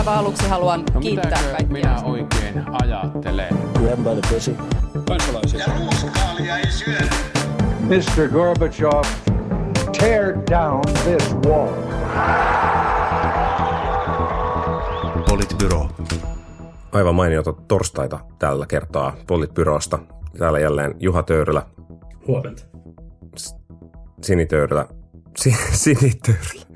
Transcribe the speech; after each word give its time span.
aivan 0.00 0.14
aluksi 0.18 0.48
haluan 0.48 0.84
No 0.94 1.00
kiittää 1.00 1.42
kaikkia. 1.42 1.66
minä 1.72 2.02
oikein 2.04 2.64
ajattelen? 2.82 3.58
Grab 3.78 3.98
by 3.98 4.20
the 4.20 4.34
pussy. 4.34 4.56
kansalaisia. 5.08 5.60
Ja 5.60 5.66
ruuskaalia 5.78 6.58
ei 6.58 6.70
syödä. 6.70 7.14
Mr. 7.80 8.28
Gorbachev, 8.32 9.02
tear 9.98 10.34
down 10.50 10.80
this 11.04 11.34
wall. 11.46 11.68
Politbyro. 15.28 15.88
Aivan 16.92 17.14
mainiota 17.14 17.52
torstaita 17.68 18.20
tällä 18.38 18.66
kertaa 18.66 19.16
Politbyrosta. 19.26 19.98
Täällä 20.38 20.58
jälleen 20.58 20.94
Juha 21.00 21.22
Töyrylä, 21.22 21.62
Huomenta. 22.26 22.62
Sini 24.22 24.46
Töyrylä, 24.46 24.86
si, 25.38 25.56
Sini 25.72 26.12
Töyrylä. 26.26 26.66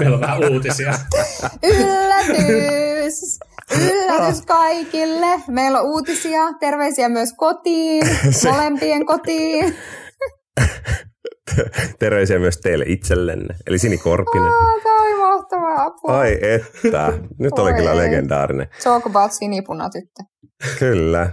Meillä 0.00 0.14
on 0.14 0.20
vähän 0.20 0.52
uutisia. 0.52 0.94
Yllätys! 1.62 3.38
Yllätys 3.82 4.42
kaikille! 4.46 5.42
Meillä 5.48 5.80
on 5.80 5.86
uutisia, 5.86 6.40
terveisiä 6.60 7.08
myös 7.08 7.32
kotiin, 7.36 8.02
molempien 8.52 9.06
kotiin. 9.06 9.76
Terveisiä 11.98 12.38
myös 12.38 12.56
teille 12.56 12.84
itsellenne, 12.88 13.54
eli 13.66 13.78
Sini 13.78 13.98
Korpinen. 13.98 14.52
Oh, 14.52 14.82
tämä 14.82 15.02
oli 15.02 15.14
mahtavaa 15.14 15.84
apua. 15.84 16.18
Ai 16.18 16.38
että, 16.42 17.12
nyt 17.38 17.58
oli 17.58 17.74
kyllä 17.74 17.96
legendaarinen. 17.96 18.68
Talk 18.84 19.06
about 19.06 19.32
sinipuna 19.32 19.90
tyttö. 19.90 20.22
Kyllä, 20.78 21.30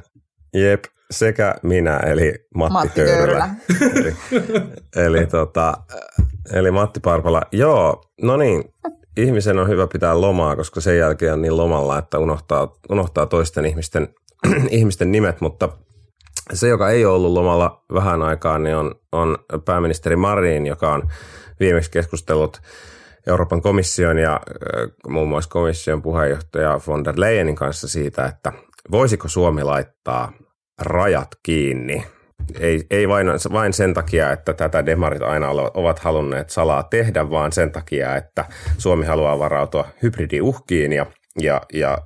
jep, 0.53 0.83
sekä 1.11 1.55
minä, 1.63 1.97
eli 1.97 2.33
Matti, 2.55 2.73
Matti 2.73 2.89
Töyrylä. 2.95 3.49
eli, 3.95 4.15
eli, 4.95 5.25
tota, 5.25 5.73
eli 6.53 6.71
Matti 6.71 6.99
Parpala. 6.99 7.41
Joo, 7.51 8.01
no 8.21 8.37
niin, 8.37 8.63
ihmisen 9.17 9.59
on 9.59 9.67
hyvä 9.67 9.87
pitää 9.87 10.21
lomaa, 10.21 10.55
koska 10.55 10.81
sen 10.81 10.97
jälkeen 10.97 11.33
on 11.33 11.41
niin 11.41 11.57
lomalla, 11.57 11.97
että 11.97 12.19
unohtaa, 12.19 12.75
unohtaa 12.89 13.25
toisten 13.25 13.65
ihmisten, 13.65 14.07
ihmisten 14.69 15.11
nimet, 15.11 15.41
mutta 15.41 15.69
se, 16.53 16.67
joka 16.67 16.89
ei 16.89 17.05
ollut 17.05 17.31
lomalla 17.31 17.83
vähän 17.93 18.21
aikaa, 18.21 18.59
niin 18.59 18.75
on, 18.75 18.95
on 19.11 19.37
pääministeri 19.65 20.15
Marin, 20.15 20.65
joka 20.65 20.93
on 20.93 21.03
viimeksi 21.59 21.91
keskustellut 21.91 22.61
Euroopan 23.27 23.61
komission 23.61 24.17
ja 24.17 24.33
äh, 24.33 24.91
muun 25.07 25.29
muassa 25.29 25.49
komission 25.49 26.01
puheenjohtaja 26.01 26.79
von 26.87 27.03
der 27.03 27.13
Leyenin 27.17 27.55
kanssa 27.55 27.87
siitä, 27.87 28.25
että 28.25 28.51
voisiko 28.91 29.27
Suomi 29.27 29.63
laittaa 29.63 30.31
rajat 30.81 31.27
kiinni. 31.43 32.05
Ei, 32.59 32.83
ei 32.89 33.07
vain, 33.07 33.27
vain 33.51 33.73
sen 33.73 33.93
takia, 33.93 34.31
että 34.31 34.53
tätä 34.53 34.85
demarit 34.85 35.21
aina 35.21 35.49
ovat 35.73 35.99
halunneet 35.99 36.49
salaa 36.49 36.83
tehdä, 36.83 37.29
vaan 37.29 37.51
sen 37.51 37.71
takia, 37.71 38.15
että 38.15 38.45
Suomi 38.77 39.05
haluaa 39.05 39.39
varautua 39.39 39.87
hybridiuhkiin 40.03 40.93
ja 40.93 41.05
ja, 41.41 41.61
ja 41.73 41.97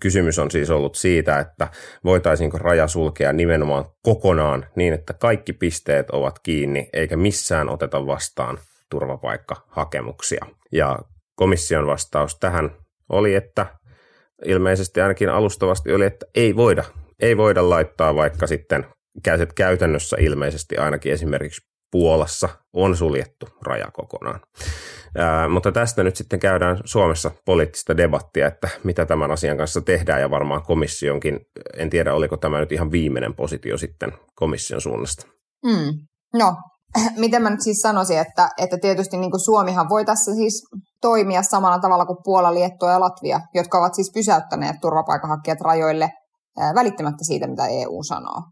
kysymys 0.00 0.38
on 0.38 0.50
siis 0.50 0.70
ollut 0.70 0.94
siitä, 0.94 1.38
että 1.38 1.68
voitaisiinko 2.04 2.58
raja 2.58 2.88
sulkea 2.88 3.32
nimenomaan 3.32 3.84
kokonaan 4.02 4.66
niin, 4.76 4.92
että 4.92 5.12
kaikki 5.12 5.52
pisteet 5.52 6.10
ovat 6.10 6.38
kiinni 6.38 6.88
eikä 6.92 7.16
missään 7.16 7.68
oteta 7.68 8.06
vastaan 8.06 8.58
turvapaikkahakemuksia. 8.90 10.46
Ja 10.72 10.98
komission 11.36 11.86
vastaus 11.86 12.38
tähän 12.38 12.70
oli, 13.08 13.34
että 13.34 13.66
ilmeisesti 14.44 15.00
ainakin 15.00 15.28
alustavasti 15.28 15.92
oli, 15.92 16.04
että 16.04 16.26
ei 16.34 16.56
voida, 16.56 16.84
ei 17.20 17.36
voida 17.36 17.70
laittaa 17.70 18.14
vaikka 18.14 18.46
sitten 18.46 18.86
käytännössä 19.54 20.16
ilmeisesti 20.20 20.76
ainakin 20.76 21.12
esimerkiksi 21.12 21.66
Puolassa 21.90 22.48
on 22.72 22.96
suljettu 22.96 23.48
raja 23.62 23.90
kokonaan. 23.92 24.40
Ää, 25.18 25.48
mutta 25.48 25.72
tästä 25.72 26.02
nyt 26.02 26.16
sitten 26.16 26.38
käydään 26.38 26.80
Suomessa 26.84 27.30
poliittista 27.44 27.96
debattia, 27.96 28.46
että 28.46 28.68
mitä 28.84 29.06
tämän 29.06 29.30
asian 29.30 29.56
kanssa 29.56 29.80
tehdään 29.80 30.20
ja 30.20 30.30
varmaan 30.30 30.62
komissionkin, 30.62 31.40
en 31.76 31.90
tiedä 31.90 32.14
oliko 32.14 32.36
tämä 32.36 32.60
nyt 32.60 32.72
ihan 32.72 32.90
viimeinen 32.90 33.34
positio 33.34 33.78
sitten 33.78 34.12
komission 34.34 34.80
suunnasta. 34.80 35.26
Mm. 35.64 35.92
No, 36.34 36.56
miten 37.16 37.42
mä 37.42 37.50
nyt 37.50 37.62
siis 37.62 37.80
sanoisin, 37.80 38.18
että, 38.18 38.48
että 38.58 38.78
tietysti 38.78 39.16
niin 39.16 39.44
Suomihan 39.44 39.88
voi 39.88 40.04
tässä 40.04 40.34
siis 40.34 40.68
toimia 41.00 41.42
samalla 41.42 41.78
tavalla 41.78 42.06
kuin 42.06 42.18
Puola, 42.24 42.54
Liettua 42.54 42.92
ja 42.92 43.00
Latvia, 43.00 43.40
jotka 43.54 43.78
ovat 43.78 43.94
siis 43.94 44.10
pysäyttäneet 44.14 44.76
turvapaikanhakijat 44.80 45.60
rajoille 45.60 46.10
ää, 46.58 46.74
välittämättä 46.74 47.24
siitä, 47.24 47.46
mitä 47.46 47.66
EU 47.66 48.02
sanoo. 48.02 48.42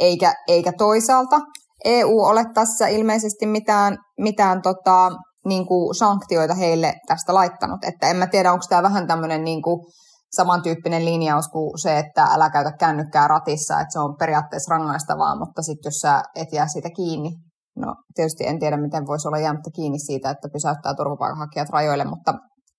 Eikä, 0.00 0.34
eikä 0.48 0.72
toisaalta 0.78 1.40
EU 1.84 2.20
ole 2.20 2.44
tässä 2.54 2.86
ilmeisesti 2.86 3.46
mitään, 3.46 3.98
mitään 4.20 4.62
tota, 4.62 5.10
niin 5.46 5.66
kuin 5.66 5.94
sanktioita 5.94 6.54
heille 6.54 6.94
tästä 7.08 7.34
laittanut. 7.34 7.84
Että 7.84 8.08
en 8.10 8.16
mä 8.16 8.26
tiedä, 8.26 8.52
onko 8.52 8.64
tämä 8.68 8.82
vähän 8.82 9.06
tämmöinen 9.06 9.44
niin 9.44 9.62
samantyyppinen 10.36 11.04
linjaus 11.04 11.48
kuin 11.48 11.78
se, 11.78 11.98
että 11.98 12.24
älä 12.24 12.50
käytä 12.50 12.72
kännykkää 12.78 13.28
ratissa, 13.28 13.80
että 13.80 13.92
se 13.92 13.98
on 13.98 14.16
periaatteessa 14.18 14.74
rangaistavaa, 14.74 15.38
mutta 15.38 15.62
sitten 15.62 15.90
jos 15.90 15.98
sä 16.00 16.22
et 16.36 16.52
jää 16.52 16.68
siitä 16.68 16.88
kiinni, 16.96 17.30
no 17.76 17.94
tietysti 18.14 18.46
en 18.46 18.58
tiedä, 18.58 18.76
miten 18.76 19.06
voisi 19.06 19.28
olla 19.28 19.38
jäämättä 19.38 19.70
kiinni 19.76 19.98
siitä, 19.98 20.30
että 20.30 20.48
pysäyttää 20.52 20.94
turvapaikanhakijat 20.94 21.68
rajoille, 21.68 22.04
mutta 22.04 22.34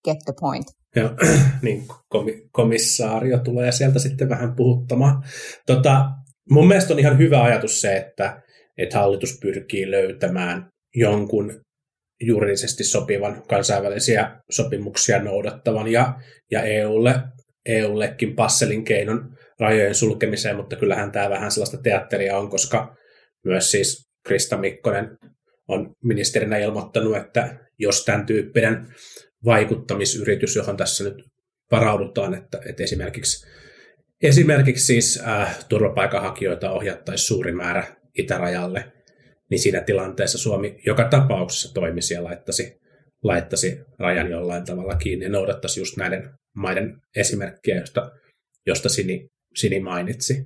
get 0.05 0.17
the 0.25 0.33
point. 0.39 0.65
Ja, 0.95 1.03
niin 1.65 1.85
komi- 2.09 2.49
komissaario 2.51 3.39
tulee 3.39 3.71
sieltä 3.71 3.99
sitten 3.99 4.29
vähän 4.29 4.55
puhuttamaan. 4.55 5.23
Tota, 5.67 6.05
mun 6.49 6.67
mielestä 6.67 6.93
on 6.93 6.99
ihan 6.99 7.17
hyvä 7.17 7.43
ajatus 7.43 7.81
se, 7.81 7.97
että, 7.97 8.41
että 8.77 8.97
hallitus 8.97 9.39
pyrkii 9.41 9.91
löytämään 9.91 10.67
jonkun 10.95 11.61
juridisesti 12.21 12.83
sopivan 12.83 13.43
kansainvälisiä 13.47 14.39
sopimuksia 14.51 15.23
noudattavan 15.23 15.87
ja, 15.87 16.13
ja 16.51 16.63
EUlle, 16.63 17.15
EUllekin 17.65 18.35
passelin 18.35 18.83
keinon 18.83 19.37
rajojen 19.59 19.95
sulkemiseen, 19.95 20.55
mutta 20.55 20.75
kyllähän 20.75 21.11
tämä 21.11 21.29
vähän 21.29 21.51
sellaista 21.51 21.77
teatteria 21.77 22.37
on, 22.37 22.49
koska 22.49 22.95
myös 23.45 23.71
siis 23.71 24.03
Krista 24.27 24.57
Mikkonen 24.57 25.17
on 25.67 25.91
ministerinä 26.03 26.57
ilmoittanut, 26.57 27.17
että 27.17 27.59
jos 27.79 28.05
tämän 28.05 28.25
tyyppinen 28.25 28.87
vaikuttamisyritys, 29.45 30.55
johon 30.55 30.77
tässä 30.77 31.03
nyt 31.03 31.23
varaudutaan, 31.71 32.33
että, 32.33 32.59
että 32.69 32.83
esimerkiksi, 32.83 33.47
esimerkiksi 34.23 34.85
siis 34.85 35.23
äh, 35.27 35.65
turvapaikanhakijoita 35.69 36.71
ohjattaisiin 36.71 37.27
suuri 37.27 37.51
määrä 37.51 37.87
itärajalle, 38.17 38.91
niin 39.49 39.59
siinä 39.59 39.81
tilanteessa 39.81 40.37
Suomi 40.37 40.75
joka 40.85 41.07
tapauksessa 41.09 41.73
toimisi 41.73 42.13
ja 42.13 42.23
laittaisi, 42.23 42.77
laittaisi 43.23 43.79
rajan 43.99 44.31
jollain 44.31 44.65
tavalla 44.65 44.95
kiinni 44.95 45.25
ja 45.25 45.31
noudattaisi 45.31 45.79
just 45.79 45.97
näiden 45.97 46.29
maiden 46.55 46.97
esimerkkiä, 47.15 47.79
josta, 47.79 48.11
josta 48.65 48.89
Sini, 48.89 49.27
Sini 49.55 49.79
mainitsi. 49.79 50.45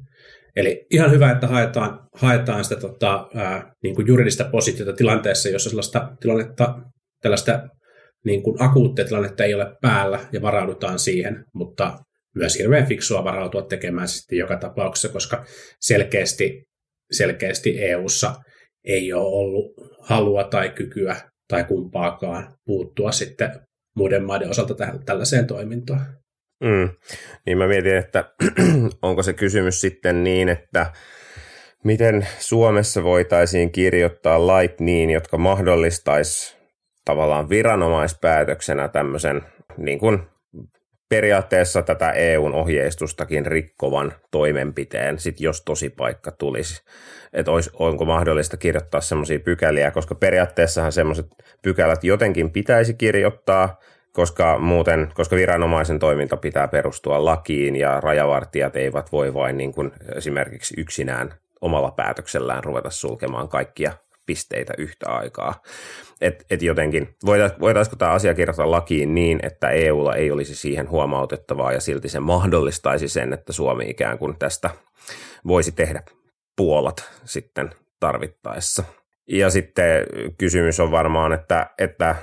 Eli 0.56 0.86
ihan 0.92 1.12
hyvä, 1.12 1.32
että 1.32 1.48
haetaan, 1.48 2.00
haetaan 2.14 2.64
sitä 2.64 2.82
tota, 2.82 3.28
ää, 3.36 3.72
niin 3.84 3.96
kuin 3.96 4.08
juridista 4.08 4.50
positiota 4.52 4.94
tilanteessa, 4.94 5.50
jossa 5.50 5.70
sellaista 5.70 6.12
tilannetta, 6.20 6.80
tällaista 7.22 7.68
niin 8.26 8.44
kuin 8.44 8.64
akuuttia 8.64 9.06
tilannetta 9.06 9.44
ei 9.44 9.54
ole 9.54 9.76
päällä 9.82 10.20
ja 10.32 10.42
varaudutaan 10.42 11.00
siihen, 11.00 11.44
mutta 11.54 11.98
myös 12.38 12.60
hirveän 12.60 12.88
fiksua 12.88 13.24
varautua 13.24 13.62
tekemään 13.62 14.08
sitten 14.08 14.38
joka 14.38 14.58
tapauksessa, 14.58 15.10
koska 15.10 15.46
selkeästi, 15.82 16.64
selkeästi 17.12 17.80
EU:ssa 17.80 18.36
ei 18.84 19.14
ole 19.14 19.28
ollut 19.28 19.74
halua 20.00 20.44
tai 20.44 20.70
kykyä 20.70 21.16
tai 21.48 21.64
kumpaakaan 21.64 22.58
puuttua 22.66 23.12
sitten 23.12 23.50
muiden 23.96 24.24
maiden 24.24 24.50
osalta 24.50 24.74
tähän, 24.74 25.06
tällaiseen 25.06 25.48
toimintaan. 25.48 26.06
Mm. 26.64 26.90
Niin 27.46 27.58
mä 27.58 27.68
mietin, 27.68 27.98
että 27.98 28.32
onko 29.02 29.24
se 29.24 29.34
kysymys 29.34 29.82
sitten 29.82 30.24
niin, 30.24 30.50
että 30.50 30.92
miten 31.84 32.28
Suomessa 32.40 33.04
voitaisiin 33.04 33.72
kirjoittaa 33.72 34.48
lait 34.48 34.80
niin, 34.80 35.10
jotka 35.10 35.38
mahdollistaisi 35.38 36.58
tavallaan 37.06 37.50
viranomaispäätöksenä 37.50 38.88
tämmöisen 38.88 39.42
niin 39.78 40.00
kuin 40.00 40.20
periaatteessa 41.10 41.82
tätä 41.82 42.12
EUn 42.12 42.54
ohjeistustakin 42.54 43.46
rikkovan 43.46 44.14
toimenpiteen, 44.32 45.20
sit 45.20 45.42
jos 45.42 45.62
tosi 45.62 45.90
paikka 45.90 46.32
tulisi. 46.32 46.82
Että 47.34 47.52
onko 47.74 48.06
mahdollista 48.06 48.58
kirjoittaa 48.58 49.02
semmoisia 49.02 49.40
pykäliä, 49.40 49.92
koska 49.92 50.16
periaatteessahan 50.16 50.92
semmoiset 50.92 51.28
pykälät 51.62 52.04
jotenkin 52.04 52.52
pitäisi 52.52 52.94
kirjoittaa, 52.94 53.80
koska 54.12 54.60
muuten, 54.60 55.12
koska 55.14 55.36
viranomaisen 55.36 56.00
toiminta 56.00 56.38
pitää 56.38 56.68
perustua 56.68 57.26
lakiin 57.26 57.76
ja 57.76 58.00
rajavartijat 58.02 58.76
eivät 58.76 59.12
voi 59.12 59.34
vain 59.34 59.58
niin 59.58 59.74
kuin 59.74 59.92
esimerkiksi 60.16 60.74
yksinään 60.78 61.34
omalla 61.62 61.92
päätöksellään 61.92 62.64
ruveta 62.64 62.90
sulkemaan 62.90 63.50
kaikkia 63.50 63.92
pisteitä 64.28 64.74
yhtä 64.78 65.10
aikaa. 65.10 65.62
Et, 66.22 66.46
et 66.50 66.62
jotenkin, 66.62 67.16
voitaisiko 67.60 67.96
tämä 67.96 68.12
asia 68.12 68.34
kirjoittaa 68.34 68.72
lakiin 68.72 69.16
niin, 69.16 69.40
että 69.44 69.70
EUlla 69.70 70.16
ei 70.16 70.32
olisi 70.32 70.56
siihen 70.56 70.90
huomautettavaa 70.90 71.74
ja 71.74 71.82
silti 71.82 72.10
se 72.10 72.20
mahdollistaisi 72.20 73.08
sen, 73.08 73.34
että 73.34 73.54
Suomi 73.54 73.90
ikään 73.90 74.18
kuin 74.18 74.40
tästä 74.40 74.70
voisi 75.48 75.72
tehdä 75.72 76.04
puolat 76.56 77.12
sitten 77.26 77.70
tarvittaessa. 78.00 78.84
Ja 79.28 79.50
sitten 79.50 80.06
kysymys 80.38 80.80
on 80.80 80.92
varmaan, 80.92 81.34
että, 81.34 81.70
että 81.80 82.16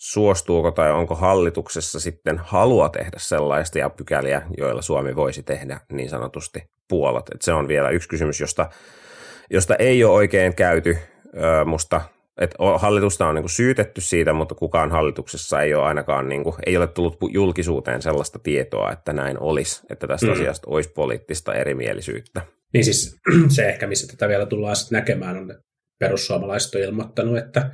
suostuuko 0.00 0.70
tai 0.70 0.92
onko 0.92 1.14
hallituksessa 1.14 2.00
sitten 2.00 2.38
halua 2.38 2.88
tehdä 2.88 3.16
sellaista 3.16 3.78
ja 3.78 3.90
pykäliä, 3.90 4.42
joilla 4.58 4.82
Suomi 4.82 5.16
voisi 5.16 5.42
tehdä 5.42 5.80
niin 5.92 6.10
sanotusti 6.10 6.70
puolet. 6.88 7.24
Et 7.34 7.42
se 7.42 7.52
on 7.52 7.68
vielä 7.68 7.90
yksi 7.90 8.08
kysymys, 8.08 8.40
josta, 8.40 8.70
josta 9.50 9.76
ei 9.76 10.04
ole 10.04 10.14
oikein 10.14 10.54
käyty 10.54 10.98
musta 11.64 12.00
että 12.40 12.56
hallitusta 12.78 13.26
on 13.26 13.34
niin 13.34 13.42
kuin 13.42 13.50
syytetty 13.50 14.00
siitä, 14.00 14.32
mutta 14.32 14.54
kukaan 14.54 14.90
hallituksessa 14.90 15.62
ei 15.62 15.74
ole 15.74 15.84
ainakaan, 15.84 16.28
niin 16.28 16.44
kuin, 16.44 16.54
ei 16.66 16.76
ole 16.76 16.86
tullut 16.86 17.16
julkisuuteen 17.30 18.02
sellaista 18.02 18.38
tietoa, 18.38 18.92
että 18.92 19.12
näin 19.12 19.38
olisi, 19.40 19.82
että 19.90 20.06
tästä 20.06 20.26
mm. 20.26 20.32
asiasta 20.32 20.70
olisi 20.70 20.90
poliittista 20.94 21.54
erimielisyyttä. 21.54 22.42
Niin 22.74 22.84
siis 22.84 23.16
se 23.56 23.68
ehkä, 23.68 23.86
missä 23.86 24.06
tätä 24.06 24.28
vielä 24.28 24.46
tullaan 24.46 24.76
sitten 24.76 24.96
näkemään, 24.96 25.36
on, 25.36 25.50
että 25.50 25.62
perussuomalaiset 25.98 26.74
on 26.74 26.80
ilmoittanut, 26.80 27.38
että 27.38 27.70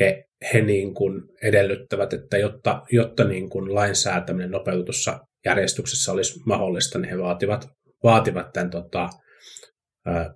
he, 0.00 0.24
he 0.54 0.60
niin 0.60 0.94
kuin 0.94 1.22
edellyttävät, 1.42 2.12
että 2.12 2.38
jotta, 2.38 2.82
jotta 2.92 3.24
niin 3.24 3.50
kuin 3.50 3.74
lainsäätäminen 3.74 4.50
nopeutussa 4.50 5.20
järjestyksessä 5.46 6.12
olisi 6.12 6.40
mahdollista, 6.46 6.98
niin 6.98 7.10
he 7.10 7.18
vaativat, 7.18 7.68
vaativat 8.04 8.52
tämän 8.52 8.70
tota, 8.70 9.08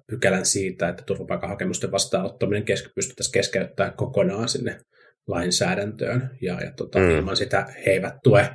pykälän 0.06 0.46
siitä, 0.46 0.88
että 0.88 1.02
turvapaikkahakemusten 1.06 1.92
vastaanottaminen 1.92 2.64
keske, 2.64 2.88
pystyttäisiin 2.94 3.32
keskeyttämään 3.32 3.96
kokonaan 3.96 4.48
sinne 4.48 4.80
lainsäädäntöön, 5.26 6.30
ja, 6.40 6.60
ja 6.60 6.72
tota, 6.76 6.98
mm. 6.98 7.10
ilman 7.10 7.36
sitä 7.36 7.66
he 7.86 7.90
eivät 7.90 8.14
tue, 8.24 8.48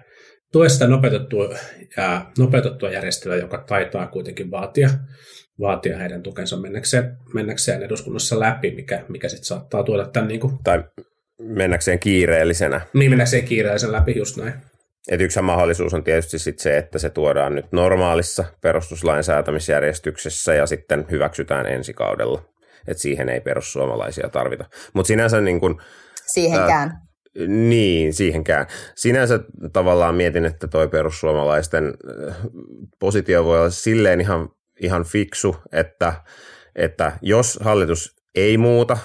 tue 0.51 0.69
sitä 0.69 0.87
nopeutettua, 0.87 1.55
ja, 1.97 2.31
nopeutettua 2.37 2.91
järjestelyä, 2.91 3.35
joka 3.35 3.63
taitaa 3.67 4.07
kuitenkin 4.07 4.51
vaatia, 4.51 4.89
vaatia 5.59 5.97
heidän 5.97 6.23
tukensa 6.23 6.57
mennäkseen, 6.57 7.17
mennäkseen 7.33 7.83
eduskunnassa 7.83 8.39
läpi, 8.39 8.71
mikä, 8.71 9.05
mikä 9.07 9.29
sitten 9.29 9.45
saattaa 9.45 9.83
tuoda 9.83 10.07
tämän... 10.07 10.27
Niin 10.27 10.39
kuin, 10.39 10.53
tai 10.63 10.83
mennäkseen 11.41 11.99
kiireellisenä. 11.99 12.81
Niin, 12.93 13.11
mennäkseen 13.11 13.45
kiireellisen 13.45 13.91
läpi, 13.91 14.17
just 14.17 14.37
näin. 14.37 14.53
Et 15.09 15.21
yksi 15.21 15.41
mahdollisuus 15.41 15.93
on 15.93 16.03
tietysti 16.03 16.39
sit 16.39 16.59
se, 16.59 16.77
että 16.77 16.99
se 16.99 17.09
tuodaan 17.09 17.55
nyt 17.55 17.71
normaalissa 17.71 18.45
perustuslain 18.61 19.23
säätämisjärjestyksessä 19.23 20.53
ja 20.53 20.67
sitten 20.67 21.05
hyväksytään 21.11 21.65
ensi 21.65 21.93
kaudella. 21.93 22.41
Et 22.87 22.97
siihen 22.97 23.29
ei 23.29 23.41
perussuomalaisia 23.41 24.29
tarvita. 24.29 24.65
Mutta 24.93 25.07
sinänsä 25.07 25.41
niin 25.41 25.59
kun, 25.59 25.81
Siihenkään. 26.25 26.89
Ää, 26.89 27.47
niin, 27.47 28.13
siihenkään. 28.13 28.67
Sinänsä 28.95 29.39
tavallaan 29.73 30.15
mietin, 30.15 30.45
että 30.45 30.67
toi 30.67 30.87
perussuomalaisten 30.87 31.93
positio 32.99 33.45
voi 33.45 33.59
olla 33.59 33.69
silleen 33.69 34.21
ihan, 34.21 34.49
ihan 34.79 35.03
fiksu, 35.03 35.55
että, 35.71 36.13
että 36.75 37.11
jos 37.21 37.59
hallitus 37.61 38.15
ei 38.35 38.57
muuta 38.57 38.97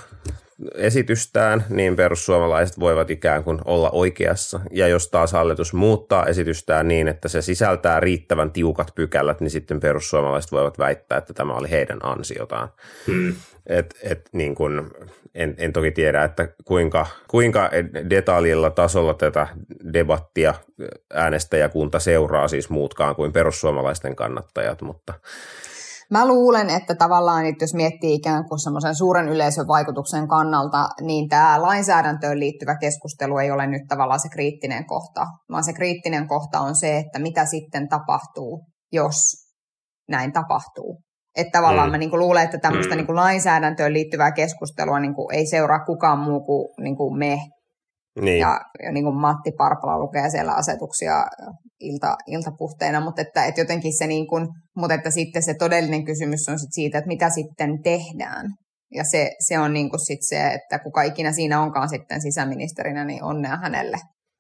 esitystään, 0.75 1.65
niin 1.69 1.97
perussuomalaiset 1.97 2.81
voivat 2.81 3.11
ikään 3.11 3.45
kuin 3.45 3.59
olla 3.65 3.91
oikeassa. 3.91 4.61
Ja 4.71 4.89
jos 4.89 5.09
taas 5.09 5.33
hallitus 5.33 5.75
muuttaa 5.75 6.27
esitystään 6.27 6.89
niin, 6.89 7.09
että 7.09 7.29
se 7.29 7.43
sisältää 7.43 8.01
riittävän 8.01 8.51
tiukat 8.51 8.95
pykälät, 8.95 9.41
niin 9.41 9.51
sitten 9.51 9.81
perussuomalaiset 9.81 10.53
voivat 10.53 10.79
väittää, 10.79 11.19
että 11.19 11.35
tämä 11.35 11.55
oli 11.55 11.71
heidän 11.71 11.99
ansiotaan. 12.03 12.69
Hmm. 13.07 13.35
Et, 13.67 13.95
et 14.03 14.29
niin 14.33 14.55
kun, 14.55 14.91
en, 15.35 15.55
en 15.59 15.73
toki 15.73 15.91
tiedä, 15.91 16.25
että 16.25 16.49
kuinka, 16.65 17.07
kuinka 17.29 17.71
detaljilla 18.11 18.71
tasolla 18.71 19.15
tätä 19.15 19.47
debattia 19.93 20.55
äänestäjäkunta 21.15 21.99
seuraa 21.99 22.49
siis 22.49 22.71
muutkaan 22.71 23.17
kuin 23.17 23.33
perussuomalaisten 23.33 24.17
kannattajat, 24.17 24.83
mutta 24.83 25.15
Mä 26.11 26.29
luulen, 26.29 26.71
että 26.71 26.95
tavallaan, 26.95 27.47
että 27.47 27.65
jos 27.65 27.75
miettii 27.75 28.15
ikään 28.15 28.49
kuin 28.49 28.59
semmoisen 28.59 28.95
suuren 28.95 29.29
yleisön 29.29 29.67
vaikutuksen 29.69 30.29
kannalta, 30.29 30.89
niin 31.01 31.29
tämä 31.29 31.63
lainsäädäntöön 31.63 32.41
liittyvä 32.41 32.77
keskustelu 32.79 33.39
ei 33.39 33.51
ole 33.51 33.67
nyt 33.67 33.83
tavallaan 33.89 34.21
se 34.21 34.29
kriittinen 34.29 34.87
kohta, 34.87 35.27
vaan 35.51 35.65
se 35.65 35.73
kriittinen 35.73 36.29
kohta 36.29 36.61
on 36.61 36.77
se, 36.77 36.97
että 36.97 37.19
mitä 37.19 37.47
sitten 37.47 37.89
tapahtuu, 37.89 38.67
jos 38.93 39.15
näin 40.09 40.33
tapahtuu. 40.33 41.01
Että 41.37 41.59
tavallaan 41.59 41.89
mm. 41.89 41.91
mä 41.91 41.99
niin 41.99 42.11
kuin 42.11 42.21
luulen, 42.21 42.45
että 42.45 42.59
tämmöistä 42.59 42.95
mm. 42.95 42.97
niin 42.97 43.07
kuin 43.07 43.17
lainsäädäntöön 43.17 43.93
liittyvää 43.93 44.33
keskustelua 44.33 45.01
niin 45.01 45.15
kuin 45.15 45.35
ei 45.35 45.47
seuraa 45.47 45.85
kukaan 45.85 46.19
muu 46.19 46.41
kuin, 46.41 46.85
niin 46.85 46.97
kuin 46.97 47.19
me. 47.19 47.39
Niin. 48.21 48.39
Ja, 48.39 48.61
ja 48.83 48.93
niin 48.93 49.05
kuin 49.05 49.21
Matti 49.21 49.53
Parpala 49.59 49.99
lukee 49.99 50.31
siellä 50.31 50.53
asetuksia 50.53 51.27
ilta, 51.81 52.17
iltapuhteena, 52.27 53.01
mutta 53.01 53.23
että, 53.23 53.45
että 53.45 53.61
jotenkin 53.61 53.99
se 53.99 54.07
niin 54.07 54.27
kuin, 54.27 54.49
mutta 54.77 54.95
että 54.95 55.11
sitten 55.11 55.43
se 55.43 55.55
todellinen 55.55 56.05
kysymys 56.05 56.49
on 56.49 56.59
sit 56.59 56.73
siitä, 56.73 56.99
että 56.99 57.09
mitä 57.09 57.31
sitten 57.31 57.83
tehdään. 57.83 58.47
Ja 58.95 59.05
se, 59.05 59.31
se 59.39 59.59
on 59.59 59.73
niin 59.73 59.91
kuin 59.91 60.01
sit 60.01 60.19
se, 60.21 60.47
että 60.47 60.79
kuka 60.79 61.03
ikinä 61.03 61.33
siinä 61.33 61.63
onkaan 61.63 61.89
sitten 61.89 62.21
sisäministerinä, 62.21 63.05
niin 63.05 63.25
onnea 63.25 63.57
hänelle. 63.57 63.97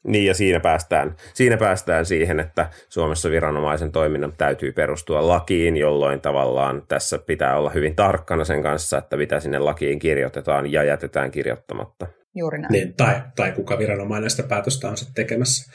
Niin 0.06 0.26
ja 0.26 0.34
siinä 0.34 0.60
päästään, 0.60 1.16
siinä 1.34 1.56
päästään 1.56 2.06
siihen, 2.06 2.40
että 2.40 2.70
Suomessa 2.88 3.30
viranomaisen 3.30 3.92
toiminnan 3.92 4.32
täytyy 4.38 4.72
perustua 4.72 5.28
lakiin, 5.28 5.76
jolloin 5.76 6.20
tavallaan 6.20 6.82
tässä 6.88 7.18
pitää 7.18 7.58
olla 7.58 7.70
hyvin 7.70 7.96
tarkkana 7.96 8.44
sen 8.44 8.62
kanssa, 8.62 8.98
että 8.98 9.16
mitä 9.16 9.40
sinne 9.40 9.58
lakiin 9.58 9.98
kirjoitetaan 9.98 10.72
ja 10.72 10.84
jätetään 10.84 11.30
kirjoittamatta. 11.30 12.06
Juuri 12.36 12.58
näin. 12.58 12.72
Niin, 12.72 12.94
tai, 12.96 13.22
tai 13.36 13.52
kuka 13.52 13.78
viranomainen 13.78 14.30
sitä 14.30 14.42
päätöstä 14.42 14.88
on 14.88 14.96
sitten 14.96 15.14
tekemässä. 15.14 15.72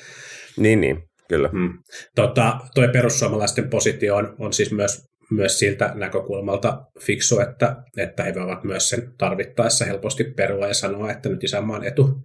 Niin, 0.57 0.81
niin. 0.81 1.03
Kyllä. 1.31 1.49
Mm. 1.51 1.73
Tota, 2.15 2.59
toi 2.75 2.87
perussuomalaisten 2.87 3.69
positio 3.69 4.15
on, 4.15 4.35
on 4.39 4.53
siis 4.53 4.71
myös, 4.71 5.01
myös 5.31 5.59
siltä 5.59 5.91
näkökulmalta 5.95 6.85
fiksu, 7.05 7.39
että, 7.39 7.75
että 7.97 8.23
he 8.23 8.33
voivat 8.35 8.63
myös 8.63 8.89
sen 8.89 9.13
tarvittaessa 9.17 9.85
helposti 9.85 10.23
perua 10.23 10.67
ja 10.67 10.73
sanoa, 10.73 11.11
että 11.11 11.29
nyt 11.29 11.43
isänmaan 11.43 11.83
etu, 11.83 12.21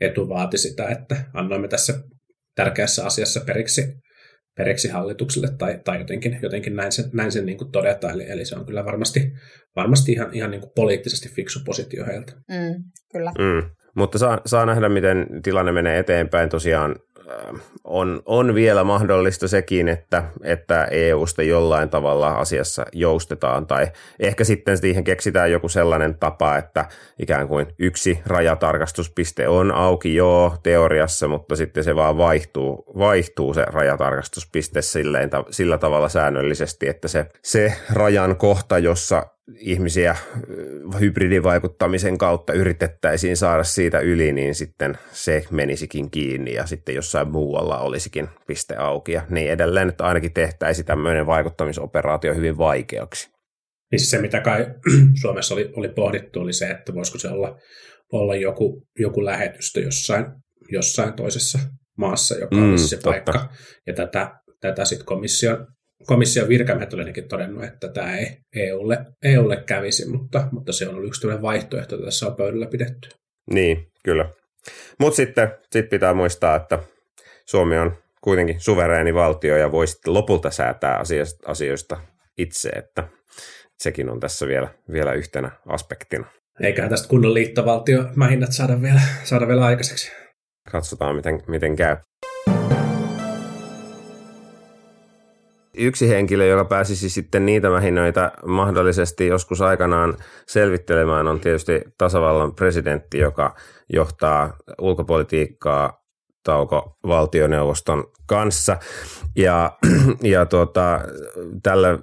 etu 0.00 0.28
vaati 0.28 0.58
sitä, 0.58 0.88
että 0.88 1.16
annoimme 1.34 1.68
tässä 1.68 1.94
tärkeässä 2.54 3.06
asiassa 3.06 3.40
periksi, 3.40 3.82
periksi 4.56 4.88
hallitukselle 4.88 5.48
tai, 5.58 5.80
tai 5.84 5.98
jotenkin, 5.98 6.38
jotenkin 6.42 6.76
näin 6.76 6.92
sen, 6.92 7.04
näin 7.12 7.32
sen 7.32 7.46
niin 7.46 7.58
kuin 7.58 7.72
todeta. 7.72 8.10
Eli, 8.10 8.30
eli 8.30 8.44
se 8.44 8.56
on 8.56 8.66
kyllä 8.66 8.84
varmasti, 8.84 9.32
varmasti 9.76 10.12
ihan, 10.12 10.28
ihan 10.32 10.50
niin 10.50 10.60
kuin 10.60 10.72
poliittisesti 10.76 11.28
fiksu 11.28 11.60
positio 11.64 12.06
heiltä. 12.06 12.32
Mm, 12.32 12.84
kyllä. 13.12 13.32
Mm. 13.38 13.70
Mutta 13.96 14.18
saa, 14.18 14.40
saa 14.46 14.66
nähdä, 14.66 14.88
miten 14.88 15.26
tilanne 15.42 15.72
menee 15.72 15.98
eteenpäin. 15.98 16.48
Tosiaan 16.48 16.96
on, 17.84 18.22
on 18.26 18.54
vielä 18.54 18.84
mahdollista 18.84 19.48
sekin, 19.48 19.88
että, 19.88 20.24
että 20.42 20.84
EUsta 20.84 21.42
jollain 21.42 21.90
tavalla 21.90 22.32
asiassa 22.32 22.84
joustetaan 22.92 23.66
tai 23.66 23.86
ehkä 24.20 24.44
sitten 24.44 24.78
siihen 24.78 25.04
keksitään 25.04 25.52
joku 25.52 25.68
sellainen 25.68 26.18
tapa, 26.18 26.56
että 26.56 26.84
ikään 27.18 27.48
kuin 27.48 27.66
yksi 27.78 28.20
rajatarkastuspiste 28.26 29.48
on 29.48 29.72
auki 29.72 30.14
joo 30.14 30.56
teoriassa, 30.62 31.28
mutta 31.28 31.56
sitten 31.56 31.84
se 31.84 31.96
vaan 31.96 32.18
vaihtuu, 32.18 32.84
vaihtuu 32.98 33.54
se 33.54 33.64
rajatarkastuspiste 33.64 34.82
silleen, 34.82 35.30
sillä 35.50 35.78
tavalla 35.78 36.08
säännöllisesti, 36.08 36.88
että 36.88 37.08
se, 37.08 37.26
se 37.42 37.74
rajan 37.92 38.36
kohta, 38.36 38.78
jossa 38.78 39.26
ihmisiä 39.58 40.16
hybridivaikuttamisen 41.00 42.18
kautta 42.18 42.52
yritettäisiin 42.52 43.36
saada 43.36 43.64
siitä 43.64 44.00
yli, 44.00 44.32
niin 44.32 44.54
sitten 44.54 44.98
se 45.12 45.44
menisikin 45.50 46.10
kiinni 46.10 46.54
ja 46.54 46.66
sitten 46.66 46.94
jossain 46.94 47.28
muualla 47.28 47.78
olisikin 47.78 48.28
piste 48.46 48.76
auki 48.76 49.12
ja 49.12 49.22
niin 49.30 49.50
edelleen, 49.50 49.88
että 49.88 50.04
ainakin 50.04 50.32
tehtäisiin 50.32 50.86
tämmöinen 50.86 51.26
vaikuttamisoperaatio 51.26 52.34
hyvin 52.34 52.58
vaikeaksi. 52.58 53.30
Niin 53.92 54.00
se, 54.00 54.18
mitä 54.20 54.40
kai 54.40 54.66
Suomessa 55.22 55.54
oli, 55.54 55.72
oli 55.76 55.88
pohdittu, 55.88 56.40
oli 56.40 56.52
se, 56.52 56.66
että 56.70 56.94
voisiko 56.94 57.18
se 57.18 57.28
olla, 57.28 57.58
olla 58.12 58.36
joku, 58.36 58.86
joku 58.98 59.24
lähetystö 59.24 59.80
jossain, 59.80 60.26
jossain 60.70 61.12
toisessa 61.12 61.58
maassa, 61.98 62.38
joka 62.38 62.56
mm, 62.56 62.70
olisi 62.70 62.88
se 62.88 62.96
totta. 62.96 63.10
paikka. 63.10 63.48
Ja 63.86 63.94
tätä, 63.94 64.32
tätä 64.60 64.84
sitten 64.84 65.06
komission 65.06 65.66
komission 66.06 66.48
virkamiehet 66.48 66.94
olivat 66.94 67.28
todennut, 67.28 67.64
että 67.64 67.88
tämä 67.88 68.16
ei 68.16 68.36
EUlle, 68.56 68.98
EUlle 69.24 69.62
kävisi, 69.66 70.08
mutta, 70.08 70.48
mutta 70.52 70.72
se 70.72 70.88
on 70.88 70.94
ollut 70.94 71.08
yksi 71.08 71.28
vaihtoehto, 71.28 71.96
että 71.96 72.04
tässä 72.04 72.26
on 72.26 72.36
pöydällä 72.36 72.66
pidetty. 72.66 73.08
Niin, 73.50 73.86
kyllä. 74.04 74.28
Mutta 75.00 75.16
sitten 75.16 75.50
sit 75.72 75.88
pitää 75.88 76.14
muistaa, 76.14 76.56
että 76.56 76.78
Suomi 77.46 77.78
on 77.78 77.96
kuitenkin 78.20 78.60
suvereeni 78.60 79.14
valtio 79.14 79.56
ja 79.56 79.72
voi 79.72 79.86
sitten 79.86 80.14
lopulta 80.14 80.50
säätää 80.50 80.96
asioista, 80.96 81.50
asioista 81.50 82.00
itse, 82.38 82.68
että 82.68 83.08
sekin 83.78 84.10
on 84.10 84.20
tässä 84.20 84.46
vielä, 84.46 84.68
vielä 84.92 85.12
yhtenä 85.12 85.50
aspektina. 85.66 86.26
Eiköhän 86.60 86.90
tästä 86.90 87.08
kunnon 87.08 87.34
liittovaltio 87.34 88.04
mähinnät 88.16 88.52
saada 88.52 88.82
vielä, 88.82 89.00
saada 89.24 89.48
vielä 89.48 89.64
aikaiseksi. 89.64 90.12
Katsotaan, 90.72 91.16
miten, 91.16 91.42
miten 91.48 91.76
käy. 91.76 91.96
Yksi 95.76 96.08
henkilö, 96.08 96.46
joka 96.46 96.64
pääsisi 96.64 97.10
sitten 97.10 97.46
niitä 97.46 97.70
mähinöitä 97.70 98.32
mahdollisesti 98.46 99.26
joskus 99.26 99.60
aikanaan 99.60 100.16
selvittelemään, 100.46 101.28
on 101.28 101.40
tietysti 101.40 101.82
tasavallan 101.98 102.54
presidentti, 102.54 103.18
joka 103.18 103.54
johtaa 103.92 104.56
ulkopolitiikkaa 104.80 106.02
tauko 106.44 106.98
valtioneuvoston 107.06 108.04
kanssa. 108.26 108.76
Ja, 109.36 109.72
ja 110.22 110.46
tuota, 110.46 111.00
tällä 111.62 111.98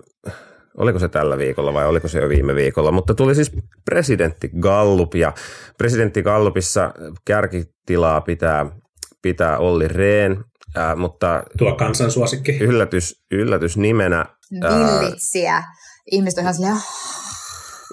oliko 0.77 0.99
se 0.99 1.09
tällä 1.09 1.37
viikolla 1.37 1.73
vai 1.73 1.85
oliko 1.85 2.07
se 2.07 2.19
jo 2.19 2.29
viime 2.29 2.55
viikolla, 2.55 2.91
mutta 2.91 3.15
tuli 3.15 3.35
siis 3.35 3.51
presidentti 3.85 4.51
Gallup 4.59 5.15
ja 5.15 5.33
presidentti 5.77 6.21
Gallupissa 6.21 6.93
kärkitilaa 7.25 8.21
pitää, 8.21 8.65
pitää 9.21 9.57
Olli 9.57 9.87
Rehn, 9.87 10.43
äh, 10.77 10.95
mutta 10.95 11.43
Tuo 11.57 11.75
kansansuosikki. 11.75 12.57
yllätys, 12.59 13.23
yllätys 13.31 13.77
nimenä 13.77 14.25
Villitsiä. 14.51 15.63
Ihmiset 16.11 16.37
on 16.37 16.41
ihan 16.41 16.53
silleen, 16.53 16.73
"Ah, 16.73 16.85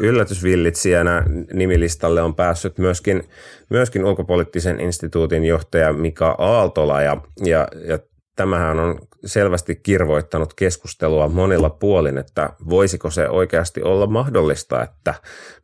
yllätysvillitsijänä 0.00 1.22
nimilistalle 1.52 2.22
on 2.22 2.34
päässyt 2.34 2.78
myöskin, 2.78 3.28
myöskin 3.70 4.04
ulkopoliittisen 4.04 4.80
instituutin 4.80 5.44
johtaja 5.44 5.92
Mika 5.92 6.34
Aaltola 6.38 7.02
ja, 7.02 7.16
ja, 7.44 7.68
ja 7.88 7.98
tämähän 8.36 8.80
on 8.80 8.98
selvästi 9.24 9.76
kirvoittanut 9.76 10.54
keskustelua 10.54 11.28
monilla 11.28 11.70
puolin, 11.70 12.18
että 12.18 12.50
voisiko 12.68 13.10
se 13.10 13.28
oikeasti 13.28 13.82
olla 13.82 14.06
mahdollista, 14.06 14.82
että 14.82 15.14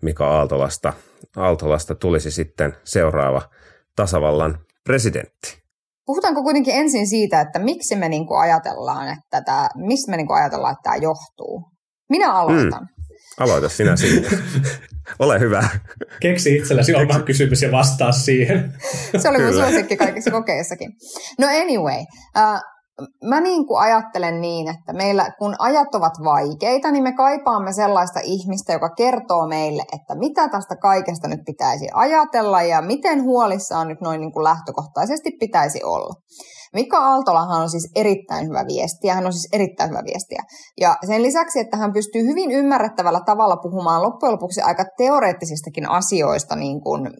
Mika 0.02 0.26
Aaltolasta, 0.26 0.92
Aaltolasta 1.36 1.94
tulisi 1.94 2.30
sitten 2.30 2.76
seuraava 2.84 3.42
tasavallan 3.96 4.58
presidentti. 4.84 5.61
Puhutaanko 6.06 6.42
kuitenkin 6.42 6.74
ensin 6.74 7.06
siitä, 7.06 7.40
että 7.40 7.58
miksi 7.58 7.96
me 7.96 8.08
niinku 8.08 8.34
ajatellaan, 8.34 9.08
että 9.08 9.42
tämä, 9.42 9.68
mistä 9.74 10.10
me 10.10 10.16
niinku 10.16 10.32
ajatellaan, 10.32 10.72
että 10.72 10.82
tämä 10.82 10.96
johtuu? 10.96 11.62
Minä 12.10 12.32
aloitan. 12.32 12.88
Aloita 13.40 13.68
sinä 13.68 13.96
siitä. 13.96 14.28
Ole 15.18 15.40
hyvä. 15.40 15.68
Keksi 16.20 16.56
itsellesi 16.56 16.94
oma 16.94 17.20
kysymys 17.20 17.62
ja 17.62 17.72
vastaa 17.72 18.12
siihen. 18.12 18.72
Se 19.16 19.28
oli 19.28 19.38
mun 19.38 19.54
suosikki 19.54 19.96
kaikissa 19.96 20.30
kokeissakin. 20.30 20.90
No 21.38 21.46
anyway, 21.46 21.98
äh, 22.36 22.60
mä 23.24 23.40
niin 23.40 23.66
kuin 23.66 23.80
ajattelen 23.80 24.40
niin, 24.40 24.68
että 24.68 24.92
meillä 24.92 25.30
kun 25.38 25.54
ajat 25.58 25.94
ovat 25.94 26.12
vaikeita, 26.24 26.90
niin 26.90 27.02
me 27.02 27.12
kaipaamme 27.12 27.72
sellaista 27.72 28.20
ihmistä, 28.22 28.72
joka 28.72 28.90
kertoo 28.96 29.48
meille, 29.48 29.82
että 29.92 30.14
mitä 30.18 30.48
tästä 30.48 30.76
kaikesta 30.76 31.28
nyt 31.28 31.40
pitäisi 31.46 31.88
ajatella 31.94 32.62
ja 32.62 32.82
miten 32.82 33.22
huolissaan 33.22 33.88
nyt 33.88 34.00
noin 34.00 34.20
niin 34.20 34.32
kuin 34.32 34.44
lähtökohtaisesti 34.44 35.30
pitäisi 35.40 35.84
olla. 35.84 36.14
Mika 36.74 36.98
Aaltolahan 36.98 37.62
on 37.62 37.70
siis 37.70 37.90
erittäin 37.96 38.46
hyvä 38.48 38.64
viestiä, 38.68 39.14
hän 39.14 39.26
on 39.26 39.32
siis 39.32 39.48
erittäin 39.52 39.90
hyvä 39.90 40.02
viestiä. 40.04 40.42
Ja 40.80 40.96
sen 41.06 41.22
lisäksi, 41.22 41.60
että 41.60 41.76
hän 41.76 41.92
pystyy 41.92 42.22
hyvin 42.22 42.50
ymmärrettävällä 42.50 43.20
tavalla 43.26 43.56
puhumaan 43.56 44.02
loppujen 44.02 44.32
lopuksi 44.32 44.60
aika 44.60 44.84
teoreettisistakin 44.98 45.90
asioista, 45.90 46.56
niin 46.56 46.80
kuin, 46.82 47.10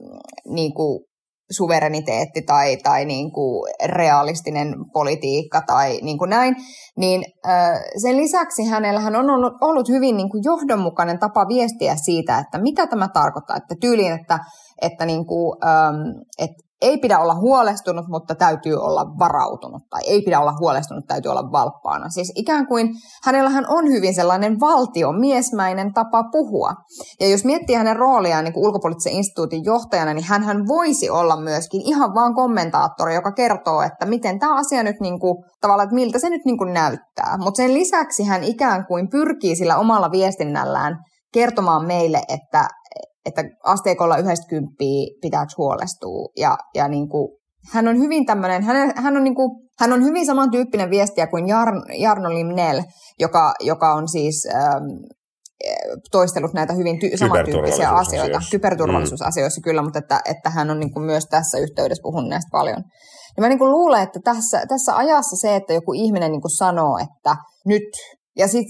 niin 0.48 0.74
kuin 0.74 1.04
suvereniteetti 1.50 2.42
tai, 2.42 2.76
tai 2.76 3.04
niin 3.04 3.32
kuin 3.32 3.72
realistinen 3.84 4.74
politiikka 4.92 5.62
tai 5.66 5.98
niin 6.02 6.18
kuin 6.18 6.30
näin, 6.30 6.56
niin 6.96 7.24
sen 8.02 8.16
lisäksi 8.16 8.64
hänellähän 8.64 9.16
on 9.16 9.30
ollut, 9.30 9.52
ollut 9.60 9.88
hyvin 9.88 10.16
niin 10.16 10.30
kuin 10.30 10.42
johdonmukainen 10.44 11.18
tapa 11.18 11.48
viestiä 11.48 11.96
siitä, 11.96 12.38
että 12.38 12.58
mitä 12.58 12.86
tämä 12.86 13.08
tarkoittaa, 13.08 13.56
että 13.56 13.74
tyyliin, 13.80 14.12
että, 14.12 14.38
että, 14.82 15.06
niin 15.06 15.26
kuin, 15.26 15.58
että 16.38 16.71
ei 16.82 16.98
pidä 16.98 17.18
olla 17.18 17.34
huolestunut, 17.34 18.04
mutta 18.08 18.34
täytyy 18.34 18.76
olla 18.76 19.06
varautunut, 19.18 19.82
tai 19.90 20.00
ei 20.06 20.22
pidä 20.22 20.40
olla 20.40 20.54
huolestunut, 20.60 21.04
täytyy 21.06 21.30
olla 21.30 21.52
valppaana. 21.52 22.08
Siis 22.08 22.32
ikään 22.36 22.66
kuin 22.66 22.88
hänellähän 23.24 23.64
on 23.68 23.88
hyvin 23.88 24.14
sellainen 24.14 24.60
valtiomiesmäinen 24.60 25.92
tapa 25.94 26.24
puhua. 26.32 26.74
Ja 27.20 27.28
jos 27.28 27.44
miettii 27.44 27.76
hänen 27.76 27.96
rooliaan 27.96 28.44
niin 28.44 28.54
ulkopoliittisen 28.56 29.12
instituutin 29.12 29.64
johtajana, 29.64 30.14
niin 30.14 30.24
hän 30.24 30.68
voisi 30.68 31.10
olla 31.10 31.36
myöskin 31.40 31.82
ihan 31.84 32.14
vaan 32.14 32.34
kommentaattori, 32.34 33.14
joka 33.14 33.32
kertoo, 33.32 33.82
että 33.82 34.06
miten 34.06 34.38
tämä 34.38 34.54
asia 34.54 34.82
nyt 34.82 35.00
niin 35.00 35.20
kuin, 35.20 35.44
tavallaan, 35.60 35.84
että 35.84 35.94
miltä 35.94 36.18
se 36.18 36.30
nyt 36.30 36.44
niin 36.44 36.58
kuin 36.58 36.72
näyttää. 36.72 37.36
Mutta 37.38 37.56
sen 37.56 37.74
lisäksi 37.74 38.24
hän 38.24 38.44
ikään 38.44 38.86
kuin 38.86 39.10
pyrkii 39.10 39.56
sillä 39.56 39.76
omalla 39.76 40.10
viestinnällään 40.10 40.98
kertomaan 41.34 41.86
meille, 41.86 42.22
että, 42.28 42.68
että 43.26 43.44
asteikolla 43.64 44.16
90 44.16 44.74
pitääkö 45.22 45.52
huolestua. 45.58 46.28
Ja, 46.36 46.58
ja 46.74 46.88
niin 46.88 47.08
kuin, 47.08 47.28
hän 47.72 47.88
on 47.88 47.98
hyvin 47.98 48.26
tämmöinen, 48.26 48.62
hän, 48.62 48.92
hän, 48.96 49.16
on 49.16 49.24
niin 49.24 49.34
kuin, 49.34 49.50
hän 49.80 49.92
on 49.92 50.04
hyvin 50.04 50.26
samantyyppinen 50.26 50.90
viestiä 50.90 51.26
kuin 51.26 51.48
Jarn, 51.48 51.82
Jarno 51.98 52.34
Limnell, 52.34 52.80
joka, 53.18 53.54
joka 53.60 53.94
on 53.94 54.08
siis 54.08 54.48
ähm, 54.54 54.84
toistellut 56.10 56.52
näitä 56.52 56.72
hyvin 56.72 56.96
ty- 56.96 57.16
samantyyppisiä 57.16 57.90
asioita, 57.90 58.38
Kyberturvallisuusasioissa. 58.40 58.50
kyberturvallisuusasioissa 58.50 59.60
kyllä, 59.60 59.82
mutta 59.82 59.98
että, 59.98 60.20
että 60.24 60.50
hän 60.50 60.70
on 60.70 60.80
niin 60.80 60.92
kuin 60.92 61.06
myös 61.06 61.26
tässä 61.26 61.58
yhteydessä 61.58 62.02
puhunut 62.02 62.30
näistä 62.30 62.48
paljon. 62.52 62.84
Ja 63.36 63.40
mä 63.40 63.48
niin 63.48 63.58
kuin 63.58 63.70
luulen, 63.70 64.02
että 64.02 64.20
tässä, 64.24 64.66
tässä 64.68 64.96
ajassa 64.96 65.36
se, 65.36 65.56
että 65.56 65.72
joku 65.72 65.92
ihminen 65.92 66.32
niin 66.32 66.42
kuin 66.42 66.56
sanoo, 66.56 66.98
että 66.98 67.36
nyt 67.66 67.88
ja, 68.38 68.48
sit, 68.48 68.66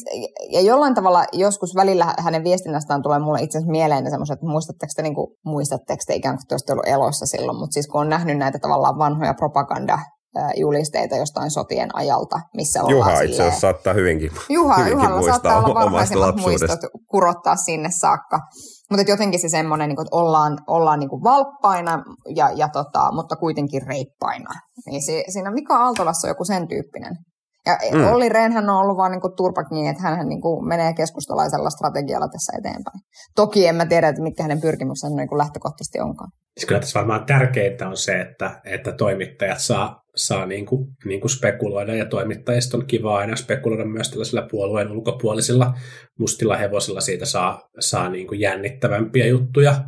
ja 0.50 0.61
jollain 0.61 0.95
tavalla 0.95 1.25
joskus 1.33 1.75
välillä 1.75 2.14
hänen 2.19 2.45
viestinnästään 2.45 3.02
tulee 3.02 3.19
mulle 3.19 3.42
itse 3.42 3.59
asiassa 3.59 3.71
mieleen 3.71 4.11
semmoiset, 4.11 4.35
että 4.35 4.47
muistatteko 4.47 4.92
te, 4.97 5.02
niin 5.02 5.14
kuin, 5.14 5.37
muistatteko 5.45 6.02
te 6.07 6.14
ikään 6.14 6.37
kuin 6.37 6.61
te 6.66 6.73
ollut 6.73 6.87
elossa 6.87 7.26
silloin, 7.26 7.59
mutta 7.59 7.75
siis 7.75 7.88
kun 7.88 8.00
on 8.00 8.09
nähnyt 8.09 8.38
näitä 8.38 8.59
tavallaan 8.59 8.99
vanhoja 8.99 9.35
propagandajulisteita 9.35 11.16
jostain 11.16 11.50
sotien 11.50 11.88
ajalta, 11.97 12.40
missä 12.57 12.81
ollaan 12.81 12.97
Juha 12.97 13.12
itse 13.12 13.26
silleen- 13.26 13.40
asiassa 13.49 13.61
saattaa 13.61 13.95
hyvinkin, 13.95 14.31
Juha, 14.49 14.75
hyvinkin 14.75 14.92
Juhalla 14.92 15.16
muistaa 15.16 15.33
saattaa 15.35 15.57
olla 15.59 15.66
omasta 15.69 15.90
varhaisimmat 15.90 16.26
lapsuudesta. 16.26 16.66
muistot 16.66 16.90
kurottaa 17.11 17.57
sinne 17.57 17.88
saakka. 18.00 18.38
Mutta 18.90 19.11
jotenkin 19.11 19.40
se 19.40 19.49
semmoinen, 19.49 19.88
niin 19.88 20.00
että 20.00 20.16
ollaan, 20.16 20.59
ollaan 20.66 21.00
niin 21.00 21.11
kuin 21.11 21.23
valppaina, 21.23 22.04
ja, 22.37 22.50
ja 22.50 22.69
tota, 22.69 23.12
mutta 23.14 23.37
kuitenkin 23.37 23.83
reippaina. 23.87 24.50
Niin 24.87 25.02
se, 25.02 25.25
siinä 25.28 25.50
Mika 25.50 25.76
Aaltolassa 25.76 26.28
on 26.28 26.31
joku 26.31 26.45
sen 26.45 26.69
tyyppinen. 26.69 27.16
Ja 27.66 27.78
Mm. 27.92 28.07
Olli 28.07 28.28
Rehnhän 28.28 28.71
on 28.71 28.76
ollut 28.76 28.97
vaan 28.97 29.12
niin 29.12 29.21
kuin 29.21 29.37
turpa 29.37 29.64
kiinni, 29.64 29.88
että 29.88 30.02
hän 30.02 30.28
niin 30.28 30.40
kuin 30.40 30.69
menee 30.69 30.95
keskustalaisella 30.95 31.71
strategialla 31.71 32.28
tässä 32.28 32.52
eteenpäin. 32.59 33.00
Toki 33.35 33.66
en 33.66 33.75
mä 33.75 33.87
tiedä, 33.87 34.09
että 34.09 34.23
mitkä 34.23 34.42
hänen 34.42 34.61
pyrkimyksensä 34.61 35.16
niin 35.16 35.28
kuin 35.28 35.38
lähtökohtaisesti 35.38 36.00
onkaan. 36.00 36.31
Siis 36.59 36.66
kyllä 36.66 36.81
tässä 36.81 36.99
varmaan 36.99 37.26
tärkeintä 37.26 37.88
on 37.88 37.97
se, 37.97 38.21
että, 38.21 38.61
että 38.64 38.92
toimittajat 38.92 39.59
saa, 39.61 40.02
saa 40.16 40.47
niin 40.47 40.66
kuin, 40.66 40.88
niin 41.04 41.21
kuin 41.21 41.31
spekuloida, 41.31 41.95
ja 41.95 42.07
toimittajista 42.07 42.76
on 42.76 42.87
kiva 42.87 43.19
aina 43.19 43.37
spekuloida 43.37 43.85
myös 43.85 44.11
tällaisilla 44.11 44.47
puolueen 44.50 44.92
ulkopuolisilla 44.92 45.75
mustilla 46.19 46.57
hevosilla. 46.57 47.00
Siitä 47.00 47.26
saa, 47.26 47.61
saa 47.78 48.09
niin 48.09 48.26
kuin 48.26 48.40
jännittävämpiä 48.40 49.26
juttuja, 49.26 49.85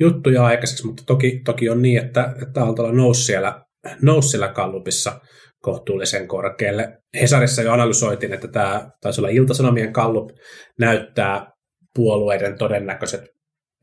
juttuja 0.00 0.44
aikaiseksi, 0.44 0.86
mutta 0.86 1.02
toki, 1.06 1.40
toki 1.44 1.70
on 1.70 1.82
niin, 1.82 2.04
että, 2.04 2.34
että 2.42 2.64
Aaltola 2.64 2.92
nousi 2.92 3.24
siellä, 3.24 3.62
nousi 4.02 4.28
siellä 4.28 4.48
kallupissa 4.48 5.20
kohtuullisen 5.64 6.28
korkealle. 6.28 6.98
Hesarissa 7.20 7.62
jo 7.62 7.72
analysoitiin, 7.72 8.32
että 8.32 8.48
tämä 8.48 8.90
taisi 9.00 9.20
olla 9.20 9.28
Iltasanomien 9.28 9.92
kallup, 9.92 10.30
näyttää 10.78 11.52
puolueiden 11.94 12.58
todennäköiset 12.58 13.24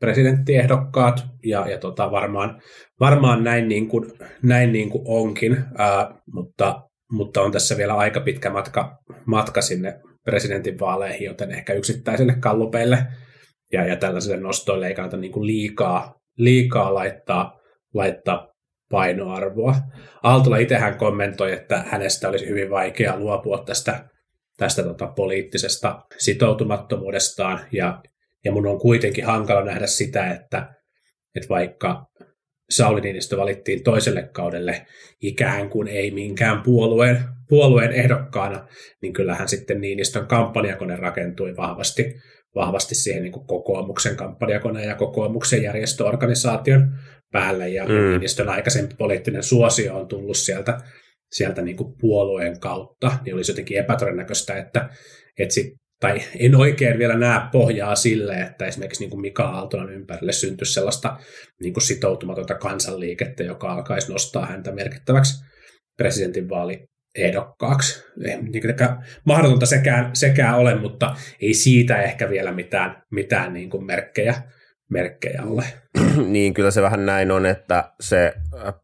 presidenttiehdokkaat, 0.00 1.24
ja, 1.44 1.68
ja 1.68 1.78
tota, 1.78 2.10
varmaan, 2.10 2.62
varmaan 3.00 3.44
näin, 3.44 3.68
niin 3.68 3.88
kuin, 3.88 4.12
näin 4.42 4.72
niin 4.72 4.90
kuin 4.90 5.04
onkin, 5.06 5.64
ää, 5.78 6.14
mutta, 6.32 6.82
mutta 7.12 7.42
on 7.42 7.52
tässä 7.52 7.76
vielä 7.76 7.94
aika 7.94 8.20
pitkä 8.20 8.50
matka, 8.50 8.98
matka 9.26 9.62
sinne 9.62 10.00
presidentinvaaleihin, 10.24 11.26
joten 11.26 11.50
ehkä 11.50 11.72
yksittäisille 11.72 12.36
kallupeille 12.40 13.06
ja, 13.72 13.86
ja 13.86 13.96
tällaisille 13.96 14.36
nostoille 14.36 14.86
ei 14.88 14.94
kannata 14.94 15.16
niin 15.16 15.32
kuin 15.32 15.46
liikaa, 15.46 16.14
liikaa 16.38 16.94
laittaa, 16.94 17.60
laittaa 17.94 18.51
painoarvoa. 18.92 19.74
Aaltola 20.22 20.56
itsehän 20.56 20.98
kommentoi, 20.98 21.52
että 21.52 21.84
hänestä 21.88 22.28
olisi 22.28 22.48
hyvin 22.48 22.70
vaikea 22.70 23.18
luopua 23.18 23.62
tästä, 23.66 24.08
tästä 24.56 24.82
tota, 24.82 25.06
poliittisesta 25.06 26.02
sitoutumattomuudestaan, 26.18 27.60
ja, 27.72 28.02
ja 28.44 28.52
mun 28.52 28.66
on 28.66 28.78
kuitenkin 28.78 29.26
hankala 29.26 29.64
nähdä 29.64 29.86
sitä, 29.86 30.30
että, 30.30 30.74
että 31.34 31.48
vaikka 31.48 32.06
Sauli 32.70 33.00
Niinistö 33.00 33.36
valittiin 33.36 33.82
toiselle 33.82 34.28
kaudelle 34.32 34.86
ikään 35.22 35.70
kuin 35.70 35.88
ei 35.88 36.10
minkään 36.10 36.62
puolueen, 36.62 37.24
puolueen 37.48 37.92
ehdokkaana, 37.92 38.66
niin 39.02 39.12
kyllähän 39.12 39.48
sitten 39.48 39.80
Niinistön 39.80 40.26
kampanjakone 40.26 40.96
rakentui 40.96 41.56
vahvasti, 41.56 42.14
vahvasti 42.54 42.94
siihen 42.94 43.22
niin 43.22 43.46
kokoomuksen 43.46 44.16
kampanjakoneen 44.16 44.88
ja 44.88 44.94
kokoomuksen 44.94 45.62
järjestöorganisaation 45.62 46.98
päälle, 47.32 47.68
ja 47.68 47.84
Mm. 47.84 48.10
Niinistön 48.10 48.48
aikaisempi 48.48 48.94
poliittinen 48.98 49.42
suosio 49.42 49.96
on 49.96 50.08
tullut 50.08 50.36
sieltä, 50.36 50.80
sieltä 51.32 51.62
niin 51.62 51.76
kuin 51.76 51.94
puolueen 52.00 52.60
kautta, 52.60 53.18
niin 53.24 53.34
olisi 53.34 53.52
jotenkin 53.52 53.78
epätodennäköistä, 53.78 54.56
että, 54.56 54.88
että 55.38 55.54
sit, 55.54 55.72
tai 56.00 56.20
en 56.38 56.54
oikein 56.54 56.98
vielä 56.98 57.18
näe 57.18 57.40
pohjaa 57.52 57.94
sille, 57.94 58.34
että 58.34 58.66
esimerkiksi 58.66 59.02
niin 59.02 59.10
kuin 59.10 59.20
Mika 59.20 59.44
Aaltolan 59.44 59.92
ympärille 59.92 60.32
syntyisi 60.32 60.72
sellaista 60.72 61.16
niin 61.60 61.72
kuin 61.72 61.82
sitoutumatonta 61.82 62.54
kansanliikettä, 62.54 63.42
joka 63.42 63.72
alkaisi 63.72 64.12
nostaa 64.12 64.46
häntä 64.46 64.72
merkittäväksi 64.72 65.44
presidentinvaaliehdokkaaksi. 65.96 68.04
Ei 68.24 68.42
mitenkään 68.42 69.04
mahdotonta 69.26 69.66
sekään, 69.66 70.16
sekään 70.16 70.58
ole, 70.58 70.74
mutta 70.74 71.14
ei 71.40 71.54
siitä 71.54 72.02
ehkä 72.02 72.30
vielä 72.30 72.52
mitään, 72.52 73.02
mitään 73.10 73.52
niin 73.52 73.70
kuin 73.70 73.86
merkkejä, 73.86 74.42
merkkejä 74.92 75.42
ole. 75.46 75.64
niin 76.32 76.54
kyllä 76.54 76.70
se 76.70 76.82
vähän 76.82 77.06
näin 77.06 77.30
on, 77.30 77.46
että 77.46 77.92
se 78.00 78.34
äh, 78.66 78.74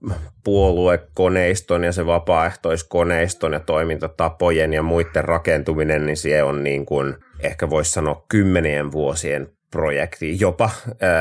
puoluekoneiston 0.44 1.84
ja 1.84 1.92
se 1.92 2.06
vapaaehtoiskoneiston 2.06 3.52
ja 3.52 3.60
toimintatapojen 3.60 4.72
ja 4.72 4.82
muiden 4.82 5.24
rakentuminen, 5.24 6.06
niin 6.06 6.16
se 6.16 6.42
on 6.42 6.64
niin 6.64 6.86
kuin 6.86 7.14
ehkä 7.40 7.70
voisi 7.70 7.92
sanoa 7.92 8.24
kymmenien 8.28 8.92
vuosien 8.92 9.57
projekti 9.70 10.40
jopa, 10.40 10.70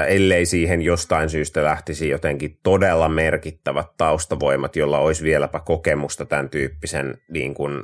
ellei 0.08 0.46
siihen 0.46 0.82
jostain 0.82 1.30
syystä 1.30 1.64
lähtisi 1.64 2.10
jotenkin 2.10 2.58
todella 2.64 3.10
merkittävät 3.10 3.88
taustavoimat, 3.98 4.76
jolla 4.76 5.00
olisi 5.00 5.24
vieläpä 5.24 5.60
kokemusta 5.60 6.26
tämän 6.26 6.50
tyyppisen 6.50 7.18
niin 7.30 7.54
kuin, 7.54 7.84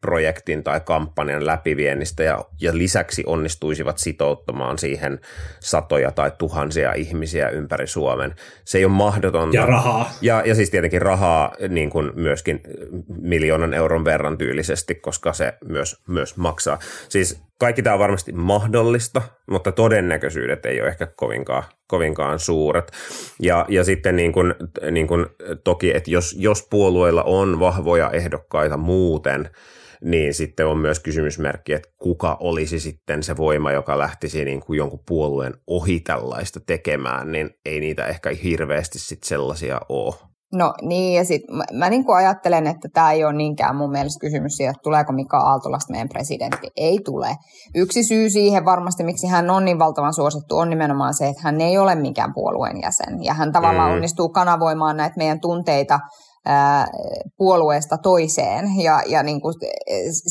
projektin 0.00 0.64
tai 0.64 0.80
kampanjan 0.80 1.46
läpiviennistä 1.46 2.22
ja, 2.22 2.44
ja 2.60 2.78
lisäksi 2.78 3.22
onnistuisivat 3.26 3.98
sitouttamaan 3.98 4.78
siihen 4.78 5.20
satoja 5.60 6.10
tai 6.10 6.32
tuhansia 6.38 6.92
ihmisiä 6.92 7.48
ympäri 7.48 7.86
Suomen. 7.86 8.34
Se 8.64 8.78
ei 8.78 8.84
ole 8.84 8.92
mahdotonta. 8.92 9.56
Ja 9.56 9.66
rahaa. 9.66 10.10
Ja, 10.20 10.42
ja 10.46 10.54
siis 10.54 10.70
tietenkin 10.70 11.02
rahaa 11.02 11.54
niin 11.68 11.90
kuin 11.90 12.12
myöskin 12.14 12.60
miljoonan 13.20 13.74
euron 13.74 14.04
verran 14.04 14.38
tyylisesti, 14.38 14.94
koska 14.94 15.32
se 15.32 15.54
myös, 15.64 16.02
myös 16.08 16.36
maksaa. 16.36 16.78
Siis 17.08 17.47
kaikki 17.58 17.82
tämä 17.82 17.94
on 17.94 18.00
varmasti 18.00 18.32
mahdollista, 18.32 19.22
mutta 19.50 19.72
todennäköisyydet 19.72 20.66
ei 20.66 20.80
ole 20.80 20.88
ehkä 20.88 21.06
kovinkaan, 21.06 21.64
kovinkaan 21.86 22.38
suuret. 22.38 22.92
Ja, 23.40 23.66
ja 23.68 23.84
sitten 23.84 24.16
niin 24.16 24.32
kuin, 24.32 24.54
niin 24.90 25.06
kuin 25.06 25.26
toki, 25.64 25.96
että 25.96 26.10
jos, 26.10 26.36
jos 26.38 26.66
puolueilla 26.70 27.22
on 27.22 27.60
vahvoja 27.60 28.10
ehdokkaita 28.10 28.76
muuten, 28.76 29.50
niin 30.04 30.34
sitten 30.34 30.66
on 30.66 30.78
myös 30.78 31.00
kysymysmerkki, 31.00 31.72
että 31.72 31.88
kuka 32.02 32.36
olisi 32.40 32.80
sitten 32.80 33.22
se 33.22 33.36
voima, 33.36 33.72
joka 33.72 33.98
lähtisi 33.98 34.44
niin 34.44 34.60
kuin 34.60 34.76
jonkun 34.76 35.02
puolueen 35.08 35.54
ohi 35.66 36.00
tällaista 36.00 36.60
tekemään, 36.60 37.32
niin 37.32 37.50
ei 37.64 37.80
niitä 37.80 38.06
ehkä 38.06 38.30
hirveästi 38.42 38.98
sitten 38.98 39.28
sellaisia 39.28 39.80
ole. 39.88 40.27
No 40.54 40.74
niin, 40.82 41.14
ja 41.14 41.24
sitten 41.24 41.56
mä, 41.56 41.64
mä 41.72 41.90
niin 41.90 42.04
ajattelen, 42.16 42.66
että 42.66 42.88
tämä 42.92 43.12
ei 43.12 43.24
ole 43.24 43.32
niinkään 43.32 43.76
mun 43.76 43.90
mielestä 43.90 44.20
kysymys 44.20 44.52
siitä, 44.56 44.70
että 44.70 44.82
tuleeko 44.82 45.12
Mika 45.12 45.38
Aaltolasta 45.38 45.92
meidän 45.92 46.08
presidentti. 46.08 46.68
Ei 46.76 46.98
tule. 47.04 47.36
Yksi 47.74 48.04
syy 48.04 48.30
siihen 48.30 48.64
varmasti, 48.64 49.04
miksi 49.04 49.26
hän 49.26 49.50
on 49.50 49.64
niin 49.64 49.78
valtavan 49.78 50.14
suosittu, 50.14 50.56
on 50.56 50.70
nimenomaan 50.70 51.14
se, 51.14 51.28
että 51.28 51.42
hän 51.44 51.60
ei 51.60 51.78
ole 51.78 51.94
mikään 51.94 52.34
puolueen 52.34 52.80
jäsen. 52.82 53.24
Ja 53.24 53.34
hän 53.34 53.52
tavallaan 53.52 53.90
mm. 53.90 53.94
onnistuu 53.94 54.28
kanavoimaan 54.28 54.96
näitä 54.96 55.16
meidän 55.16 55.40
tunteita 55.40 56.00
ää, 56.46 56.86
puolueesta 57.36 57.96
toiseen. 58.02 58.64
Ja, 58.82 59.02
ja 59.06 59.22
niin 59.22 59.40
kuin 59.40 59.54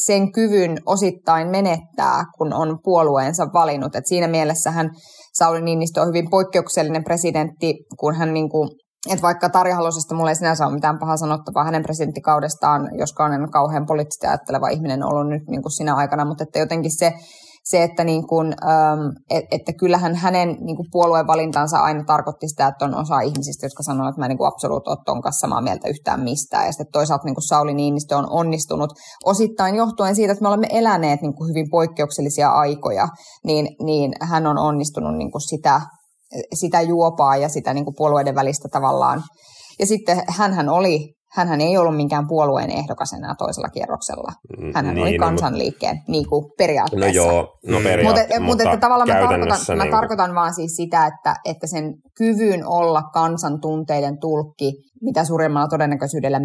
sen 0.05 0.31
kyvyn 0.31 0.77
osittain 0.85 1.47
menettää, 1.47 2.23
kun 2.37 2.53
on 2.53 2.79
puolueensa 2.83 3.47
valinnut. 3.53 3.95
Et 3.95 4.07
siinä 4.07 4.27
mielessä 4.27 4.71
hän 4.71 4.89
Sauli 5.33 5.61
Niinistö 5.61 6.01
on 6.01 6.07
hyvin 6.07 6.29
poikkeuksellinen 6.29 7.03
presidentti, 7.03 7.75
kun 7.99 8.15
hän 8.15 8.33
niin 8.33 8.49
kuin 8.49 8.69
että 9.13 9.21
vaikka 9.21 9.49
Tarja 9.49 9.75
Halosesta 9.75 10.15
mulla 10.15 10.29
ei 10.29 10.35
sinänsä 10.35 10.65
ole 10.65 10.73
mitään 10.73 10.99
pahaa 10.99 11.17
sanottavaa 11.17 11.63
hänen 11.63 11.83
presidenttikaudestaan, 11.83 12.89
joskaan 12.97 13.33
en 13.33 13.51
kauhean 13.51 13.85
poliittisesti 13.85 14.27
ajatteleva 14.27 14.67
ihminen 14.67 15.03
ollut 15.03 15.29
nyt 15.29 15.47
niin 15.47 15.61
kuin 15.61 15.71
sinä 15.71 15.95
aikana, 15.95 16.25
mutta 16.25 16.43
että 16.43 16.59
jotenkin 16.59 16.97
se, 16.97 17.13
se 17.63 17.83
että, 17.83 18.03
niin 18.03 18.27
kuin, 18.27 18.55
et, 19.29 19.45
että 19.51 19.73
kyllähän 19.73 20.15
hänen 20.15 20.57
niin 20.59 20.75
kuin 20.75 20.87
puolueen 20.91 21.27
valintansa 21.27 21.77
aina 21.77 22.03
tarkoitti 22.03 22.47
sitä, 22.47 22.67
että 22.67 22.85
on 22.85 22.95
osa 22.95 23.19
ihmisistä, 23.19 23.65
jotka 23.65 23.83
sanoo, 23.83 24.09
että 24.09 24.21
mä 24.21 24.25
en 24.25 24.29
niin 24.29 24.47
absoluut 24.47 24.87
ole 24.87 24.97
ton 25.05 25.21
kanssa 25.21 25.39
samaa 25.39 25.61
mieltä 25.61 25.87
yhtään 25.87 26.19
mistään. 26.19 26.65
Ja 26.65 26.71
sitten 26.71 26.91
toisaalta 26.91 27.25
niin 27.25 27.35
kuin 27.35 27.47
Sauli 27.47 27.73
Niinistö 27.73 28.17
on 28.17 28.27
onnistunut 28.29 28.93
osittain 29.25 29.75
johtuen 29.75 30.15
siitä, 30.15 30.31
että 30.31 30.41
me 30.41 30.47
olemme 30.47 30.67
eläneet 30.71 31.21
niin 31.21 31.35
kuin 31.35 31.49
hyvin 31.49 31.67
poikkeuksellisia 31.71 32.49
aikoja, 32.49 33.07
niin, 33.43 33.67
niin 33.83 34.13
hän 34.21 34.47
on 34.47 34.57
onnistunut 34.57 35.17
niin 35.17 35.31
kuin 35.31 35.41
sitä 35.41 35.81
sitä 36.53 36.81
juopaa 36.81 37.37
ja 37.37 37.49
sitä 37.49 37.73
niin 37.73 37.85
kuin 37.85 37.95
puolueiden 37.97 38.35
välistä 38.35 38.67
tavallaan. 38.71 39.23
Ja 39.79 39.85
sitten 39.85 40.23
hän 40.37 40.69
oli, 40.69 41.13
hän 41.31 41.61
ei 41.61 41.77
ollut 41.77 41.95
minkään 41.95 42.27
puolueen 42.27 42.69
ehdokas 42.69 43.13
enää 43.13 43.35
toisella 43.37 43.67
kierroksella. 43.67 44.31
Hän 44.73 44.85
niin, 44.85 45.01
oli 45.01 45.17
no, 45.17 45.25
kansanliikkeen 45.25 45.95
no, 45.95 46.01
niin 46.07 46.29
kuin 46.29 46.45
periaatteessa. 46.57 47.07
No 47.07 47.13
joo, 47.13 47.47
no 47.67 47.79
periaatteessa. 47.83 48.39
Mutta, 48.39 48.63
mutta, 48.63 48.63
mutta 48.63 48.87
tavallaan 48.87 49.09
mä 49.09 49.27
tarkoitan, 49.27 49.59
niin 49.67 49.77
mä 49.77 49.91
tarkoitan 49.91 50.35
vaan 50.35 50.53
siis 50.53 50.75
sitä, 50.75 51.05
että, 51.05 51.35
että 51.45 51.67
sen 51.67 51.93
kyvyn 52.17 52.67
olla 52.67 53.01
kansantunteiden 53.13 54.19
tulkki, 54.19 54.73
mitä 55.01 55.25
suurimmalla 55.25 55.67
todennäköisyydellä 55.67 56.39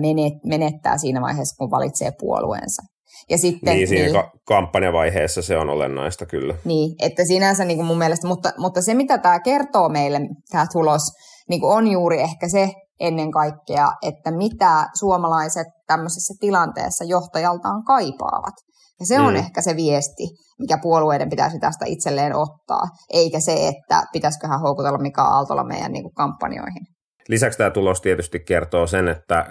menettää 0.44 0.98
siinä 0.98 1.20
vaiheessa, 1.20 1.56
kun 1.58 1.70
valitsee 1.70 2.10
puolueensa. 2.20 2.82
Ja 3.30 3.38
sitten, 3.38 3.76
niin, 3.76 3.88
siinä 3.88 4.04
niin, 4.04 4.14
ka- 4.14 4.30
kampanjavaiheessa 4.46 5.42
se 5.42 5.58
on 5.58 5.70
olennaista 5.70 6.26
kyllä. 6.26 6.54
Niin, 6.64 6.94
että 7.02 7.24
sinänsä 7.24 7.64
niin 7.64 7.76
kuin 7.76 7.86
mun 7.86 7.98
mielestä, 7.98 8.26
mutta, 8.26 8.52
mutta 8.58 8.82
se 8.82 8.94
mitä 8.94 9.18
tämä 9.18 9.40
kertoo 9.40 9.88
meille, 9.88 10.20
tämä 10.50 10.66
tulos, 10.72 11.02
niin 11.48 11.60
kuin 11.60 11.76
on 11.76 11.88
juuri 11.88 12.20
ehkä 12.20 12.48
se 12.48 12.70
ennen 13.00 13.30
kaikkea, 13.30 13.88
että 14.02 14.30
mitä 14.30 14.86
suomalaiset 14.98 15.66
tämmöisessä 15.86 16.34
tilanteessa 16.40 17.04
johtajaltaan 17.04 17.84
kaipaavat. 17.84 18.54
Ja 19.00 19.06
se 19.06 19.20
on 19.20 19.32
mm. 19.32 19.38
ehkä 19.38 19.62
se 19.62 19.76
viesti, 19.76 20.22
mikä 20.58 20.78
puolueiden 20.82 21.30
pitäisi 21.30 21.58
tästä 21.58 21.84
itselleen 21.86 22.36
ottaa, 22.36 22.82
eikä 23.12 23.40
se, 23.40 23.68
että 23.68 24.02
pitäisiköhän 24.12 24.60
houkutella 24.60 24.98
Mika 24.98 25.22
Aaltola 25.22 25.64
meidän 25.64 25.92
niin 25.92 26.02
kuin 26.02 26.14
kampanjoihin. 26.14 26.86
Lisäksi 27.32 27.58
tämä 27.58 27.70
tulos 27.70 28.00
tietysti 28.00 28.40
kertoo 28.40 28.86
sen, 28.86 29.08
että 29.08 29.46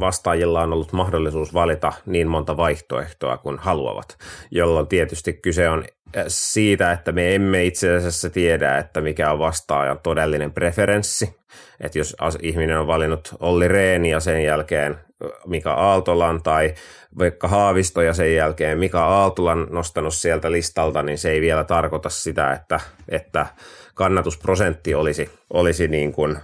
vastaajilla 0.00 0.62
on 0.62 0.72
ollut 0.72 0.92
mahdollisuus 0.92 1.54
valita 1.54 1.92
niin 2.06 2.28
monta 2.28 2.56
vaihtoehtoa 2.56 3.38
kuin 3.38 3.58
haluavat, 3.58 4.16
jolloin 4.50 4.86
tietysti 4.86 5.32
kyse 5.32 5.68
on 5.68 5.84
siitä, 6.28 6.92
että 6.92 7.12
me 7.12 7.34
emme 7.34 7.64
itse 7.64 7.96
asiassa 7.96 8.30
tiedä, 8.30 8.78
että 8.78 9.00
mikä 9.00 9.32
on 9.32 9.38
vastaajan 9.38 9.98
todellinen 10.02 10.52
preferenssi. 10.52 11.36
Että 11.80 11.98
jos 11.98 12.16
ihminen 12.42 12.78
on 12.78 12.86
valinnut 12.86 13.34
Olli 13.40 13.68
Reeni 13.68 14.10
ja 14.10 14.20
sen 14.20 14.44
jälkeen 14.44 14.98
Mika 15.46 15.72
Aaltolan 15.72 16.42
tai 16.42 16.74
vaikka 17.18 17.48
Haavisto 17.48 18.02
ja 18.02 18.14
sen 18.14 18.34
jälkeen 18.34 18.78
Mika 18.78 19.04
Aaltolan 19.04 19.66
nostanut 19.70 20.14
sieltä 20.14 20.52
listalta, 20.52 21.02
niin 21.02 21.18
se 21.18 21.30
ei 21.30 21.40
vielä 21.40 21.64
tarkoita 21.64 22.08
sitä, 22.08 22.52
että, 22.52 22.80
että 23.08 23.46
kannatusprosentti 23.94 24.94
olisi, 24.94 25.30
olisi 25.52 25.88
niin 25.88 26.12
kuin 26.12 26.36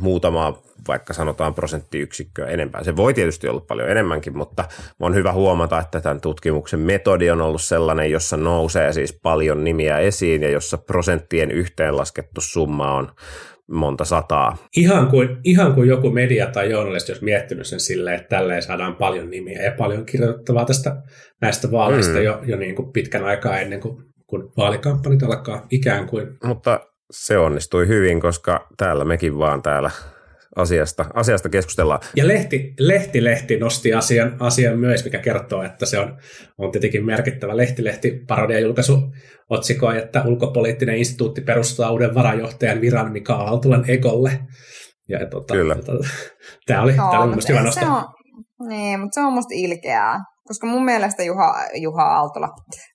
muutama 0.00 0.62
vaikka 0.88 1.12
sanotaan 1.12 1.54
prosenttiyksikköä 1.54 2.46
enempää. 2.46 2.84
Se 2.84 2.96
voi 2.96 3.14
tietysti 3.14 3.48
olla 3.48 3.60
paljon 3.60 3.90
enemmänkin, 3.90 4.38
mutta 4.38 4.64
on 5.00 5.14
hyvä 5.14 5.32
huomata, 5.32 5.78
että 5.78 6.00
tämän 6.00 6.20
tutkimuksen 6.20 6.80
metodi 6.80 7.30
on 7.30 7.40
ollut 7.40 7.62
sellainen, 7.62 8.10
jossa 8.10 8.36
nousee 8.36 8.92
siis 8.92 9.18
paljon 9.22 9.64
nimiä 9.64 9.98
esiin 9.98 10.42
ja 10.42 10.50
jossa 10.50 10.78
prosenttien 10.78 11.50
yhteenlaskettu 11.50 12.40
summa 12.40 12.94
on 12.94 13.10
monta 13.70 14.04
sataa. 14.04 14.56
Ihan 14.76 15.08
kuin, 15.08 15.36
ihan 15.44 15.74
kuin 15.74 15.88
joku 15.88 16.10
media 16.10 16.46
tai 16.46 16.70
journalisti 16.70 17.12
olisi 17.12 17.24
miettinyt 17.24 17.66
sen 17.66 17.80
silleen, 17.80 18.16
että 18.16 18.36
tälleen 18.36 18.62
saadaan 18.62 18.96
paljon 18.96 19.30
nimiä 19.30 19.62
ja 19.62 19.72
paljon 19.78 20.06
kirjoitettavaa 20.06 20.64
tästä 20.64 20.96
näistä 21.40 21.70
vaaleista 21.70 22.18
mm. 22.18 22.22
jo, 22.22 22.40
jo 22.46 22.56
niin 22.56 22.74
kuin 22.74 22.92
pitkän 22.92 23.24
aikaa 23.24 23.58
ennen 23.58 23.80
kuin 23.80 24.07
kun 24.28 24.52
vaalikampanjat 24.56 25.22
alkaa 25.22 25.66
ikään 25.70 26.06
kuin. 26.06 26.26
Mutta 26.44 26.80
se 27.10 27.38
onnistui 27.38 27.88
hyvin, 27.88 28.20
koska 28.20 28.68
täällä 28.76 29.04
mekin 29.04 29.38
vaan 29.38 29.62
täällä 29.62 29.90
asiasta, 30.56 31.04
asiasta 31.14 31.48
keskustellaan. 31.48 32.00
Ja 32.16 32.28
Lehti, 32.28 32.74
Lehti, 32.78 33.24
Lehti 33.24 33.56
nosti 33.56 33.94
asian, 33.94 34.36
asian 34.40 34.78
myös, 34.78 35.04
mikä 35.04 35.18
kertoo, 35.18 35.62
että 35.62 35.86
se 35.86 35.98
on, 35.98 36.16
on 36.58 36.72
tietenkin 36.72 37.04
merkittävä 37.04 37.56
Lehti-Lehti 37.56 38.24
parodia 38.26 38.60
julkaisu 38.60 38.98
otsikoi, 39.50 39.98
että 39.98 40.22
ulkopoliittinen 40.24 40.96
instituutti 40.96 41.40
perustaa 41.40 41.90
uuden 41.90 42.14
varajohtajan 42.14 42.80
viran 42.80 43.12
Mika 43.12 43.34
Aaltolan 43.34 43.90
ekolle. 43.90 44.38
Ja 45.08 45.26
tota, 45.26 45.54
Kyllä. 45.54 45.74
Tota, 45.74 46.08
tämä 46.66 46.82
oli, 46.82 46.92
no, 46.92 47.10
tämä 47.10 47.22
oli 47.22 47.34
hyvä 47.48 47.62
nosto. 47.62 47.86
On, 47.86 48.04
niin, 48.68 49.00
mutta 49.00 49.14
se 49.14 49.20
on 49.20 49.32
musta 49.32 49.54
ilkeää. 49.54 50.18
Koska 50.48 50.66
mun 50.66 50.84
mielestä 50.84 51.22
Juha, 51.22 51.54
Juha 51.74 52.02
Aaltola, 52.02 52.48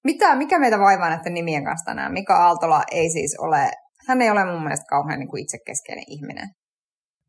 mitä, 0.04 0.36
mikä 0.36 0.60
meitä 0.60 0.80
vaivaa 0.80 1.10
näiden 1.10 1.34
nimien 1.34 1.66
kanssa 1.66 1.86
tänään? 1.86 2.14
Mika 2.14 2.36
Aaltola 2.36 2.84
ei 2.92 3.10
siis 3.10 3.36
ole 3.40 3.72
hän 4.08 4.22
ei 4.22 4.30
ole 4.30 4.46
mun 4.46 4.64
mielestä 4.64 4.86
kauhean 4.90 5.20
niin 5.20 5.30
kuin 5.30 5.44
itsekeskeinen 5.44 6.04
ihminen. 6.08 6.50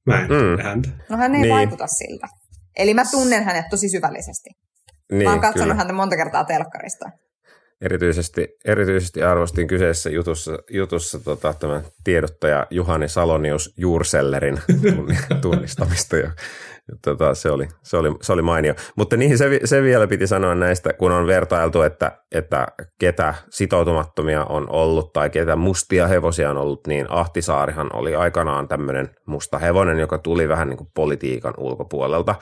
Mä 0.07 0.21
en 0.21 0.29
mm. 0.29 0.63
häntä. 0.63 0.89
No 1.09 1.17
hän 1.17 1.35
ei 1.35 1.41
niin. 1.41 1.55
vaikuta 1.55 1.87
siltä. 1.87 2.27
Eli 2.77 2.95
mä 2.95 3.03
tunnen 3.11 3.45
hänet 3.45 3.65
tosi 3.71 3.89
syvällisesti. 3.89 4.51
Niin, 5.13 5.25
mä 5.25 5.31
oon 5.31 5.41
katsonut 5.41 5.65
kyllä. 5.65 5.75
häntä 5.75 5.93
monta 5.93 6.17
kertaa 6.17 6.45
telkkarista. 6.45 7.11
Erityisesti, 7.81 8.49
erityisesti 8.65 9.23
arvostin 9.23 9.69
kyseessä 9.69 10.11
jutussa, 10.11 10.59
jutussa 10.71 11.19
tota, 11.19 11.55
tämän 11.55 11.83
tiedottaja 12.05 12.67
Juhani 12.71 13.09
Salonius 13.09 13.75
Jursellerin 13.77 14.59
tunnistamista. 15.43 16.17
Tota, 17.05 17.35
se, 17.35 17.51
oli, 17.51 17.69
se, 17.83 17.97
oli, 17.97 18.13
se 18.23 18.33
oli 18.33 18.43
mainio. 18.43 18.75
Mutta 18.97 19.17
niin 19.17 19.39
se, 19.39 19.61
se 19.65 19.83
vielä 19.83 20.07
piti 20.07 20.27
sanoa 20.27 20.55
näistä, 20.55 20.93
kun 20.93 21.13
on 21.13 21.27
vertailtu, 21.27 21.83
että, 21.83 22.19
että 22.33 22.67
ketä 23.01 23.35
sitoutumattomia 23.51 24.45
on 24.45 24.71
ollut 24.71 25.13
tai 25.13 25.31
ketä 25.31 25.57
mustia 25.57 26.07
hevosia 26.07 26.51
on 26.51 26.57
ollut, 26.57 26.87
niin 26.87 27.07
Ahtisaarihan 27.09 27.91
oli 27.93 28.15
aikanaan 28.15 28.69
tämmöinen 28.69 29.11
musta 29.27 29.59
hevonen, 29.59 29.99
joka 29.99 30.19
tuli 30.19 30.49
vähän 30.49 30.69
niin 30.69 30.79
kuin 30.79 30.91
politiikan 30.95 31.55
ulkopuolelta. 31.59 32.35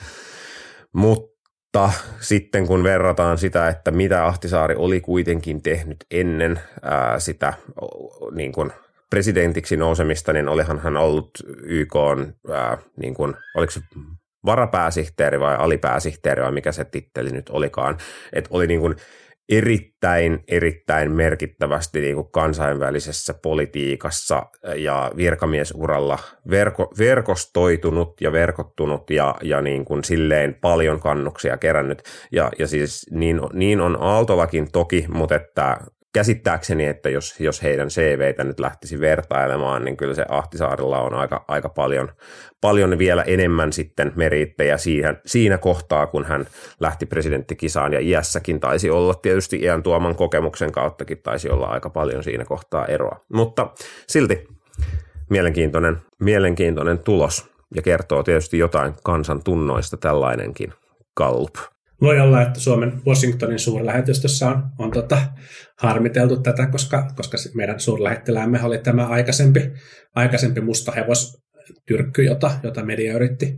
Mutta 0.93 1.33
mutta 1.75 1.91
sitten 2.19 2.67
kun 2.67 2.83
verrataan 2.83 3.37
sitä, 3.37 3.67
että 3.67 3.91
mitä 3.91 4.25
Ahtisaari 4.25 4.75
oli 4.75 5.01
kuitenkin 5.01 5.61
tehnyt 5.61 5.97
ennen 6.11 6.59
ää, 6.81 7.19
sitä 7.19 7.53
niin 8.31 8.51
kuin 8.51 8.71
presidentiksi 9.09 9.77
nousemista, 9.77 10.33
niin 10.33 10.49
olihan 10.49 10.79
hän 10.79 10.97
ollut 10.97 11.29
YK 11.63 11.95
on, 11.95 12.33
ää, 12.51 12.77
niin 12.97 13.13
kuin, 13.13 13.33
oliko 13.55 13.71
se 13.71 13.79
varapääsihteeri 14.45 15.39
vai 15.39 15.55
alipääsihteeri 15.55 16.41
vai 16.41 16.51
mikä 16.51 16.71
se 16.71 16.85
titteli 16.85 17.29
nyt 17.29 17.49
olikaan. 17.49 17.97
Että 18.33 18.49
oli 18.53 18.67
niin 18.67 18.79
kuin 18.79 18.95
erittäin, 19.49 20.43
erittäin 20.47 21.11
merkittävästi 21.11 22.01
niin 22.01 22.15
kuin 22.15 22.31
kansainvälisessä 22.31 23.33
politiikassa 23.33 24.45
ja 24.75 25.11
virkamiesuralla 25.17 26.19
verko, 26.49 26.93
verkostoitunut 26.97 28.21
ja 28.21 28.31
verkottunut 28.31 29.09
ja, 29.09 29.35
ja 29.41 29.61
niin 29.61 29.85
kuin 29.85 30.03
silleen 30.03 30.55
paljon 30.61 30.99
kannuksia 30.99 31.57
kerännyt. 31.57 32.03
Ja, 32.31 32.51
ja 32.59 32.67
siis 32.67 33.05
niin, 33.11 33.41
niin 33.53 33.81
on 33.81 33.97
Aaltolakin 33.99 34.71
toki, 34.71 35.05
mutta 35.09 35.35
että 35.35 35.77
käsittääkseni, 36.13 36.85
että 36.85 37.09
jos, 37.09 37.39
jos 37.39 37.63
heidän 37.63 37.87
CVtä 37.87 38.43
nyt 38.43 38.59
lähtisi 38.59 38.99
vertailemaan, 38.99 39.85
niin 39.85 39.97
kyllä 39.97 40.13
se 40.13 40.25
Ahtisaarilla 40.29 41.01
on 41.01 41.13
aika, 41.13 41.45
aika 41.47 41.69
paljon, 41.69 42.11
paljon 42.61 42.97
vielä 42.97 43.21
enemmän 43.21 43.73
sitten 43.73 44.11
merittejä 44.15 44.77
siihen, 44.77 45.21
siinä 45.25 45.57
kohtaa, 45.57 46.07
kun 46.07 46.25
hän 46.25 46.45
lähti 46.79 47.05
presidenttikisaan 47.05 47.93
ja 47.93 47.99
iässäkin 47.99 48.59
taisi 48.59 48.89
olla, 48.89 49.13
tietysti 49.13 49.59
iän 49.59 49.83
tuoman 49.83 50.15
kokemuksen 50.15 50.71
kauttakin 50.71 51.21
taisi 51.23 51.49
olla 51.49 51.67
aika 51.67 51.89
paljon 51.89 52.23
siinä 52.23 52.45
kohtaa 52.45 52.85
eroa. 52.85 53.19
Mutta 53.33 53.69
silti 54.07 54.47
mielenkiintoinen, 55.29 55.97
mielenkiintoinen 56.19 56.99
tulos 56.99 57.49
ja 57.75 57.81
kertoo 57.81 58.23
tietysti 58.23 58.57
jotain 58.57 58.93
kansan 59.03 59.43
tunnoista 59.43 59.97
tällainenkin 59.97 60.73
Gallup. 61.15 61.72
Voi 62.03 62.19
olla, 62.19 62.41
että 62.41 62.59
Suomen 62.59 63.01
Washingtonin 63.07 63.59
suurlähetystössä 63.59 64.49
on, 64.49 64.63
on 64.79 64.91
tota, 64.91 65.17
harmiteltu 65.79 66.41
tätä, 66.41 66.67
koska, 66.67 67.07
koska 67.15 67.37
meidän 67.55 67.79
suurlähettiläämme 67.79 68.63
oli 68.63 68.77
tämä 68.77 69.07
aikaisempi, 69.07 69.71
aikaisempi 70.15 70.61
musta 70.61 70.91
hevos 70.91 71.37
tyrkky, 71.87 72.23
jota, 72.23 72.51
jota 72.63 72.85
media 72.85 73.13
yritti, 73.13 73.57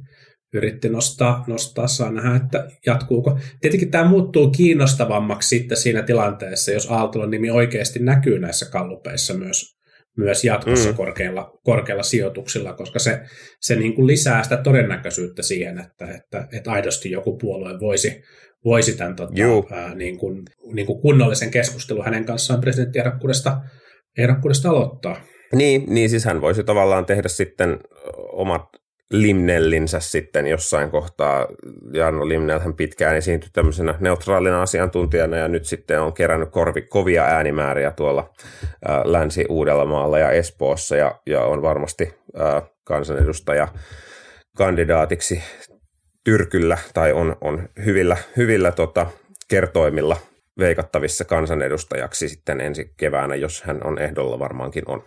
yritti 0.53 0.89
nostaa, 0.89 1.43
nostaa, 1.47 1.88
saa 1.88 2.12
nähdä, 2.12 2.36
että 2.36 2.67
jatkuuko. 2.86 3.39
Tietenkin 3.62 3.91
tämä 3.91 4.10
muuttuu 4.10 4.51
kiinnostavammaksi 4.51 5.47
sitten 5.47 5.77
siinä 5.77 6.01
tilanteessa, 6.01 6.71
jos 6.71 6.91
Aaltolon 6.91 7.31
nimi 7.31 7.49
oikeasti 7.49 7.99
näkyy 7.99 8.39
näissä 8.39 8.71
kallupeissa 8.71 9.34
myös, 9.34 9.74
myös 10.17 10.43
jatkossa 10.43 10.89
mm. 10.89 10.95
korkeilla, 10.95 11.60
korkeilla 11.63 12.04
sijoituksilla, 12.04 12.73
koska 12.73 12.99
se, 12.99 13.19
se 13.62 13.75
niin 13.75 13.95
kuin 13.95 14.08
lisää 14.08 14.43
sitä 14.43 14.58
todennäköisyyttä 14.58 15.43
siihen, 15.43 15.80
että, 15.80 16.08
että, 16.15 16.47
että 16.58 16.71
aidosti 16.71 17.12
joku 17.12 17.38
puolue 17.38 17.80
voisi, 17.80 18.21
voisi 18.65 18.97
tämän 18.97 19.15
tota, 19.15 19.34
ää, 19.71 19.95
niin 19.95 20.17
kuin, 20.17 20.43
niin 20.73 20.88
kuin 20.88 21.01
kunnollisen 21.01 21.51
keskustelun 21.51 22.06
hänen 22.06 22.25
kanssaan 22.25 22.62
presidenttiehdokkuudesta 22.62 23.58
ehdokkuudesta 24.17 24.69
aloittaa. 24.69 25.21
Niin, 25.54 25.84
niin 25.88 26.10
siis 26.10 26.25
hän 26.25 26.41
voisi 26.41 26.63
tavallaan 26.63 27.06
tehdä 27.06 27.28
sitten 27.28 27.80
omat 28.32 28.62
Limnellinsä 29.12 30.00
sitten 30.00 30.48
jossain 30.48 30.91
kohtaa. 30.91 31.48
Jarno 31.94 32.28
Limnell 32.28 32.60
hän 32.60 32.74
pitkään 32.74 33.15
esiintyi 33.15 33.50
tämmöisenä 33.54 33.96
neutraalina 34.00 34.62
asiantuntijana 34.62 35.38
ja 35.38 35.48
nyt 35.48 35.65
sitten 35.65 36.02
on 36.02 36.13
kerännyt 36.13 36.50
korvi, 36.50 36.82
kovia 36.82 37.24
äänimääriä 37.24 37.91
tuolla 37.91 38.34
ää, 38.86 39.02
Länsi-Uudellamaalla 39.06 40.20
ja 40.20 40.32
Espoossa 40.32 40.96
ja, 40.96 41.20
ja 41.26 41.41
on 41.41 41.62
varmasti 41.62 42.13
ää, 42.38 42.62
kansanedustaja 42.84 43.68
kandidaatiksi 44.58 45.44
Tyrkyllä 46.24 46.78
tai 46.94 47.13
on, 47.13 47.36
on 47.41 47.70
hyvillä, 47.86 48.18
hyvillä 48.38 48.72
tota, 48.72 49.06
kertoimilla 49.48 50.18
veikattavissa 50.60 51.26
kansanedustajaksi 51.26 52.30
sitten 52.30 52.62
ensi 52.62 52.94
keväänä, 52.98 53.36
jos 53.36 53.63
hän 53.63 53.84
on 53.84 54.00
ehdolla 54.00 54.39
varmaankin 54.39 54.84
on. 54.88 55.04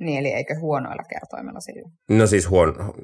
Niin, 0.00 0.18
eli 0.18 0.28
eikö 0.28 0.54
huonoilla 0.60 1.02
kertoimilla 1.08 1.60
sillä? 1.60 1.90
No 2.08 2.26
siis 2.26 2.50
huon, 2.50 2.94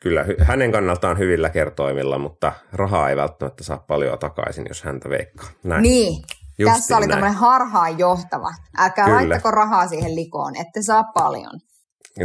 kyllä 0.00 0.24
hänen 0.40 0.72
kannaltaan 0.72 1.18
hyvillä 1.18 1.50
kertoimilla, 1.50 2.18
mutta 2.18 2.52
rahaa 2.72 3.10
ei 3.10 3.16
välttämättä 3.16 3.64
saa 3.64 3.84
paljon 3.88 4.18
takaisin, 4.18 4.64
jos 4.68 4.82
häntä 4.82 5.08
veikkaa. 5.08 5.48
Näin. 5.64 5.82
Niin, 5.82 6.22
Justiin 6.58 6.76
tässä 6.76 6.96
oli 6.96 7.08
tämmöinen 7.08 7.34
harhaan 7.34 7.98
johtava. 7.98 8.50
Älkää 8.78 9.04
kyllä. 9.04 9.16
laittako 9.16 9.50
rahaa 9.50 9.88
siihen 9.88 10.16
likoon, 10.16 10.56
ette 10.56 10.82
saa 10.82 11.04
paljon. 11.04 11.60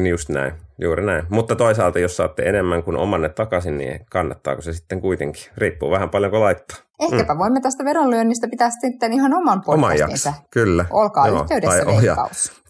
Just 0.10 0.30
näin, 0.30 0.54
juuri 0.82 1.06
näin. 1.06 1.24
Mutta 1.30 1.56
toisaalta, 1.56 2.00
jos 2.00 2.18
saatte 2.18 2.44
enemmän 2.44 2.84
kuin 2.84 2.98
omanne 2.98 3.30
takaisin, 3.30 3.78
niin 3.78 4.06
kannattaako 4.10 4.62
se 4.62 4.74
sitten 4.74 5.02
kuitenkin? 5.02 5.44
Riippuu 5.58 5.92
vähän 5.92 6.10
paljonko 6.10 6.40
laittaa. 6.40 6.78
Ehkäpä 7.00 7.34
mm. 7.34 7.40
voimme 7.40 7.62
tästä 7.62 7.86
vedonlyönnistä 7.86 8.48
pitää 8.48 8.70
sitten 8.82 9.14
ihan 9.14 9.34
oman 9.34 9.62
podcastinsa. 9.62 10.30
Oman 10.30 10.42
kyllä. 10.52 10.86
Olkaa 10.90 11.28
Joo, 11.28 11.42
yhteydessä 11.42 11.86
tai, 11.86 11.94
ohja, 11.94 12.16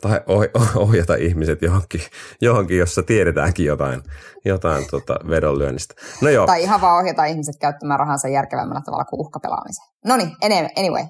tai 0.02 0.22
ohjata 0.76 1.16
ihmiset 1.16 1.62
johonkin, 1.62 2.02
johonkin, 2.42 2.78
jossa 2.78 3.04
tiedetäänkin 3.04 3.66
jotain, 3.66 4.04
jotain 4.46 4.88
tota 4.92 5.16
vedonlyönnistä. 5.30 5.96
No 6.22 6.30
joo. 6.30 6.46
Tai 6.46 6.64
ihan 6.64 6.82
vaan 6.82 6.98
ohjata 6.98 7.26
ihmiset 7.26 7.56
käyttämään 7.62 8.00
rahansa 8.00 8.28
järkevämmällä 8.28 8.82
tavalla 8.86 9.06
kuin 9.06 9.20
uhkapelaamiseen. 9.20 9.88
No 10.06 10.18
niin, 10.18 10.32
anyway, 10.78 11.04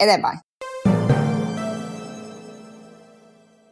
eteenpäin. 0.00 0.38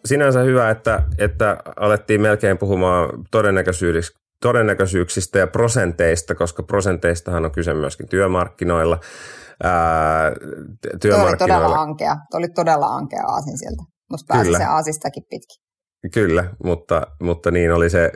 Sinänsä 0.05 0.41
hyvä, 0.41 0.71
että, 0.71 1.03
että 1.19 1.57
alettiin 1.77 2.21
melkein 2.21 2.59
puhumaan 2.59 3.09
todennäköisyyksistä, 3.31 4.19
todennäköisyyksistä 4.43 5.39
ja 5.39 5.47
prosenteista, 5.47 6.35
koska 6.35 6.63
prosenteistahan 6.63 7.45
on 7.45 7.51
kyse 7.51 7.75
myöskin 7.75 8.09
työmarkkinoilla. 8.09 9.01
Ää, 9.63 10.33
työmarkkinoilla. 11.01 11.29
Tuo 11.29 11.29
oli 11.29 11.37
todella 11.37 11.83
ankea. 11.83 12.17
Tuo 12.31 12.39
oli 12.39 12.49
todella 12.49 12.87
ankea 12.87 13.23
aasin 13.27 13.59
sieltä. 13.59 13.83
Musta 14.11 14.35
pääsi 14.35 14.55
se 14.55 14.65
aasistakin 14.65 15.23
pitkin. 15.31 15.63
Kyllä, 16.15 16.45
mutta, 16.65 17.07
mutta 17.21 17.51
niin 17.51 17.73
oli 17.73 17.91
se 17.91 18.13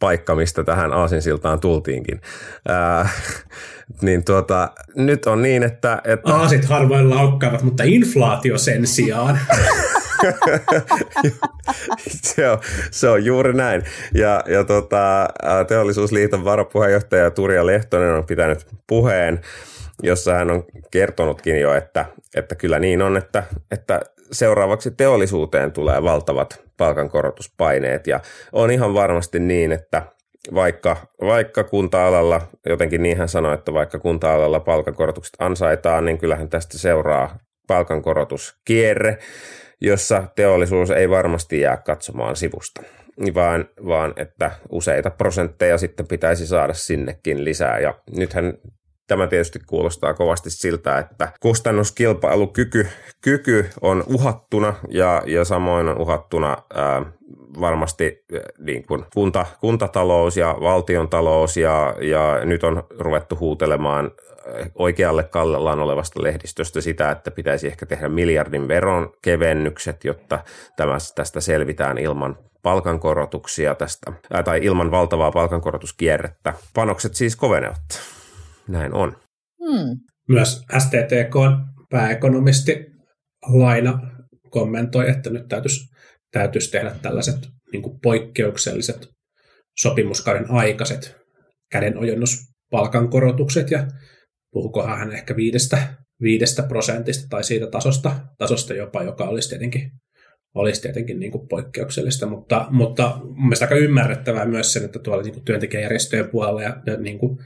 paikka, 0.00 0.34
mistä 0.34 0.64
tähän 0.64 0.92
aasinsiltaan 0.92 1.60
tultiinkin. 1.60 2.20
Ää, 2.68 3.08
niin 4.02 4.24
tuota, 4.24 4.70
nyt 4.96 5.26
on 5.26 5.42
niin, 5.42 5.62
että... 5.62 6.02
että... 6.04 6.34
Aasit 6.34 6.64
harvoin 6.64 7.10
laukkaavat, 7.10 7.62
mutta 7.62 7.82
inflaatio 7.86 8.58
sen 8.58 8.86
sijaan. 8.86 9.38
se, 12.22 12.50
on, 12.50 12.58
se 12.90 13.08
on 13.08 13.24
juuri 13.24 13.52
näin. 13.52 13.84
Ja, 14.14 14.44
ja 14.46 14.64
tota, 14.64 15.28
teollisuusliiton 15.68 16.44
varapuheenjohtaja 16.44 17.30
Turja 17.30 17.66
Lehtonen 17.66 18.14
on 18.14 18.26
pitänyt 18.26 18.66
puheen, 18.86 19.40
jossa 20.02 20.34
hän 20.34 20.50
on 20.50 20.64
kertonutkin 20.90 21.60
jo, 21.60 21.74
että, 21.74 22.04
että 22.36 22.54
kyllä 22.54 22.78
niin 22.78 23.02
on, 23.02 23.16
että, 23.16 23.44
että 23.70 24.00
seuraavaksi 24.32 24.90
teollisuuteen 24.90 25.72
tulee 25.72 26.02
valtavat 26.02 26.62
palkankorotuspaineet 26.76 28.06
ja 28.06 28.20
on 28.52 28.70
ihan 28.70 28.94
varmasti 28.94 29.38
niin, 29.38 29.72
että 29.72 30.02
vaikka, 30.54 30.96
vaikka 31.20 31.64
kunta-alalla, 31.64 32.40
jotenkin 32.66 33.02
niin 33.02 33.18
hän 33.18 33.28
sanoi, 33.28 33.54
että 33.54 33.72
vaikka 33.72 33.98
kunta-alalla 33.98 34.60
palkankorotukset 34.60 35.34
ansaitaan, 35.38 36.04
niin 36.04 36.18
kyllähän 36.18 36.48
tästä 36.48 36.78
seuraa 36.78 37.38
palkankorotuskierre 37.68 39.18
jossa 39.80 40.24
teollisuus 40.36 40.90
ei 40.90 41.10
varmasti 41.10 41.60
jää 41.60 41.76
katsomaan 41.76 42.36
sivusta, 42.36 42.82
vaan, 43.34 43.68
vaan 43.86 44.12
että 44.16 44.50
useita 44.70 45.10
prosentteja 45.10 45.78
sitten 45.78 46.06
pitäisi 46.06 46.46
saada 46.46 46.74
sinnekin 46.74 47.44
lisää. 47.44 47.78
Ja 47.78 47.94
nythän 48.16 48.54
Tämä 49.08 49.26
tietysti 49.26 49.58
kuulostaa 49.66 50.14
kovasti 50.14 50.50
siltä, 50.50 50.98
että 50.98 51.32
kustannuskilpailukyky 51.40 52.86
kyky 53.20 53.70
on 53.80 54.04
uhattuna 54.06 54.74
ja, 54.88 55.22
ja 55.26 55.44
samoin 55.44 55.88
on 55.88 55.98
uhattuna 55.98 56.56
ää, 56.74 57.04
varmasti 57.60 58.24
niin 58.58 58.86
kuin 58.86 59.04
kunta, 59.14 59.46
kuntatalous 59.60 60.36
ja 60.36 60.56
valtiontalous 60.60 61.56
ja, 61.56 61.94
ja 62.00 62.40
nyt 62.44 62.64
on 62.64 62.82
ruvettu 62.98 63.36
huutelemaan 63.40 64.10
oikealle 64.74 65.22
kallellaan 65.22 65.80
olevasta 65.80 66.22
lehdistöstä 66.22 66.80
sitä, 66.80 67.10
että 67.10 67.30
pitäisi 67.30 67.66
ehkä 67.66 67.86
tehdä 67.86 68.08
miljardin 68.08 68.68
veron 68.68 69.12
kevennykset, 69.22 70.04
jotta 70.04 70.38
tämä, 70.76 70.96
tästä 71.14 71.40
selvitään 71.40 71.98
ilman 71.98 72.36
palkankorotuksia 72.62 73.74
tästä, 73.74 74.12
tai 74.44 74.60
ilman 74.62 74.90
valtavaa 74.90 75.32
palkankorotuskierrettä. 75.32 76.54
Panokset 76.74 77.14
siis 77.14 77.36
kovenevat. 77.36 78.17
Näin 78.68 78.94
on. 78.94 79.16
Hmm. 79.64 80.00
Myös 80.28 80.62
STTK 80.78 81.34
pääekonomisti 81.90 82.86
Laina 83.46 84.00
kommentoi, 84.50 85.10
että 85.10 85.30
nyt 85.30 85.48
täytyisi, 85.48 85.94
täytyisi 86.32 86.70
tehdä 86.70 86.94
tällaiset 87.02 87.48
niin 87.72 88.00
poikkeukselliset 88.02 89.08
sopimuskauden 89.78 90.50
aikaiset 90.50 91.16
kädenojennuspalkankorotukset 91.72 93.70
ja 93.70 93.86
puhukohan 94.52 94.98
hän 94.98 95.12
ehkä 95.12 95.36
viidestä, 95.36 95.78
viidestä 96.22 96.62
prosentista 96.62 97.26
tai 97.30 97.44
siitä 97.44 97.66
tasosta, 97.66 98.20
tasosta 98.38 98.74
jopa, 98.74 99.02
joka 99.02 99.24
olisi 99.24 99.48
tietenkin, 99.48 99.90
olisi 100.54 100.82
tietenkin 100.82 101.20
niin 101.20 101.32
kuin 101.32 101.48
poikkeuksellista, 101.48 102.26
mutta, 102.26 102.66
mutta 102.70 103.20
mielestäni 103.42 103.72
aika 103.72 103.84
ymmärrettävää 103.84 104.46
myös 104.46 104.72
sen, 104.72 104.84
että 104.84 104.98
tuolla 104.98 105.22
niin 105.22 105.34
kuin 105.34 105.44
työntekijäjärjestöjen 105.44 106.28
puolella 106.30 106.62
ja, 106.62 106.82
ja 106.86 106.96
niin 106.96 107.18
kuin 107.18 107.38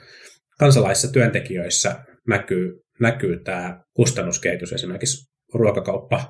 kansalaisissa 0.63 1.13
työntekijöissä 1.13 1.95
näkyy, 2.29 2.81
näkyy 3.01 3.43
tämä 3.45 3.81
kustannuskehitys 3.97 4.73
esimerkiksi 4.73 5.33
ruokakauppa, 5.55 6.25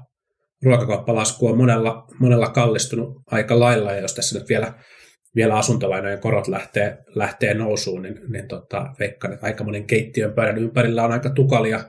ruokakauppalasku 0.65 1.47
on 1.47 1.57
monella, 1.57 2.05
monella 2.19 2.49
kallistunut 2.49 3.17
aika 3.31 3.61
lailla, 3.61 3.93
ja 3.93 4.01
jos 4.01 4.15
tässä 4.15 4.39
nyt 4.39 4.49
vielä 4.49 4.73
vielä 5.37 5.57
asuntolainojen 5.57 6.19
korot 6.19 6.49
lähtee, 6.49 6.99
lähtee 7.15 7.55
nousuun, 7.55 8.03
niin, 8.03 8.21
niin 8.29 8.49
tota, 8.49 8.87
veikkaan, 8.99 9.35
että 9.35 9.47
aika 9.47 9.65
monen 9.65 9.87
keittiön 9.87 10.33
pöydän 10.33 10.59
ympärillä 10.59 11.05
on 11.05 11.13
aika 11.13 11.31
tukalia, 11.31 11.85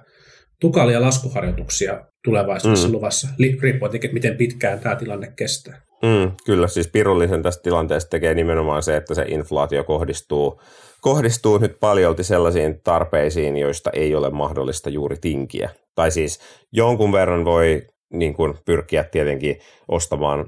tukalia 0.60 1.02
laskuharjoituksia 1.02 2.02
tulevaisuudessa 2.24 2.88
mm. 2.88 2.94
luvassa, 2.94 3.28
riippuen 3.40 3.92
tietenkin, 3.92 4.14
miten 4.14 4.38
pitkään 4.38 4.80
tämä 4.80 4.96
tilanne 4.96 5.34
kestää. 5.38 5.82
Mm, 6.04 6.32
kyllä, 6.46 6.68
siis 6.68 6.88
pirullisen 6.88 7.44
tästä 7.44 7.64
tilanteesta 7.64 8.10
tekee 8.10 8.34
nimenomaan 8.34 8.84
se, 8.84 8.96
että 8.96 9.14
se 9.14 9.26
inflaatio 9.28 9.84
kohdistuu, 9.84 10.62
kohdistuu 11.04 11.58
nyt 11.58 11.78
paljolti 11.80 12.24
sellaisiin 12.24 12.82
tarpeisiin, 12.84 13.58
joista 13.58 13.90
ei 13.94 14.16
ole 14.16 14.30
mahdollista 14.30 14.90
juuri 14.90 15.16
tinkiä. 15.22 15.70
Tai 15.96 16.12
siis 16.12 16.40
jonkun 16.72 17.12
verran 17.12 17.46
voi 17.46 17.82
niin 18.14 18.34
kuin 18.34 18.54
pyrkiä 18.66 19.04
tietenkin 19.04 19.60
ostamaan 19.88 20.46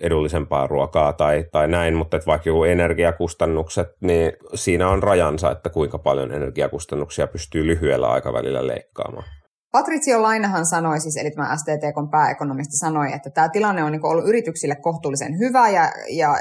edullisempaa 0.00 0.66
ruokaa 0.66 1.12
tai, 1.12 1.44
tai 1.52 1.68
näin, 1.68 1.94
mutta 1.94 2.16
että 2.16 2.26
vaikka 2.26 2.48
joku 2.48 2.64
energiakustannukset, 2.64 3.88
niin 4.00 4.32
siinä 4.54 4.88
on 4.88 5.02
rajansa, 5.02 5.50
että 5.50 5.70
kuinka 5.70 5.98
paljon 5.98 6.32
energiakustannuksia 6.32 7.26
pystyy 7.26 7.66
lyhyellä 7.66 8.08
aikavälillä 8.08 8.66
leikkaamaan. 8.66 9.37
Patricio 9.72 10.22
Lainahan 10.22 10.66
sanoi, 10.66 11.00
siis, 11.00 11.16
eli 11.16 11.30
tämä 11.30 11.56
STTK 11.56 12.10
pääekonomisti 12.10 12.76
sanoi, 12.76 13.12
että 13.12 13.30
tämä 13.30 13.48
tilanne 13.48 13.84
on 13.84 13.92
niin 13.92 14.06
ollut 14.06 14.28
yrityksille 14.28 14.76
kohtuullisen 14.82 15.38
hyvä 15.38 15.68
ja, 15.68 15.92
ja 16.10 16.36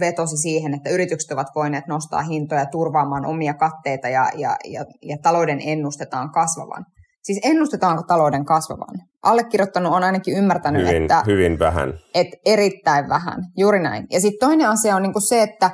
vetosi 0.00 0.36
siihen, 0.36 0.74
että 0.74 0.90
yritykset 0.90 1.30
ovat 1.30 1.46
voineet 1.54 1.86
nostaa 1.86 2.22
hintoja 2.22 2.66
turvaamaan 2.66 3.26
omia 3.26 3.54
katteita 3.54 4.08
ja, 4.08 4.30
ja, 4.34 4.56
ja, 4.64 4.84
ja 5.02 5.16
talouden 5.22 5.60
ennustetaan 5.64 6.30
kasvavan. 6.30 6.84
Siis 7.22 7.40
ennustetaanko 7.42 8.02
talouden 8.02 8.44
kasvavan? 8.44 8.94
Allekirjoittanut 9.22 9.92
on 9.92 10.04
ainakin 10.04 10.36
ymmärtänyt, 10.36 10.86
hyvin, 10.86 11.02
että... 11.02 11.22
Hyvin 11.26 11.58
vähän. 11.58 11.94
Että 12.14 12.36
erittäin 12.44 13.08
vähän, 13.08 13.42
juuri 13.56 13.82
näin. 13.82 14.06
Ja 14.10 14.20
sitten 14.20 14.48
toinen 14.48 14.68
asia 14.68 14.96
on 14.96 15.02
niinku 15.02 15.20
se, 15.20 15.42
että, 15.42 15.70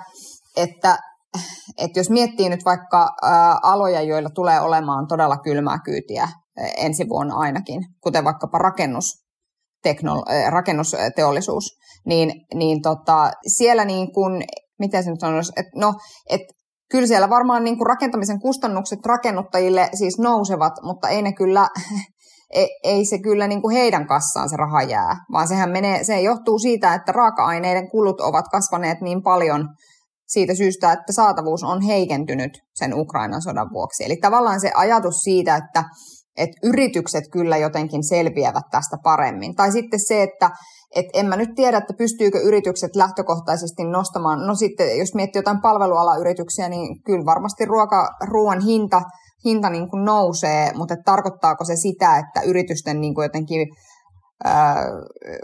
että, 0.57 0.99
että 1.79 2.01
jos 2.01 2.11
miettii 2.11 2.49
nyt 2.49 2.65
vaikka 2.65 3.09
ää, 3.23 3.59
aloja, 3.63 4.03
joilla 4.03 4.31
tulee 4.31 4.61
olemaan 4.61 5.07
todella 5.07 5.37
kylmää 5.37 5.79
kyytiä 5.85 6.29
ensi 6.77 7.09
vuonna 7.09 7.37
ainakin, 7.37 7.81
kuten 8.01 8.25
vaikkapa 8.25 8.59
rakennus, 8.59 9.05
teknolo- 9.89 10.51
rakennusteollisuus, 10.51 11.65
niin, 12.07 12.33
niin 12.55 12.83
tota, 12.83 13.31
siellä 13.57 13.85
niin 13.85 14.13
kuin, 14.13 14.45
miten 14.79 15.05
se 15.05 15.11
nyt 15.11 15.21
sanoisi, 15.21 15.53
että 15.57 15.73
no, 15.75 15.95
että 16.31 16.55
kyllä 16.91 17.07
siellä 17.07 17.31
varmaan 17.31 17.65
niin 17.65 17.79
kuin 17.79 17.87
rakentamisen 17.87 18.41
kustannukset 18.41 19.07
rakennuttajille 19.07 19.89
siis 19.95 20.19
nousevat, 20.19 20.73
mutta 20.83 21.09
ei 21.09 21.23
ne 21.23 21.33
kyllä, 21.33 21.69
ei 22.85 23.05
se 23.05 23.19
kyllä 23.19 23.47
niin 23.49 23.63
kuin 23.63 23.77
heidän 23.77 24.07
kassaan 24.07 24.49
se 24.49 24.57
raha 24.57 24.83
jää, 24.83 25.17
vaan 25.33 25.49
sehän 25.49 25.71
menee, 25.71 26.05
se 26.05 26.21
johtuu 26.21 26.59
siitä, 26.59 26.95
että 26.95 27.13
raaka-aineiden 27.13 27.91
kulut 27.91 28.21
ovat 28.21 28.45
kasvaneet 28.53 29.01
niin 29.01 29.23
paljon 29.23 29.69
siitä 30.27 30.55
syystä, 30.55 30.93
että 30.93 31.13
saatavuus 31.13 31.63
on 31.63 31.83
heikentynyt 31.83 32.53
sen 32.75 32.95
Ukrainan 32.95 33.43
sodan 33.43 33.71
vuoksi. 33.73 34.05
Eli 34.05 34.17
tavallaan 34.17 34.61
se 34.61 34.71
ajatus 34.75 35.15
siitä, 35.15 35.57
että, 35.57 35.85
että 36.37 36.57
yritykset 36.63 37.25
kyllä 37.33 37.57
jotenkin 37.57 38.05
selviävät 38.05 38.65
tästä 38.71 38.97
paremmin. 39.03 39.55
Tai 39.55 39.73
sitten 39.73 40.01
se, 40.01 40.23
että 40.23 40.51
et 40.97 41.07
en 41.15 41.27
mä 41.27 41.37
nyt 41.37 41.55
tiedä, 41.57 41.79
että 41.79 41.95
pystyykö 41.99 42.41
yritykset 42.41 42.97
lähtökohtaisesti 42.97 43.85
nostamaan, 43.85 44.47
no 44.47 44.55
sitten 44.55 44.99
jos 44.99 45.15
miettii 45.15 45.39
jotain 45.39 45.61
palvelualayrityksiä, 45.61 46.69
niin 46.69 47.03
kyllä 47.03 47.25
varmasti 47.25 47.65
ruoka, 47.65 48.09
ruoan 48.29 48.61
hinta, 48.61 49.03
hinta 49.45 49.71
niin 49.71 49.91
kuin 49.91 50.05
nousee, 50.05 50.73
mutta 50.75 50.95
tarkoittaako 51.05 51.65
se 51.65 51.77
sitä, 51.77 52.19
että 52.19 52.41
yritysten 52.41 53.01
niin 53.01 53.15
kuin 53.15 53.25
jotenkin 53.25 53.67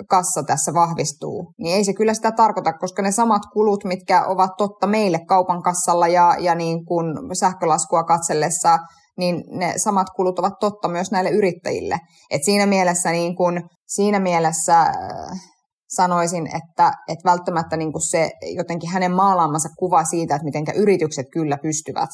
kassa 0.09 0.43
tässä 0.43 0.75
vahvistuu, 0.75 1.53
niin 1.59 1.77
ei 1.77 1.85
se 1.85 1.93
kyllä 1.93 2.15
sitä 2.15 2.33
tarkoita, 2.33 2.73
koska 2.73 3.03
ne 3.03 3.13
samat 3.13 3.43
kulut, 3.53 3.85
mitkä 3.85 4.25
ovat 4.25 4.51
totta 4.59 4.87
meille 4.87 5.19
kaupan 5.29 5.63
kassalla 5.63 6.09
ja, 6.09 6.37
ja 6.39 6.55
niin 6.55 6.85
kuin 6.85 7.07
sähkölaskua 7.41 8.05
katsellessa, 8.05 8.79
niin 9.21 9.45
ne 9.49 9.75
samat 9.77 10.07
kulut 10.17 10.39
ovat 10.39 10.55
totta 10.61 10.89
myös 10.89 11.11
näille 11.11 11.31
yrittäjille. 11.31 11.99
Et 12.31 12.45
siinä 12.45 12.67
mielessä, 12.67 13.11
niin 13.11 13.37
kun, 13.37 13.69
siinä 13.87 14.21
mielessä 14.21 14.81
äh, 14.81 15.41
sanoisin, 15.89 16.47
että, 16.47 16.93
että 17.09 17.31
välttämättä 17.31 17.77
niin 17.77 17.93
se 18.11 18.31
jotenkin 18.57 18.91
hänen 18.91 19.13
maalaamansa 19.13 19.69
kuva 19.79 20.05
siitä, 20.05 20.35
että 20.35 20.45
miten 20.45 20.65
yritykset 20.77 21.27
kyllä 21.33 21.59
pystyvät 21.63 22.11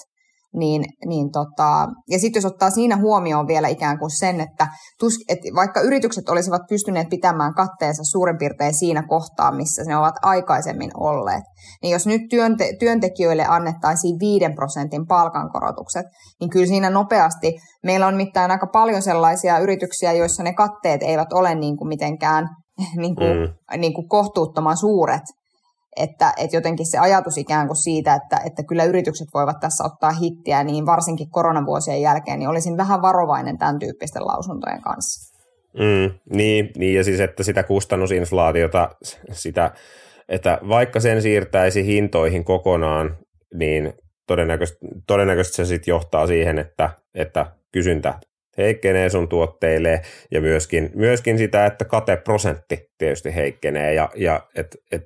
niin, 0.55 0.85
niin 1.07 1.33
tota, 1.33 1.89
ja 2.11 2.19
sitten 2.19 2.41
jos 2.41 2.53
ottaa 2.53 2.71
siinä 2.71 2.97
huomioon 2.97 3.47
vielä 3.47 3.69
ikään 3.69 3.99
kuin 3.99 4.11
sen, 4.11 4.41
että, 4.41 4.67
tus, 5.01 5.15
että 5.29 5.49
vaikka 5.55 5.81
yritykset 5.81 6.29
olisivat 6.29 6.63
pystyneet 6.69 7.09
pitämään 7.09 7.55
katteensa 7.55 8.03
suurin 8.05 8.39
piirtein 8.39 8.75
siinä 8.75 9.03
kohtaa, 9.09 9.53
missä 9.53 9.83
ne 9.87 9.97
ovat 9.97 10.15
aikaisemmin 10.23 10.91
olleet, 10.95 11.43
niin 11.83 11.93
jos 11.93 12.07
nyt 12.07 12.23
työnte, 12.31 12.73
työntekijöille 12.81 13.47
annettaisiin 13.49 14.17
5 14.21 14.45
prosentin 14.55 15.07
palkankorotukset, 15.07 16.07
niin 16.41 16.51
kyllä 16.51 16.67
siinä 16.67 16.91
nopeasti, 16.91 17.55
meillä 17.85 18.07
on 18.07 18.17
mitään 18.17 18.51
aika 18.51 18.67
paljon 18.67 19.03
sellaisia 19.03 19.59
yrityksiä, 19.59 20.13
joissa 20.13 20.43
ne 20.43 20.53
katteet 20.53 21.03
eivät 21.03 21.33
ole 21.33 21.55
niin 21.55 21.77
kuin 21.77 21.89
mitenkään 21.89 22.49
niin 23.03 23.17
kuin, 23.17 23.29
mm. 23.29 23.81
niin 23.81 23.95
kuin 23.95 24.09
kohtuuttoman 24.09 24.77
suuret, 24.77 25.23
että, 25.97 26.33
että 26.37 26.57
jotenkin 26.57 26.87
se 26.87 26.99
ajatus 26.99 27.39
ikään 27.39 27.67
kuin 27.67 27.77
siitä, 27.77 28.15
että, 28.15 28.41
että 28.47 28.63
kyllä 28.69 28.85
yritykset 28.85 29.29
voivat 29.35 29.61
tässä 29.61 29.85
ottaa 29.85 30.13
hittiä, 30.13 30.65
niin 30.65 30.87
varsinkin 30.87 31.31
koronavuosien 31.31 32.01
jälkeen, 32.03 32.39
niin 32.39 32.49
olisin 32.49 32.77
vähän 32.77 33.03
varovainen 33.03 33.59
tämän 33.59 33.79
tyyppisten 33.79 34.27
lausuntojen 34.27 34.83
kanssa. 34.83 35.37
Mm, 35.79 36.37
niin, 36.37 36.71
niin, 36.77 36.95
ja 36.95 37.05
siis, 37.05 37.21
että 37.21 37.43
sitä 37.43 37.63
kustannusinflaatiota, 37.63 38.91
sitä, 39.33 39.71
että 40.29 40.59
vaikka 40.69 41.01
sen 41.01 41.23
siirtäisi 41.23 41.87
hintoihin 41.87 42.45
kokonaan, 42.45 43.17
niin 43.55 43.93
todennäköisesti, 44.27 44.87
todennäköisesti 45.07 45.57
se 45.57 45.65
sitten 45.65 45.93
johtaa 45.93 46.27
siihen, 46.27 46.59
että, 46.59 46.91
että 47.15 47.47
kysyntä 47.73 48.15
heikkenee 48.59 49.09
sun 49.09 49.29
tuotteille 49.29 50.03
ja 50.31 50.41
myöskin, 50.41 50.91
myöskin 50.95 51.39
sitä, 51.39 51.67
että 51.67 51.85
kateprosentti 51.85 52.91
tietysti 52.99 53.35
heikkenee 53.35 53.95
ja, 53.95 54.11
ja 54.15 54.41
et, 54.55 54.77
et 54.93 55.05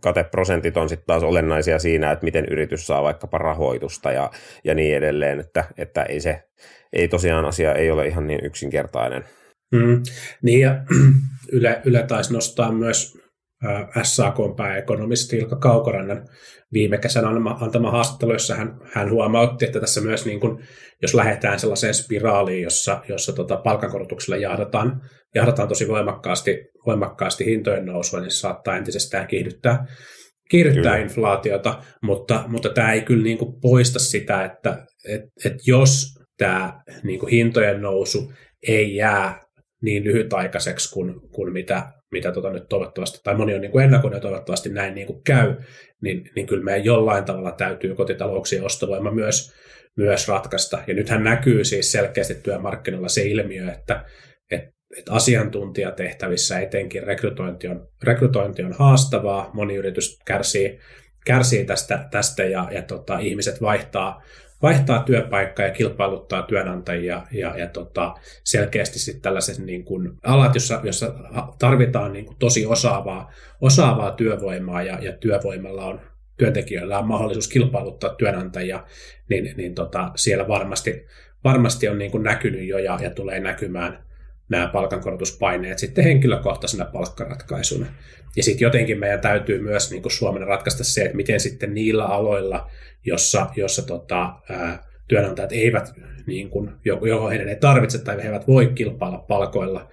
kateprosentit 0.00 0.76
on 0.76 0.88
sitten 0.88 1.06
taas 1.06 1.22
olennaisia 1.22 1.78
siinä, 1.78 2.12
että 2.12 2.24
miten 2.24 2.46
yritys 2.50 2.86
saa 2.86 3.02
vaikkapa 3.02 3.38
rahoitusta 3.38 4.12
ja, 4.12 4.30
ja 4.64 4.74
niin 4.74 4.96
edelleen, 4.96 5.40
että, 5.40 5.64
että 5.78 6.02
ei 6.02 6.20
se, 6.20 6.42
ei 6.92 7.08
tosiaan 7.08 7.44
asia 7.44 7.74
ei 7.74 7.90
ole 7.90 8.06
ihan 8.06 8.26
niin 8.26 8.44
yksinkertainen. 8.44 9.24
Mm, 9.72 10.02
niin 10.42 10.60
ja 10.60 10.84
Yle, 11.52 11.82
Yle 11.84 12.02
taisi 12.02 12.32
nostaa 12.32 12.72
myös 12.72 13.18
SAK 14.02 14.36
pääekonomisti 14.56 15.36
Ilkka 15.36 15.56
Kaukorannan 15.56 16.28
viime 16.72 16.98
kesänä 16.98 17.28
antama 17.60 17.90
haastattelu, 17.90 18.32
jossa 18.32 18.54
hän, 18.54 18.80
hän 18.92 19.10
huomautti, 19.10 19.64
että 19.64 19.80
tässä 19.80 20.00
myös 20.00 20.26
niin 20.26 20.40
kuin, 20.40 20.64
jos 21.02 21.14
lähdetään 21.14 21.60
sellaiseen 21.60 21.94
spiraaliin, 21.94 22.62
jossa, 22.62 23.02
jossa 23.08 23.32
tota 23.32 23.56
palkankorotuksella 23.56 24.36
jahdataan, 24.36 25.00
jahdataan 25.34 25.68
tosi 25.68 25.88
voimakkaasti, 25.88 26.58
voimakkaasti 26.86 27.44
hintojen 27.44 27.86
nousua, 27.86 28.20
niin 28.20 28.30
se 28.30 28.36
saattaa 28.36 28.76
entisestään 28.76 29.26
kiihdyttää, 29.26 29.86
kiihdyttää 30.50 30.96
inflaatiota, 30.96 31.82
mutta, 32.02 32.44
mutta 32.48 32.68
tämä 32.68 32.92
ei 32.92 33.02
kyllä 33.02 33.22
niin 33.22 33.38
kuin 33.38 33.60
poista 33.60 33.98
sitä, 33.98 34.44
että 34.44 34.86
et, 35.08 35.22
et 35.44 35.54
jos 35.66 36.06
tämä 36.38 36.80
niin 37.02 37.20
kuin 37.20 37.30
hintojen 37.30 37.80
nousu 37.80 38.32
ei 38.68 38.94
jää 38.94 39.40
niin 39.82 40.04
lyhytaikaiseksi 40.04 40.94
kuin, 40.94 41.14
kuin 41.30 41.52
mitä, 41.52 41.92
mitä 42.10 42.32
tota 42.32 42.50
nyt 42.50 42.68
toivottavasti, 42.68 43.20
tai 43.24 43.34
moni 43.34 43.54
on 43.54 43.60
niin 43.60 43.80
ennakoinut 43.80 44.16
ja 44.16 44.20
toivottavasti 44.20 44.68
näin 44.68 44.94
niin 44.94 45.06
kuin 45.06 45.22
käy, 45.24 45.54
niin, 46.00 46.30
niin 46.36 46.46
kyllä 46.46 46.64
meidän 46.64 46.84
jollain 46.84 47.24
tavalla 47.24 47.52
täytyy 47.52 47.94
kotitalouksien 47.94 48.64
ostovoima 48.64 49.10
myös, 49.10 49.54
myös 49.96 50.28
ratkaista. 50.28 50.78
Ja 50.86 50.94
nythän 50.94 51.24
näkyy 51.24 51.64
siis 51.64 51.92
selkeästi 51.92 52.34
työmarkkinoilla 52.34 53.08
se 53.08 53.22
ilmiö, 53.22 53.72
että, 53.72 54.04
että, 54.50 54.70
että 54.98 55.12
asiantuntijatehtävissä 55.12 56.58
etenkin 56.58 57.02
rekrytointi 57.02 57.68
on, 57.68 57.88
rekrytointi 58.02 58.62
on 58.62 58.72
haastavaa, 58.72 59.50
moni 59.52 59.74
yritys 59.74 60.18
kärsii, 60.24 60.78
kärsii 61.24 61.64
tästä, 61.64 62.08
tästä 62.10 62.44
ja, 62.44 62.68
ja 62.70 62.82
tota, 62.82 63.18
ihmiset 63.18 63.62
vaihtaa, 63.62 64.22
vaihtaa 64.62 65.02
työpaikkaa 65.02 65.66
ja 65.66 65.72
kilpailuttaa 65.72 66.42
työnantajia 66.42 67.22
ja, 67.32 67.58
ja 67.58 67.66
tota, 67.66 68.14
selkeästi 68.44 68.98
sitten 68.98 69.22
tällaiset 69.22 69.58
niin 69.58 69.84
kuin 69.84 70.12
alat, 70.22 70.54
jossa, 70.54 70.80
jossa 70.84 71.14
tarvitaan 71.58 72.12
niin 72.12 72.24
kuin 72.24 72.36
tosi 72.38 72.66
osaavaa, 72.66 73.30
osaavaa 73.60 74.10
työvoimaa 74.10 74.82
ja, 74.82 74.98
ja 75.02 75.12
työvoimalla 75.12 75.84
on 75.84 76.00
työntekijöillä 76.36 76.98
on 76.98 77.08
mahdollisuus 77.08 77.48
kilpailuttaa 77.48 78.14
työnantajia, 78.14 78.84
niin, 79.28 79.56
niin 79.56 79.74
tota, 79.74 80.12
siellä 80.16 80.48
varmasti, 80.48 81.06
varmasti 81.44 81.88
on 81.88 81.98
niin 81.98 82.10
kuin 82.10 82.22
näkynyt 82.22 82.68
jo 82.68 82.78
ja, 82.78 82.98
ja 83.02 83.10
tulee 83.10 83.40
näkymään 83.40 84.07
nämä 84.48 84.66
palkankorotuspaineet 84.66 85.78
sitten 85.78 86.04
henkilökohtaisena 86.04 86.84
palkkaratkaisuna. 86.84 87.86
Ja 88.36 88.42
sitten 88.42 88.66
jotenkin 88.66 88.98
meidän 88.98 89.20
täytyy 89.20 89.62
myös 89.62 89.90
niin 89.90 90.02
kuin 90.02 90.12
Suomen 90.12 90.46
ratkaista 90.46 90.84
se, 90.84 91.02
että 91.02 91.16
miten 91.16 91.40
sitten 91.40 91.74
niillä 91.74 92.04
aloilla, 92.04 92.70
jossa, 93.04 93.46
jossa 93.56 93.82
tota, 93.82 94.34
ää, 94.48 94.82
työnantajat 95.08 95.52
eivät, 95.52 95.92
niin 96.26 96.50
kuin, 96.50 96.70
joko 96.84 97.28
heidän 97.28 97.48
ei 97.48 97.56
tarvitse 97.56 97.98
tai 97.98 98.16
he 98.16 98.22
eivät 98.22 98.46
voi 98.46 98.66
kilpailla 98.66 99.18
palkoilla, 99.18 99.90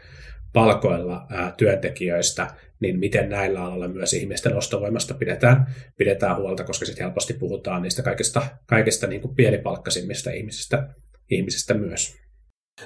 palkoilla 0.53 1.27
ää, 1.29 1.53
työntekijöistä, 1.57 2.47
niin 2.79 2.99
miten 2.99 3.29
näillä 3.29 3.63
aloilla 3.63 3.87
myös 3.87 4.13
ihmisten 4.13 4.57
ostovoimasta 4.57 5.13
pidetään, 5.13 5.65
pidetään 5.97 6.37
huolta, 6.37 6.63
koska 6.63 6.85
sitten 6.85 7.05
helposti 7.05 7.33
puhutaan 7.33 7.81
niistä 7.81 8.03
kaikista, 8.03 8.41
kaikista 8.65 9.07
niin 9.07 9.21
kuin 9.21 9.35
pienipalkkaisimmista 9.35 10.31
ihmisistä, 10.31 10.87
ihmisistä 11.29 11.73
myös. 11.73 12.24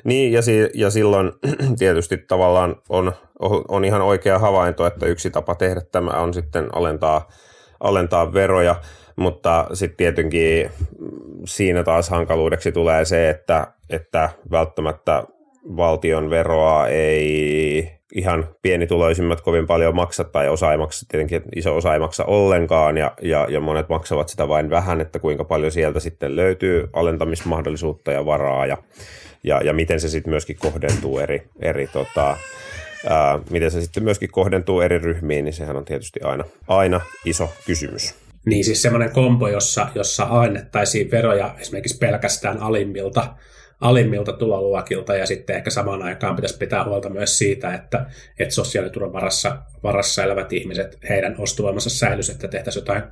Niin, 0.04 0.32
ja, 0.32 0.41
si- 0.41 0.69
ja 0.73 0.89
silloin 0.89 1.32
tietysti 1.80 2.17
tavallaan 2.17 2.75
on, 2.89 3.13
on 3.67 3.86
ihan 3.86 4.02
oikea 4.02 4.39
havainto, 4.39 4.88
että 4.88 5.06
yksi 5.06 5.30
tapa 5.30 5.56
tehdä 5.56 5.82
tämä 5.91 6.12
on 6.12 6.34
sitten 6.34 6.75
alentaa, 6.75 7.30
alentaa 7.80 8.34
veroja, 8.34 8.75
mutta 9.15 9.67
sitten 9.73 9.97
tietenkin 9.97 10.71
siinä 11.45 11.84
taas 11.84 12.10
hankaluudeksi 12.10 12.71
tulee 12.71 13.06
se, 13.06 13.30
että, 13.30 13.67
että 13.89 14.30
välttämättä 14.52 15.23
valtion 15.78 16.30
veroa 16.30 16.88
ei 16.88 17.91
ihan 18.15 18.47
pienituloisimmat 18.62 19.41
kovin 19.41 19.67
paljon 19.67 19.95
maksa 19.95 20.23
tai 20.23 20.49
osa 20.49 20.71
ei 20.71 20.78
maksa, 20.78 21.06
tietenkin 21.10 21.41
iso 21.56 21.75
osa 21.75 21.93
ei 21.93 21.99
maksa 21.99 22.25
ollenkaan 22.25 22.97
ja, 22.97 23.12
ja, 23.21 23.47
ja 23.49 23.60
monet 23.60 23.89
maksavat 23.89 24.30
sitä 24.30 24.47
vain 24.47 24.69
vähän, 24.69 25.02
että 25.02 25.19
kuinka 25.19 25.43
paljon 25.43 25.71
sieltä 25.71 25.99
sitten 25.99 26.36
löytyy 26.36 26.89
alentamismahdollisuutta 26.93 28.12
ja 28.12 28.25
varaa 28.25 28.65
ja, 28.65 28.78
ja, 29.43 29.62
ja 29.63 29.73
miten 29.73 29.99
se 29.99 30.10
sitten 30.10 30.32
myöskin 30.32 30.56
kohdentuu 30.60 31.19
eri, 31.19 31.49
eri 31.62 31.88
tota, 31.88 32.38
ää, 33.08 33.39
miten 33.49 33.71
se 33.71 33.82
sitten 33.82 34.04
myöskin 34.04 34.32
kohdentuu 34.32 34.82
eri 34.82 34.97
ryhmiin, 34.97 35.45
niin 35.45 35.54
sehän 35.54 35.75
on 35.75 35.86
tietysti 35.86 36.19
aina, 36.21 36.43
aina 36.67 37.02
iso 37.25 37.54
kysymys. 37.65 38.15
Niin 38.45 38.65
siis 38.65 38.82
semmoinen 38.82 39.12
kombo, 39.12 39.47
jossa, 39.47 39.88
jossa 39.95 40.23
alennettaisiin 40.23 41.12
veroja 41.12 41.56
esimerkiksi 41.60 41.97
pelkästään 41.97 42.58
alimmilta 42.58 43.36
alimmilta 43.82 44.34
tuloluokilta 44.34 45.15
ja 45.15 45.25
sitten 45.25 45.56
ehkä 45.56 45.69
samaan 45.69 46.04
aikaan 46.04 46.36
pitäisi 46.36 46.58
pitää 46.58 46.86
huolta 46.86 47.10
myös 47.10 47.38
siitä, 47.38 47.73
että, 47.73 48.06
että 48.39 48.56
sosiaaliturvan 48.56 49.13
varassa, 49.13 49.58
varassa 49.84 50.23
elävät 50.23 50.54
ihmiset, 50.54 50.97
heidän 51.10 51.36
ostovoimansa 51.38 51.89
säilyisi, 51.89 52.32
että 52.32 52.47
tehtäisiin 52.47 52.82
jotain 52.82 53.04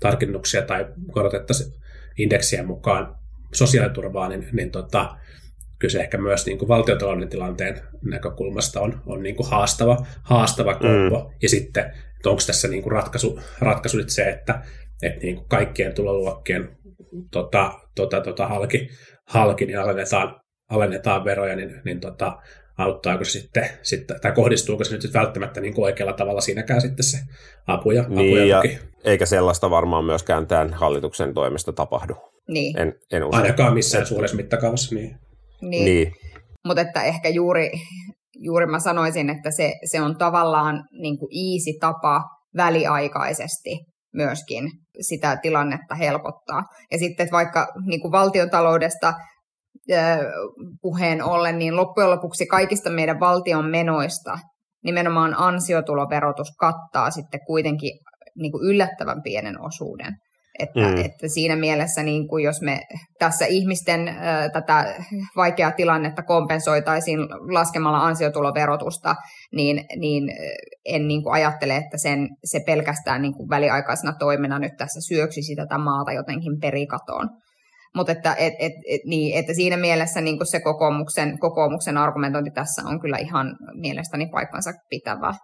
tarkennuksia 0.00 0.62
tai 0.62 0.86
korotettaisiin 1.12 1.72
indeksien 2.18 2.66
mukaan 2.66 3.16
sosiaaliturvaa, 3.54 4.28
niin, 4.28 4.48
niin 4.52 4.70
tota, 4.70 5.16
kyllä 5.78 5.92
se 5.92 6.00
ehkä 6.00 6.18
myös 6.18 6.46
niin 6.46 6.58
kuin 6.58 6.68
valtiotalouden 6.68 7.28
tilanteen 7.28 7.80
näkökulmasta 8.04 8.80
on, 8.80 9.02
on 9.06 9.22
niin 9.22 9.36
kuin 9.36 9.50
haastava, 9.50 10.06
haastava 10.22 10.74
kombo. 10.74 11.18
Mm. 11.18 11.36
Ja 11.42 11.48
sitten, 11.48 11.84
että 11.86 12.30
onko 12.30 12.42
tässä 12.46 12.68
niin 12.68 12.82
kuin 12.82 12.92
ratkaisu, 12.92 13.40
ratkaisu 13.58 13.98
se, 14.06 14.28
että, 14.28 14.62
että 15.02 15.20
niin 15.20 15.36
kuin 15.36 15.48
kaikkien 15.48 15.94
tuloluokkien 15.94 16.76
tota, 17.30 17.72
tota, 17.94 18.20
tota, 18.20 18.46
halki, 18.46 18.88
halki, 19.28 19.66
niin 19.66 19.80
alennetaan, 19.80 20.40
alennetaan 20.70 21.24
veroja, 21.24 21.56
niin, 21.56 21.80
niin 21.84 22.00
tota, 22.00 22.38
auttaako 22.78 23.24
se 23.24 23.30
sitten, 23.30 23.68
sitten, 23.82 24.20
tai 24.20 24.32
kohdistuuko 24.32 24.84
se 24.84 24.92
nyt 24.92 25.02
sitten 25.02 25.20
välttämättä 25.20 25.60
niin 25.60 25.74
kuin 25.74 25.84
oikealla 25.84 26.12
tavalla 26.12 26.40
siinäkään 26.40 26.80
sitten 26.80 27.04
se 27.04 27.18
apu 27.66 27.90
ja, 27.90 28.04
niin, 28.08 28.38
apu 28.38 28.46
ja, 28.46 28.62
ja 28.64 28.78
Eikä 29.04 29.26
sellaista 29.26 29.70
varmaan 29.70 30.04
myöskään 30.04 30.46
tämän 30.46 30.72
hallituksen 30.72 31.34
toimesta 31.34 31.72
tapahdu. 31.72 32.16
Niin. 32.48 32.78
En, 32.78 32.94
en 33.12 33.24
usko. 33.24 33.36
Ainakaan 33.36 33.74
missään 33.74 34.06
suuressa 34.06 34.36
mittakaavassa. 34.36 34.94
Niin. 34.94 35.16
Niin. 35.62 35.84
niin. 35.84 36.12
Mutta 36.66 36.80
että 36.80 37.02
ehkä 37.02 37.28
juuri, 37.28 37.70
juuri 38.38 38.66
mä 38.66 38.80
sanoisin, 38.80 39.30
että 39.30 39.50
se, 39.50 39.72
se 39.90 40.00
on 40.00 40.16
tavallaan 40.18 40.84
niin 41.00 41.18
kuin 41.18 41.30
easy 41.32 41.78
tapa 41.80 42.22
väliaikaisesti 42.56 43.70
myöskin 44.14 44.70
sitä 45.00 45.36
tilannetta 45.36 45.94
helpottaa. 45.94 46.62
Ja 46.90 46.98
sitten 46.98 47.24
että 47.24 47.36
vaikka 47.36 47.66
niin 47.86 48.00
kuin 48.00 48.12
valtiotaloudesta 48.12 49.14
puheen 50.82 51.22
ollen, 51.22 51.58
niin 51.58 51.76
loppujen 51.76 52.10
lopuksi 52.10 52.46
kaikista 52.46 52.90
meidän 52.90 53.20
valtion 53.20 53.64
menoista 53.70 54.38
nimenomaan 54.84 55.34
ansiotuloverotus 55.38 56.48
kattaa 56.58 57.10
sitten 57.10 57.40
kuitenkin 57.46 57.98
niin 58.38 58.52
kuin 58.52 58.64
yllättävän 58.70 59.22
pienen 59.22 59.60
osuuden. 59.60 60.12
Että, 60.58 60.80
mm. 60.80 61.04
että 61.04 61.28
siinä 61.28 61.56
mielessä, 61.56 62.02
niin 62.02 62.28
kuin 62.28 62.44
jos 62.44 62.62
me 62.62 62.80
tässä 63.18 63.46
ihmisten 63.46 64.08
äh, 64.08 64.16
tätä 64.52 64.94
vaikeaa 65.36 65.72
tilannetta 65.72 66.22
kompensoitaisiin 66.22 67.18
laskemalla 67.52 67.98
ansiotuloverotusta, 67.98 69.16
niin, 69.52 69.84
niin 69.96 70.32
en 70.84 71.08
niin 71.08 71.22
kuin 71.22 71.34
ajattele, 71.34 71.76
että 71.76 71.98
sen, 71.98 72.28
se 72.44 72.60
pelkästään 72.66 73.22
niin 73.22 73.34
kuin 73.34 73.48
väliaikaisena 73.48 74.12
toimena 74.18 74.58
nyt 74.58 74.72
tässä 74.78 75.00
syöksisi 75.08 75.56
tätä 75.56 75.78
maata 75.78 76.12
jotenkin 76.12 76.60
perikatoon. 76.60 77.28
Mutta 77.96 78.12
että, 78.12 78.34
et, 78.34 78.54
et, 78.58 78.72
et, 78.90 79.00
niin, 79.04 79.38
että 79.38 79.54
siinä 79.54 79.76
mielessä 79.76 80.20
niin 80.20 80.38
kuin 80.38 80.46
se 80.46 80.60
kokoomuksen, 80.60 81.38
kokoomuksen 81.38 81.96
argumentointi 81.96 82.50
tässä 82.50 82.82
on 82.84 83.00
kyllä 83.00 83.16
ihan 83.18 83.56
mielestäni 83.74 84.26
paikkansa 84.26 84.70
pitävä. 84.90 85.34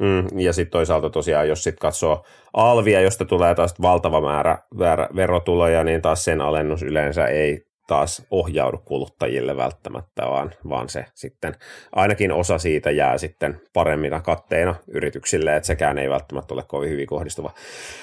Mm, 0.00 0.40
ja 0.40 0.52
sitten 0.52 0.72
toisaalta 0.72 1.10
tosiaan, 1.10 1.48
jos 1.48 1.64
sitten 1.64 1.80
katsoo 1.80 2.24
alvia, 2.54 3.00
josta 3.00 3.24
tulee 3.24 3.54
taas 3.54 3.74
valtava 3.82 4.20
määrä, 4.20 4.58
määrä 4.74 5.08
verotuloja, 5.16 5.84
niin 5.84 6.02
taas 6.02 6.24
sen 6.24 6.40
alennus 6.40 6.82
yleensä 6.82 7.26
ei 7.26 7.70
taas 7.90 8.22
ohjaudu 8.30 8.78
kuluttajille 8.78 9.56
välttämättä, 9.56 10.22
vaan, 10.26 10.54
vaan 10.68 10.88
se 10.88 11.04
sitten 11.14 11.54
ainakin 11.92 12.32
osa 12.32 12.58
siitä 12.58 12.90
jää 12.90 13.18
sitten 13.18 13.60
paremmina 13.72 14.20
katteina 14.20 14.74
yrityksille, 14.88 15.56
että 15.56 15.66
sekään 15.66 15.98
ei 15.98 16.10
välttämättä 16.10 16.54
ole 16.54 16.62
kovin 16.62 16.90
hyvin 16.90 17.06
kohdistuva 17.06 17.54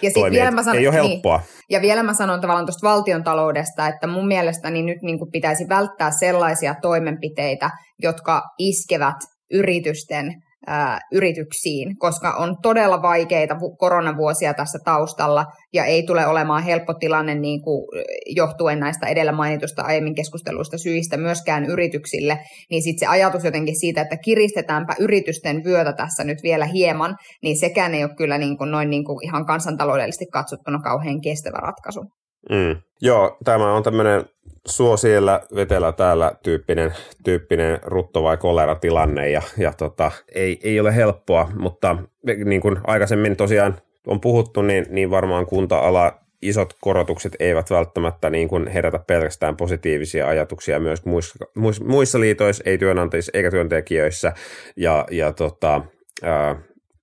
ja 0.02 0.12
toimi. 0.14 0.36
Vielä 0.36 0.52
mä 0.52 0.64
sanon, 0.64 0.80
ei 0.80 0.88
ole 0.88 0.96
niin. 0.96 1.10
helppoa. 1.10 1.38
Niin. 1.38 1.66
Ja 1.70 1.82
vielä 1.82 2.04
mä 2.04 2.14
sanon 2.14 2.42
tavallaan 2.42 2.66
tuosta 2.66 2.88
valtion 2.88 3.24
taloudesta, 3.24 3.88
että 3.88 4.08
mun 4.08 4.28
mielestäni 4.28 4.84
nyt 4.84 5.02
niin 5.02 5.20
kuin 5.20 5.32
pitäisi 5.32 5.70
välttää 5.70 6.12
sellaisia 6.12 6.76
toimenpiteitä, 6.82 7.70
jotka 8.00 8.42
iskevät 8.58 9.18
yritysten 9.52 10.34
ää, 10.68 11.00
yrityksiin, 11.12 11.98
koska 11.98 12.32
on 12.32 12.56
todella 12.62 13.02
vaikeita 13.02 13.56
koronavuosia 13.78 14.54
tässä 14.54 14.80
taustalla 14.86 15.46
ja 15.74 15.86
ei 15.86 16.04
tule 16.04 16.28
olemaan 16.28 16.64
helppo 16.64 16.94
tilanne 16.94 17.36
niin 17.36 17.62
kuin 17.62 17.88
johtuen 18.36 18.80
näistä 18.80 19.08
edellä 19.08 19.32
mainitusta 19.32 19.82
aiemmin 19.82 20.16
keskusteluista 20.16 20.78
syistä 20.78 21.18
myöskään 21.18 21.66
yrityksille, 21.66 22.40
niin 22.72 22.84
sitten 22.84 23.00
se 23.00 23.12
ajatus 23.12 23.44
jotenkin 23.44 23.80
siitä, 23.80 24.02
että 24.02 24.18
kiristetäänpä 24.18 24.96
yritysten 25.00 25.64
vyötä 25.64 25.94
tässä 25.94 26.24
nyt 26.24 26.38
vielä 26.44 26.66
hieman, 26.66 27.16
niin 27.44 27.60
sekään 27.60 27.94
ei 27.94 28.04
ole 28.04 28.16
kyllä 28.18 28.38
niin 28.38 28.58
kuin 28.58 28.72
noin 28.72 28.90
niin 28.90 29.06
kuin 29.06 29.26
ihan 29.26 29.46
kansantaloudellisesti 29.46 30.26
katsottuna 30.34 30.80
kauhean 30.80 31.22
kestävä 31.22 31.58
ratkaisu. 31.58 32.02
Mm. 32.50 32.82
Joo, 33.02 33.38
tämä 33.44 33.74
on 33.74 33.84
tämmöinen 33.84 34.26
suo 34.68 34.98
siellä, 34.98 35.42
vetelä 35.56 35.92
täällä 35.92 36.32
tyyppinen, 36.44 36.94
tyyppinen 37.24 37.80
rutto- 37.84 38.24
vai 38.24 38.38
kolera-tilanne 38.38 39.30
ja, 39.30 39.42
ja 39.58 39.74
tota, 39.74 40.12
ei, 40.36 40.60
ei, 40.64 40.80
ole 40.80 40.96
helppoa, 40.96 41.52
mutta 41.60 41.98
niin 42.46 42.62
kuin 42.62 42.78
aikaisemmin 42.88 43.36
tosiaan 43.36 43.76
on 44.08 44.22
puhuttu, 44.22 44.62
niin, 44.62 44.86
niin 44.90 45.10
varmaan 45.10 45.46
kunta-ala 45.46 46.20
isot 46.42 46.74
korotukset 46.82 47.36
eivät 47.40 47.70
välttämättä 47.70 48.30
niin 48.30 48.48
kuin 48.48 48.68
herätä 48.68 49.00
pelkästään 49.00 49.58
positiivisia 49.58 50.28
ajatuksia 50.28 50.80
myös 50.80 51.06
muissa, 51.06 51.46
muissa 51.86 52.20
liitoissa, 52.20 52.64
ei 52.66 52.78
työnantajissa 52.78 53.32
eikä 53.34 53.52
työntekijöissä. 53.52 54.34
Ja, 54.76 55.06
ja 55.12 55.34
tota, 55.34 55.82
ää, 56.24 56.56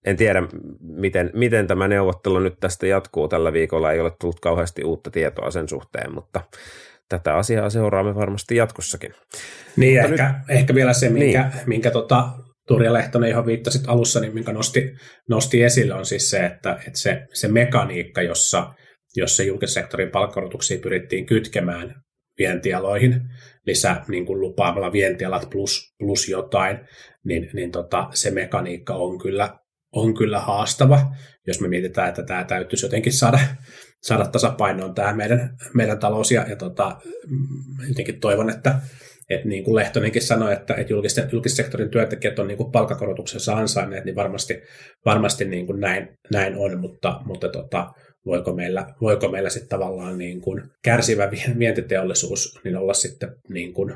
en 0.05 0.17
tiedä, 0.17 0.43
miten, 0.81 1.31
miten 1.35 1.67
tämä 1.67 1.89
neuvottelu 1.89 2.39
nyt 2.39 2.55
tästä 2.61 2.87
jatkuu 2.87 3.29
tällä 3.29 3.53
viikolla. 3.53 3.93
Ei 3.93 4.01
ole 4.01 4.13
tullut 4.21 4.41
kauheasti 4.41 4.85
uutta 4.85 5.11
tietoa 5.11 5.51
sen 5.51 5.69
suhteen, 5.69 6.15
mutta 6.15 6.41
tätä 7.09 7.35
asiaa 7.35 7.71
seuraamme 7.71 8.15
varmasti 8.15 8.57
jatkossakin. 8.57 9.15
Niin, 9.77 10.01
Mutta 10.01 10.13
ehkä, 10.13 10.35
nyt... 10.39 10.59
ehkä 10.59 10.75
vielä 10.75 10.93
se, 10.93 11.09
minkä, 11.09 11.51
niin. 11.55 11.63
minkä 11.67 11.91
tota, 11.91 12.29
Turja 12.69 12.93
Lehtonen, 12.93 13.31
johon 13.31 13.47
viittasit 13.47 13.83
alussa, 13.87 14.21
niin 14.21 14.35
minkä 14.35 14.53
nosti, 14.53 14.95
nosti 15.29 15.63
esille, 15.63 15.95
on 15.95 16.07
siis 16.07 16.31
se, 16.31 16.47
että, 16.47 16.73
että 16.73 16.99
se, 16.99 17.27
se 17.33 17.49
mekaniikka, 17.49 18.23
jossa, 18.23 18.75
jossa 19.17 19.43
julkisen 19.43 19.75
sektorin 19.83 20.11
palkkorotuksia 20.11 20.79
pyrittiin 20.79 21.27
kytkemään 21.27 21.95
vientialoihin 22.39 23.21
lisää 23.67 24.05
niin 24.09 24.27
kuin 24.27 24.41
lupaamalla 24.41 24.93
vientialat 24.93 25.51
plus, 25.51 25.95
plus 25.99 26.29
jotain, 26.29 26.79
niin, 27.25 27.51
niin 27.53 27.71
tota, 27.71 28.09
se 28.11 28.31
mekaniikka 28.31 28.95
on 28.95 29.19
kyllä, 29.19 29.59
on 29.95 30.15
kyllä 30.15 30.41
haastava, 30.41 31.01
jos 31.47 31.61
me 31.61 31.69
mietitään, 31.69 32.09
että 32.09 32.23
tämä 32.23 32.45
täytyisi 32.45 32.87
jotenkin 32.87 33.13
saada, 33.13 33.39
saada 34.03 34.27
tasapainoon 34.27 34.95
tämä 34.95 35.13
meidän, 35.13 35.57
meidän 35.75 35.99
talous. 35.99 36.31
Ja, 36.31 36.47
ja 36.49 36.57
tota, 36.57 36.97
mm, 37.27 37.89
jotenkin 37.89 38.21
toivon, 38.21 38.51
että, 38.51 38.81
että 39.31 39.49
niin 39.49 39.65
kuin 39.65 39.75
Lehtonenkin 39.75 40.23
sanoi, 40.23 40.53
että, 40.53 40.75
että 40.75 40.93
julkisten, 40.93 41.29
julkissektorin 41.33 41.91
työntekijät 41.91 42.39
on 42.39 42.49
niin 42.49 42.59
kuin 42.59 42.73
palkakorotuksensa 42.73 43.57
ansainneet, 43.57 44.05
niin 44.05 44.17
varmasti, 44.17 44.63
varmasti 45.05 45.45
niin 45.45 45.67
kuin 45.67 45.81
näin, 45.81 46.09
näin 46.33 46.57
on, 46.57 46.81
mutta, 46.81 47.21
mutta 47.25 47.49
tota, 47.49 47.93
voiko 48.27 48.53
meillä, 48.53 48.87
voiko 49.01 49.29
meillä 49.29 49.51
sitten 49.51 49.69
tavallaan 49.69 50.19
niin 50.19 50.41
kuin 50.41 50.63
kärsivä 50.83 51.31
vientiteollisuus 51.59 52.61
niin 52.65 52.77
olla 52.77 52.95
sitten 52.95 53.37
niin 53.49 53.73
kuin 53.75 53.95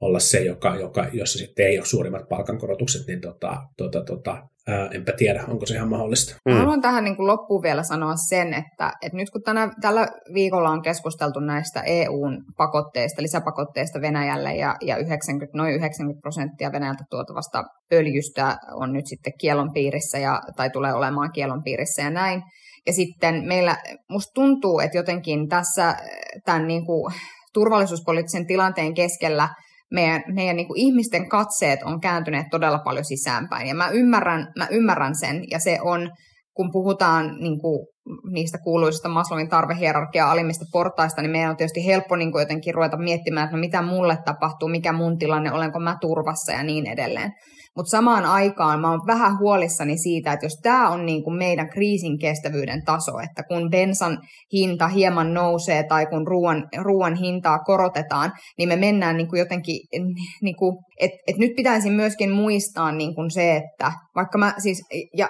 olla 0.00 0.18
se, 0.18 0.40
joka, 0.40 0.76
joka, 0.76 1.06
jossa 1.12 1.38
sitten 1.38 1.66
ei 1.66 1.78
ole 1.78 1.86
suurimmat 1.86 2.28
palkankorotukset, 2.28 3.06
niin 3.06 3.20
tota, 3.20 3.56
tota, 3.76 4.04
tota, 4.04 4.48
ää, 4.72 4.88
enpä 4.92 5.12
tiedä, 5.12 5.44
onko 5.48 5.66
se 5.66 5.74
ihan 5.74 5.88
mahdollista. 5.88 6.36
Mm. 6.48 6.52
Haluan 6.52 6.80
tähän 6.80 7.04
niin 7.04 7.16
kuin 7.16 7.26
loppuun 7.26 7.62
vielä 7.62 7.82
sanoa 7.82 8.16
sen, 8.16 8.54
että, 8.54 8.92
että 9.02 9.16
nyt 9.16 9.30
kun 9.30 9.42
tänä, 9.42 9.70
tällä 9.80 10.08
viikolla 10.34 10.70
on 10.70 10.82
keskusteltu 10.82 11.40
näistä 11.40 11.82
EUn 11.86 12.44
pakotteista, 12.56 13.22
lisäpakotteista 13.22 14.00
Venäjälle 14.00 14.54
ja, 14.54 14.76
ja 14.80 14.96
90, 14.96 15.58
noin 15.58 15.74
90 15.74 16.20
prosenttia 16.20 16.72
Venäjältä 16.72 17.04
tuotavasta 17.10 17.64
öljystä 17.92 18.56
on 18.72 18.92
nyt 18.92 19.06
sitten 19.06 19.32
kielon 19.38 19.72
piirissä 19.72 20.18
ja, 20.18 20.40
tai 20.56 20.70
tulee 20.70 20.94
olemaan 20.94 21.32
kielon 21.32 21.62
piirissä 21.64 22.02
ja 22.02 22.10
näin. 22.10 22.42
Ja 22.86 22.92
sitten 22.92 23.44
meillä, 23.46 23.76
musta 24.08 24.30
tuntuu, 24.34 24.80
että 24.80 24.98
jotenkin 24.98 25.48
tässä 25.48 25.96
tämän 26.44 26.66
niin 26.66 26.86
kuin 26.86 27.14
turvallisuuspoliittisen 27.52 28.46
tilanteen 28.46 28.94
keskellä 28.94 29.48
meidän, 29.90 30.22
meidän 30.34 30.56
niin 30.56 30.68
kuin 30.68 30.80
ihmisten 30.80 31.28
katseet 31.28 31.82
on 31.82 32.00
kääntyneet 32.00 32.46
todella 32.50 32.78
paljon 32.78 33.04
sisäänpäin. 33.04 33.68
Ja 33.68 33.74
mä 33.74 33.88
ymmärrän, 33.88 34.52
mä 34.58 34.68
ymmärrän 34.70 35.14
sen, 35.14 35.44
ja 35.50 35.58
se 35.58 35.78
on, 35.82 36.10
kun 36.54 36.70
puhutaan 36.72 37.36
niin 37.40 37.60
kuin, 37.60 37.86
niistä 38.32 38.58
kuuluisista 38.64 39.08
Maslowin 39.08 39.48
tarvehierarkia 39.48 40.30
alimmista 40.30 40.64
portaista, 40.72 41.22
niin 41.22 41.30
meidän 41.30 41.50
on 41.50 41.56
tietysti 41.56 41.86
helppo 41.86 42.16
niin 42.16 42.32
kuin 42.32 42.42
jotenkin 42.42 42.74
ruveta 42.74 42.96
miettimään, 42.96 43.44
että 43.44 43.56
no 43.56 43.60
mitä 43.60 43.82
mulle 43.82 44.18
tapahtuu, 44.24 44.68
mikä 44.68 44.92
mun 44.92 45.18
tilanne, 45.18 45.52
olenko 45.52 45.80
mä 45.80 45.96
turvassa 46.00 46.52
ja 46.52 46.62
niin 46.62 46.86
edelleen. 46.86 47.32
Mutta 47.76 47.90
samaan 47.90 48.24
aikaan 48.24 48.80
mä 48.80 48.90
oon 48.90 49.06
vähän 49.06 49.38
huolissani 49.38 49.98
siitä, 49.98 50.32
että 50.32 50.46
jos 50.46 50.60
tämä 50.62 50.90
on 50.90 51.06
niin 51.06 51.24
kuin 51.24 51.36
meidän 51.36 51.70
kriisin 51.70 52.18
kestävyyden 52.18 52.84
taso, 52.84 53.18
että 53.18 53.42
kun 53.48 53.70
bensan 53.70 54.18
hinta 54.52 54.88
hieman 54.88 55.34
nousee 55.34 55.84
tai 55.88 56.06
kun 56.06 56.26
ruoan, 56.26 56.68
ruoan 56.78 57.14
hintaa 57.14 57.58
korotetaan, 57.58 58.32
niin 58.58 58.68
me 58.68 58.76
mennään 58.76 59.16
niin 59.16 59.28
kuin 59.28 59.38
jotenkin, 59.38 59.80
niin 60.42 60.56
kuin, 60.56 60.76
että 61.00 61.18
et 61.26 61.36
nyt 61.36 61.52
pitäisi 61.56 61.90
myöskin 61.90 62.30
muistaa 62.30 62.92
niin 62.92 63.14
kuin 63.14 63.30
se, 63.30 63.56
että 63.56 63.92
vaikka 64.16 64.38
mä 64.38 64.54
siis, 64.58 64.82
ja 65.16 65.28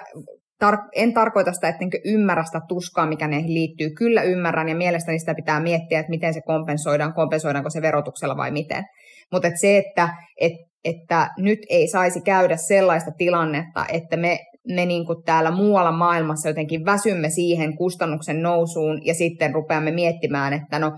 tar- 0.64 0.88
en 0.94 1.14
tarkoita 1.14 1.52
sitä, 1.52 1.68
että 1.68 1.84
ymmärrä 2.04 2.44
sitä 2.44 2.60
tuskaa, 2.68 3.06
mikä 3.06 3.28
näihin 3.28 3.54
liittyy. 3.54 3.90
Kyllä 3.90 4.22
ymmärrän 4.22 4.68
ja 4.68 4.74
mielestäni 4.74 5.18
sitä 5.18 5.34
pitää 5.34 5.60
miettiä, 5.60 6.00
että 6.00 6.10
miten 6.10 6.34
se 6.34 6.40
kompensoidaan, 6.46 7.14
kompensoidaanko 7.14 7.70
se 7.70 7.82
verotuksella 7.82 8.36
vai 8.36 8.50
miten. 8.50 8.84
Mutta 9.32 9.48
et 9.48 9.54
se, 9.60 9.78
että 9.78 10.08
et, 10.40 10.52
että 10.84 11.30
nyt 11.38 11.58
ei 11.68 11.88
saisi 11.88 12.20
käydä 12.20 12.56
sellaista 12.56 13.10
tilannetta, 13.18 13.86
että 13.92 14.16
me, 14.16 14.38
me 14.68 14.86
niin 14.86 15.06
kuin 15.06 15.22
täällä 15.24 15.50
muualla 15.50 15.92
maailmassa 15.92 16.48
jotenkin 16.48 16.84
väsymme 16.84 17.30
siihen 17.30 17.76
kustannuksen 17.76 18.42
nousuun 18.42 19.06
ja 19.06 19.14
sitten 19.14 19.54
rupeamme 19.54 19.90
miettimään, 19.90 20.52
että 20.52 20.78
no 20.78 20.92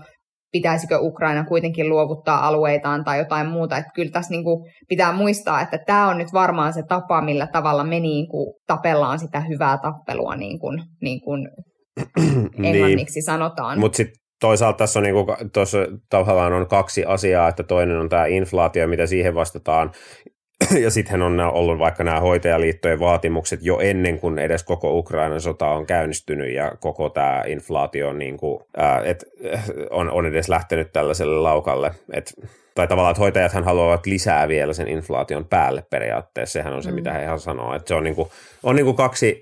pitäisikö 0.51 0.99
Ukraina 0.99 1.45
kuitenkin 1.45 1.89
luovuttaa 1.89 2.47
alueitaan 2.47 3.03
tai 3.03 3.17
jotain 3.17 3.47
muuta. 3.47 3.77
Että 3.77 3.91
kyllä 3.95 4.11
tässä 4.11 4.31
niin 4.31 4.43
kuin 4.43 4.71
pitää 4.89 5.13
muistaa, 5.13 5.61
että 5.61 5.77
tämä 5.85 6.07
on 6.07 6.17
nyt 6.17 6.33
varmaan 6.33 6.73
se 6.73 6.83
tapa, 6.87 7.21
millä 7.21 7.47
tavalla 7.47 7.83
me 7.83 7.99
niin 7.99 8.27
kuin 8.27 8.53
tapellaan 8.67 9.19
sitä 9.19 9.39
hyvää 9.39 9.77
tappelua, 9.77 10.35
niin 10.35 10.59
kuin, 10.59 10.83
niin 11.01 11.21
kuin 11.21 11.49
englanniksi 12.63 13.17
niin. 13.17 13.25
sanotaan. 13.25 13.79
Mutta 13.79 13.97
sitten 13.97 14.22
toisaalta 14.43 14.77
tässä 14.77 14.99
on, 14.99 15.03
niinku, 15.03 15.25
tuossa 15.53 15.77
tavallaan 16.09 16.53
on 16.53 16.67
kaksi 16.67 17.05
asiaa, 17.05 17.47
että 17.47 17.63
toinen 17.63 17.97
on 17.97 18.09
tämä 18.09 18.25
inflaatio, 18.25 18.87
mitä 18.87 19.05
siihen 19.05 19.35
vastataan, 19.35 19.91
ja 20.83 20.91
sitten 20.91 21.21
on 21.21 21.39
ollut 21.39 21.79
vaikka 21.79 22.03
nämä 22.03 22.19
hoitajaliittojen 22.19 22.99
vaatimukset 22.99 23.59
jo 23.63 23.79
ennen 23.79 24.19
kuin 24.19 24.39
edes 24.39 24.63
koko 24.63 24.97
Ukrainan 24.97 25.41
sota 25.41 25.67
on 25.67 25.85
käynnistynyt 25.85 26.53
ja 26.53 26.71
koko 26.79 27.09
tämä 27.09 27.43
inflaatio 27.47 28.09
on, 28.09 28.19
niin 28.19 28.37
kuin, 28.37 28.63
ää, 28.77 29.01
et, 29.05 29.25
on, 29.89 30.11
on 30.11 30.25
edes 30.25 30.49
lähtenyt 30.49 30.93
tällaiselle 30.93 31.39
laukalle. 31.39 31.91
Et, 32.13 32.33
tai 32.75 32.87
tavallaan, 32.87 33.11
että 33.11 33.21
hoitajathan 33.21 33.63
haluavat 33.63 34.05
lisää 34.05 34.47
vielä 34.47 34.73
sen 34.73 34.87
inflaation 34.87 35.45
päälle 35.45 35.83
periaatteessa. 35.89 36.53
Sehän 36.53 36.73
on 36.73 36.83
se, 36.83 36.89
mm. 36.89 36.95
mitä 36.95 37.13
he 37.13 37.23
ihan 37.23 37.39
sanoo. 37.39 37.75
Että 37.75 37.87
se 37.87 37.95
on, 37.95 38.03
niin 38.03 38.15
kuin, 38.15 38.29
on 38.63 38.75
niin 38.75 38.85
kuin 38.85 38.97
kaksi 38.97 39.41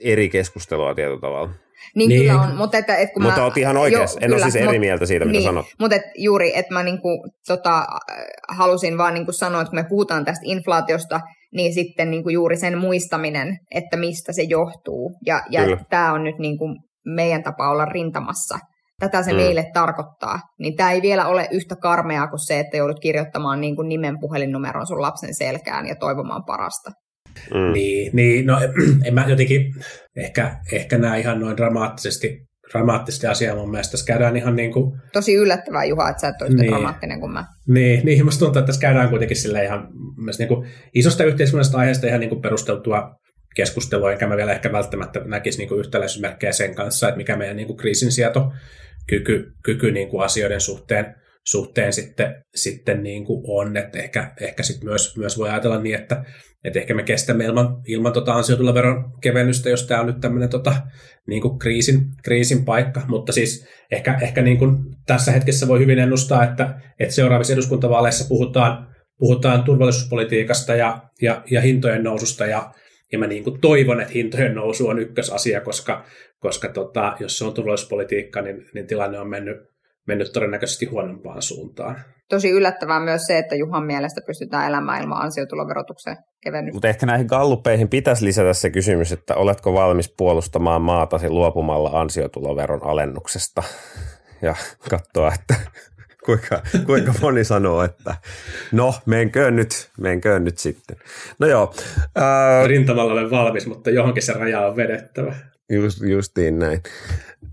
eri 0.00 0.28
keskustelua 0.28 0.94
tietyllä 0.94 1.20
tavalla. 1.20 1.50
Niin, 1.94 2.08
niin 2.08 2.20
kyllä 2.20 2.40
on, 2.40 2.56
mutta, 2.56 2.78
että, 2.78 2.96
että 2.96 3.14
kun 3.14 3.22
mutta 3.22 3.40
mä, 3.40 3.44
oot 3.44 3.56
ihan 3.56 3.76
oikeassa, 3.76 4.18
en 4.20 4.26
kyllä, 4.26 4.36
ole 4.36 4.42
siis 4.42 4.56
eri 4.56 4.66
mut, 4.66 4.80
mieltä 4.80 5.06
siitä, 5.06 5.24
mitä 5.24 5.32
niin, 5.38 5.44
sanot. 5.44 5.66
Mutta 5.80 5.96
et 5.96 6.02
juuri, 6.18 6.58
että 6.58 6.74
mä 6.74 6.82
niinku, 6.82 7.08
tota, 7.46 7.86
halusin 8.48 8.98
vaan 8.98 9.14
niinku 9.14 9.32
sanoa, 9.32 9.60
että 9.60 9.70
kun 9.70 9.78
me 9.78 9.88
puhutaan 9.88 10.24
tästä 10.24 10.42
inflaatiosta, 10.44 11.20
niin 11.54 11.74
sitten 11.74 12.10
niinku 12.10 12.28
juuri 12.28 12.56
sen 12.56 12.78
muistaminen, 12.78 13.58
että 13.74 13.96
mistä 13.96 14.32
se 14.32 14.42
johtuu. 14.42 15.18
Ja, 15.26 15.42
ja 15.50 15.62
tämä 15.90 16.12
on 16.12 16.24
nyt 16.24 16.38
niinku 16.38 16.64
meidän 17.06 17.42
tapa 17.42 17.70
olla 17.70 17.84
rintamassa. 17.84 18.58
Tätä 19.00 19.22
se 19.22 19.32
mm. 19.32 19.36
meille 19.36 19.64
tarkoittaa. 19.74 20.40
Niin 20.58 20.76
tämä 20.76 20.92
ei 20.92 21.02
vielä 21.02 21.26
ole 21.26 21.48
yhtä 21.50 21.76
karmeaa 21.76 22.28
kuin 22.28 22.46
se, 22.46 22.60
että 22.60 22.76
joudut 22.76 23.00
kirjoittamaan 23.00 23.60
niinku 23.60 23.82
nimen 23.82 24.20
puhelinnumeron 24.20 24.86
sun 24.86 25.02
lapsen 25.02 25.34
selkään 25.34 25.86
ja 25.86 25.94
toivomaan 25.96 26.44
parasta. 26.46 26.90
Mm. 27.54 27.72
Niin, 27.72 28.10
niin, 28.12 28.46
no 28.46 28.60
en 29.04 29.14
mä 29.14 29.24
jotenkin 29.28 29.74
ehkä, 30.16 30.56
ehkä 30.72 30.98
näe 30.98 31.20
ihan 31.20 31.40
noin 31.40 31.56
dramaattisesti, 31.56 32.46
dramaattisesti 32.72 33.26
asiaa 33.26 33.56
mun 33.56 33.70
mielestä. 33.70 33.90
Tässä 33.90 34.06
käydään 34.06 34.36
ihan 34.36 34.56
niin 34.56 34.72
kuin... 34.72 35.00
Tosi 35.12 35.34
yllättävää, 35.34 35.84
Juha, 35.84 36.10
että 36.10 36.20
sä 36.20 36.28
et 36.28 36.42
ole 36.42 36.50
niin. 36.50 36.70
dramaattinen 36.70 37.20
kuin 37.20 37.32
mä. 37.32 37.44
Niin, 37.68 38.06
niin 38.06 38.24
musta 38.24 38.38
tuntuu, 38.38 38.58
että 38.58 38.66
tässä 38.66 38.80
käydään 38.80 39.08
kuitenkin 39.08 39.36
sille 39.36 39.64
ihan 39.64 39.88
niin 40.38 40.48
kuin 40.48 40.68
isosta 40.94 41.24
yhteiskunnallisesta 41.24 41.78
aiheesta 41.78 42.06
ihan 42.06 42.20
niin 42.20 42.30
kuin 42.30 42.42
perusteltua 42.42 43.10
keskustelua, 43.56 44.12
enkä 44.12 44.26
mä 44.26 44.36
vielä 44.36 44.52
ehkä 44.52 44.72
välttämättä 44.72 45.20
näkisi 45.24 45.58
niin 45.58 45.68
kuin 45.68 45.80
yhtäläisyysmerkkejä 45.80 46.52
sen 46.52 46.74
kanssa, 46.74 47.08
että 47.08 47.16
mikä 47.16 47.36
meidän 47.36 47.56
niin 47.56 47.66
kuin 47.66 47.76
kriisinsietokyky 47.76 48.56
kyky, 49.06 49.52
kyky 49.64 49.92
niin 49.92 50.08
kuin 50.08 50.24
asioiden 50.24 50.60
suhteen 50.60 51.14
suhteen 51.46 51.92
sitten, 51.92 52.44
sitten 52.54 53.02
niin 53.02 53.24
kuin 53.24 53.42
on, 53.46 53.76
että 53.76 53.98
ehkä, 53.98 54.32
ehkä 54.40 54.62
sitten 54.62 54.88
myös, 54.88 55.16
myös 55.16 55.38
voi 55.38 55.48
ajatella 55.50 55.80
niin, 55.80 55.94
että, 55.94 56.24
että 56.64 56.78
ehkä 56.78 56.94
me 56.94 57.02
kestämme 57.02 57.44
ilman, 57.44 57.82
ilman 57.86 58.12
tota 58.12 58.34
ansiotuloveron 58.34 59.12
kevennystä, 59.20 59.70
jos 59.70 59.86
tämä 59.86 60.00
on 60.00 60.06
nyt 60.06 60.20
tämmöinen 60.20 60.48
tota, 60.48 60.74
niin 61.26 61.42
kuin 61.42 61.58
kriisin, 61.58 62.00
kriisin 62.22 62.64
paikka, 62.64 63.02
mutta 63.08 63.32
siis 63.32 63.66
ehkä, 63.90 64.18
ehkä 64.22 64.42
niin 64.42 64.58
kuin 64.58 64.76
tässä 65.06 65.32
hetkessä 65.32 65.68
voi 65.68 65.78
hyvin 65.78 65.98
ennustaa, 65.98 66.44
että, 66.44 66.80
että 67.00 67.14
seuraavissa 67.14 67.52
eduskuntavaaleissa 67.52 68.28
puhutaan, 68.28 68.86
puhutaan 69.18 69.64
turvallisuuspolitiikasta 69.64 70.74
ja, 70.74 71.02
ja, 71.22 71.42
ja 71.50 71.60
hintojen 71.60 72.04
noususta. 72.04 72.46
Ja, 72.46 72.72
ja 73.12 73.18
mä 73.18 73.26
niin 73.26 73.44
kuin 73.44 73.60
toivon, 73.60 74.00
että 74.00 74.12
hintojen 74.12 74.54
nousu 74.54 74.88
on 74.88 74.98
ykkösasia, 74.98 75.60
koska, 75.60 76.04
koska 76.38 76.68
tota, 76.68 77.16
jos 77.20 77.38
se 77.38 77.44
on 77.44 77.54
turvallisuuspolitiikka, 77.54 78.42
niin, 78.42 78.66
niin 78.74 78.86
tilanne 78.86 79.18
on 79.18 79.28
mennyt, 79.28 79.56
mennyt 80.10 80.32
todennäköisesti 80.32 80.86
huonompaan 80.86 81.42
suuntaan. 81.42 81.96
Tosi 82.28 82.50
yllättävää 82.50 83.00
myös 83.00 83.22
se, 83.26 83.38
että 83.38 83.54
Juhan 83.54 83.84
mielestä 83.84 84.20
pystytään 84.26 84.68
elämään 84.68 85.02
ilman 85.02 85.22
ansiotuloverotuksen 85.22 86.16
kevennystä. 86.42 86.74
Mutta 86.74 86.88
ehkä 86.88 87.06
näihin 87.06 87.26
gallupeihin 87.26 87.88
pitäisi 87.88 88.24
lisätä 88.24 88.52
se 88.52 88.70
kysymys, 88.70 89.12
että 89.12 89.34
oletko 89.34 89.74
valmis 89.74 90.14
puolustamaan 90.16 90.82
maatasi 90.82 91.28
luopumalla 91.28 91.90
ansiotuloveron 92.00 92.84
alennuksesta 92.84 93.62
ja 94.42 94.54
katsoa, 94.90 95.32
että 95.34 95.54
kuinka, 96.26 96.62
kuinka 96.86 97.14
moni 97.20 97.44
sanoo, 97.44 97.82
että 97.82 98.14
no, 98.72 98.94
menköön 99.06 99.56
nyt, 99.56 99.90
menköön 100.00 100.44
nyt 100.44 100.58
sitten. 100.58 100.96
No 101.38 101.46
joo. 101.46 101.74
Ää... 102.16 102.66
Rintamalla 102.66 103.12
olen 103.12 103.30
valmis, 103.30 103.66
mutta 103.66 103.90
johonkin 103.90 104.22
se 104.22 104.32
raja 104.32 104.66
on 104.66 104.76
vedettävä. 104.76 105.34
Just, 105.72 106.02
justiin 106.02 106.58
näin. 106.58 106.82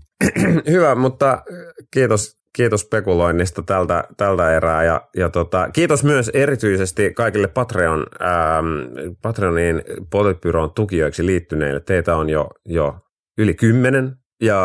Hyvä, 0.70 0.94
mutta 0.94 1.42
kiitos 1.90 2.37
kiitos 2.56 2.80
spekuloinnista 2.80 3.62
tältä, 3.62 4.04
tältä 4.16 4.56
erää 4.56 4.84
ja, 4.84 5.08
ja 5.16 5.28
tota, 5.28 5.68
kiitos 5.72 6.04
myös 6.04 6.30
erityisesti 6.34 7.14
kaikille 7.14 7.48
Patreon, 7.48 8.06
ähm, 8.22 8.66
Patreonin 9.22 9.82
Politbyroon 10.10 10.70
tukijoiksi 10.74 11.26
liittyneille. 11.26 11.80
Teitä 11.80 12.16
on 12.16 12.30
jo, 12.30 12.48
jo 12.64 12.98
yli 13.38 13.54
kymmenen 13.54 14.16
ja 14.42 14.60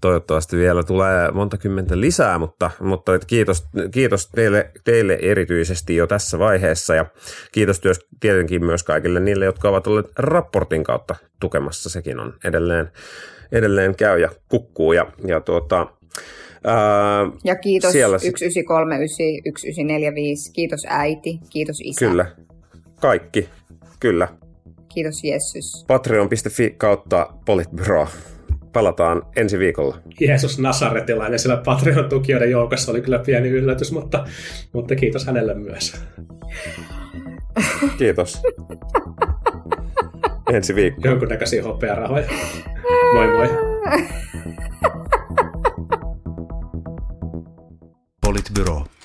toivottavasti 0.00 0.56
vielä 0.56 0.82
tulee 0.82 1.30
monta 1.30 1.58
kymmentä 1.58 2.00
lisää, 2.00 2.38
mutta, 2.38 2.70
mutta 2.80 3.18
kiitos, 3.18 3.64
kiitos 3.90 4.30
teille, 4.30 4.70
teille 4.84 5.18
erityisesti 5.22 5.96
jo 5.96 6.06
tässä 6.06 6.38
vaiheessa 6.38 6.94
ja 6.94 7.06
kiitos 7.52 7.80
työs, 7.80 8.06
tietenkin 8.20 8.64
myös 8.64 8.82
kaikille 8.82 9.20
niille, 9.20 9.44
jotka 9.44 9.68
ovat 9.68 9.86
olleet 9.86 10.06
raportin 10.18 10.84
kautta 10.84 11.14
tukemassa. 11.40 11.90
Sekin 11.90 12.20
on 12.20 12.34
edelleen, 12.44 12.90
edelleen 13.52 13.96
käy 13.96 14.20
ja 14.20 14.30
kukkuu 14.48 14.92
ja, 14.92 15.06
ja 15.26 15.40
tuota, 15.40 15.86
Ja 17.44 17.56
kiitos 17.56 17.92
siellä... 17.92 18.18
1939, 18.18 19.62
1945, 19.62 20.52
kiitos 20.52 20.86
äiti, 20.88 21.40
kiitos 21.50 21.80
isä. 21.84 21.98
Kyllä, 21.98 22.26
kaikki, 23.00 23.48
kyllä. 24.00 24.28
Kiitos 24.94 25.24
Jessus. 25.24 25.84
Patreon.fi 25.86 26.74
kautta 26.78 27.32
Politbyro. 27.44 28.08
Palataan 28.72 29.22
ensi 29.36 29.58
viikolla. 29.58 29.98
Jeesus 30.20 30.58
Nasaretilainen 30.58 31.38
siellä 31.38 31.62
Patreon-tukijoiden 31.64 32.50
joukossa 32.50 32.92
oli 32.92 33.00
kyllä 33.00 33.18
pieni 33.18 33.48
yllätys, 33.48 33.92
mutta, 33.92 34.24
mutta 34.72 34.96
kiitos 34.96 35.26
hänelle 35.26 35.54
myös. 35.54 36.00
Kiitos. 37.98 38.42
ensi 40.52 40.74
viikko. 40.74 41.08
Jonkunnäköisiä 41.08 41.62
hopearahoja. 41.62 42.26
Moi 43.14 43.26
moi. 43.26 43.48
Politbyro. 48.26 48.95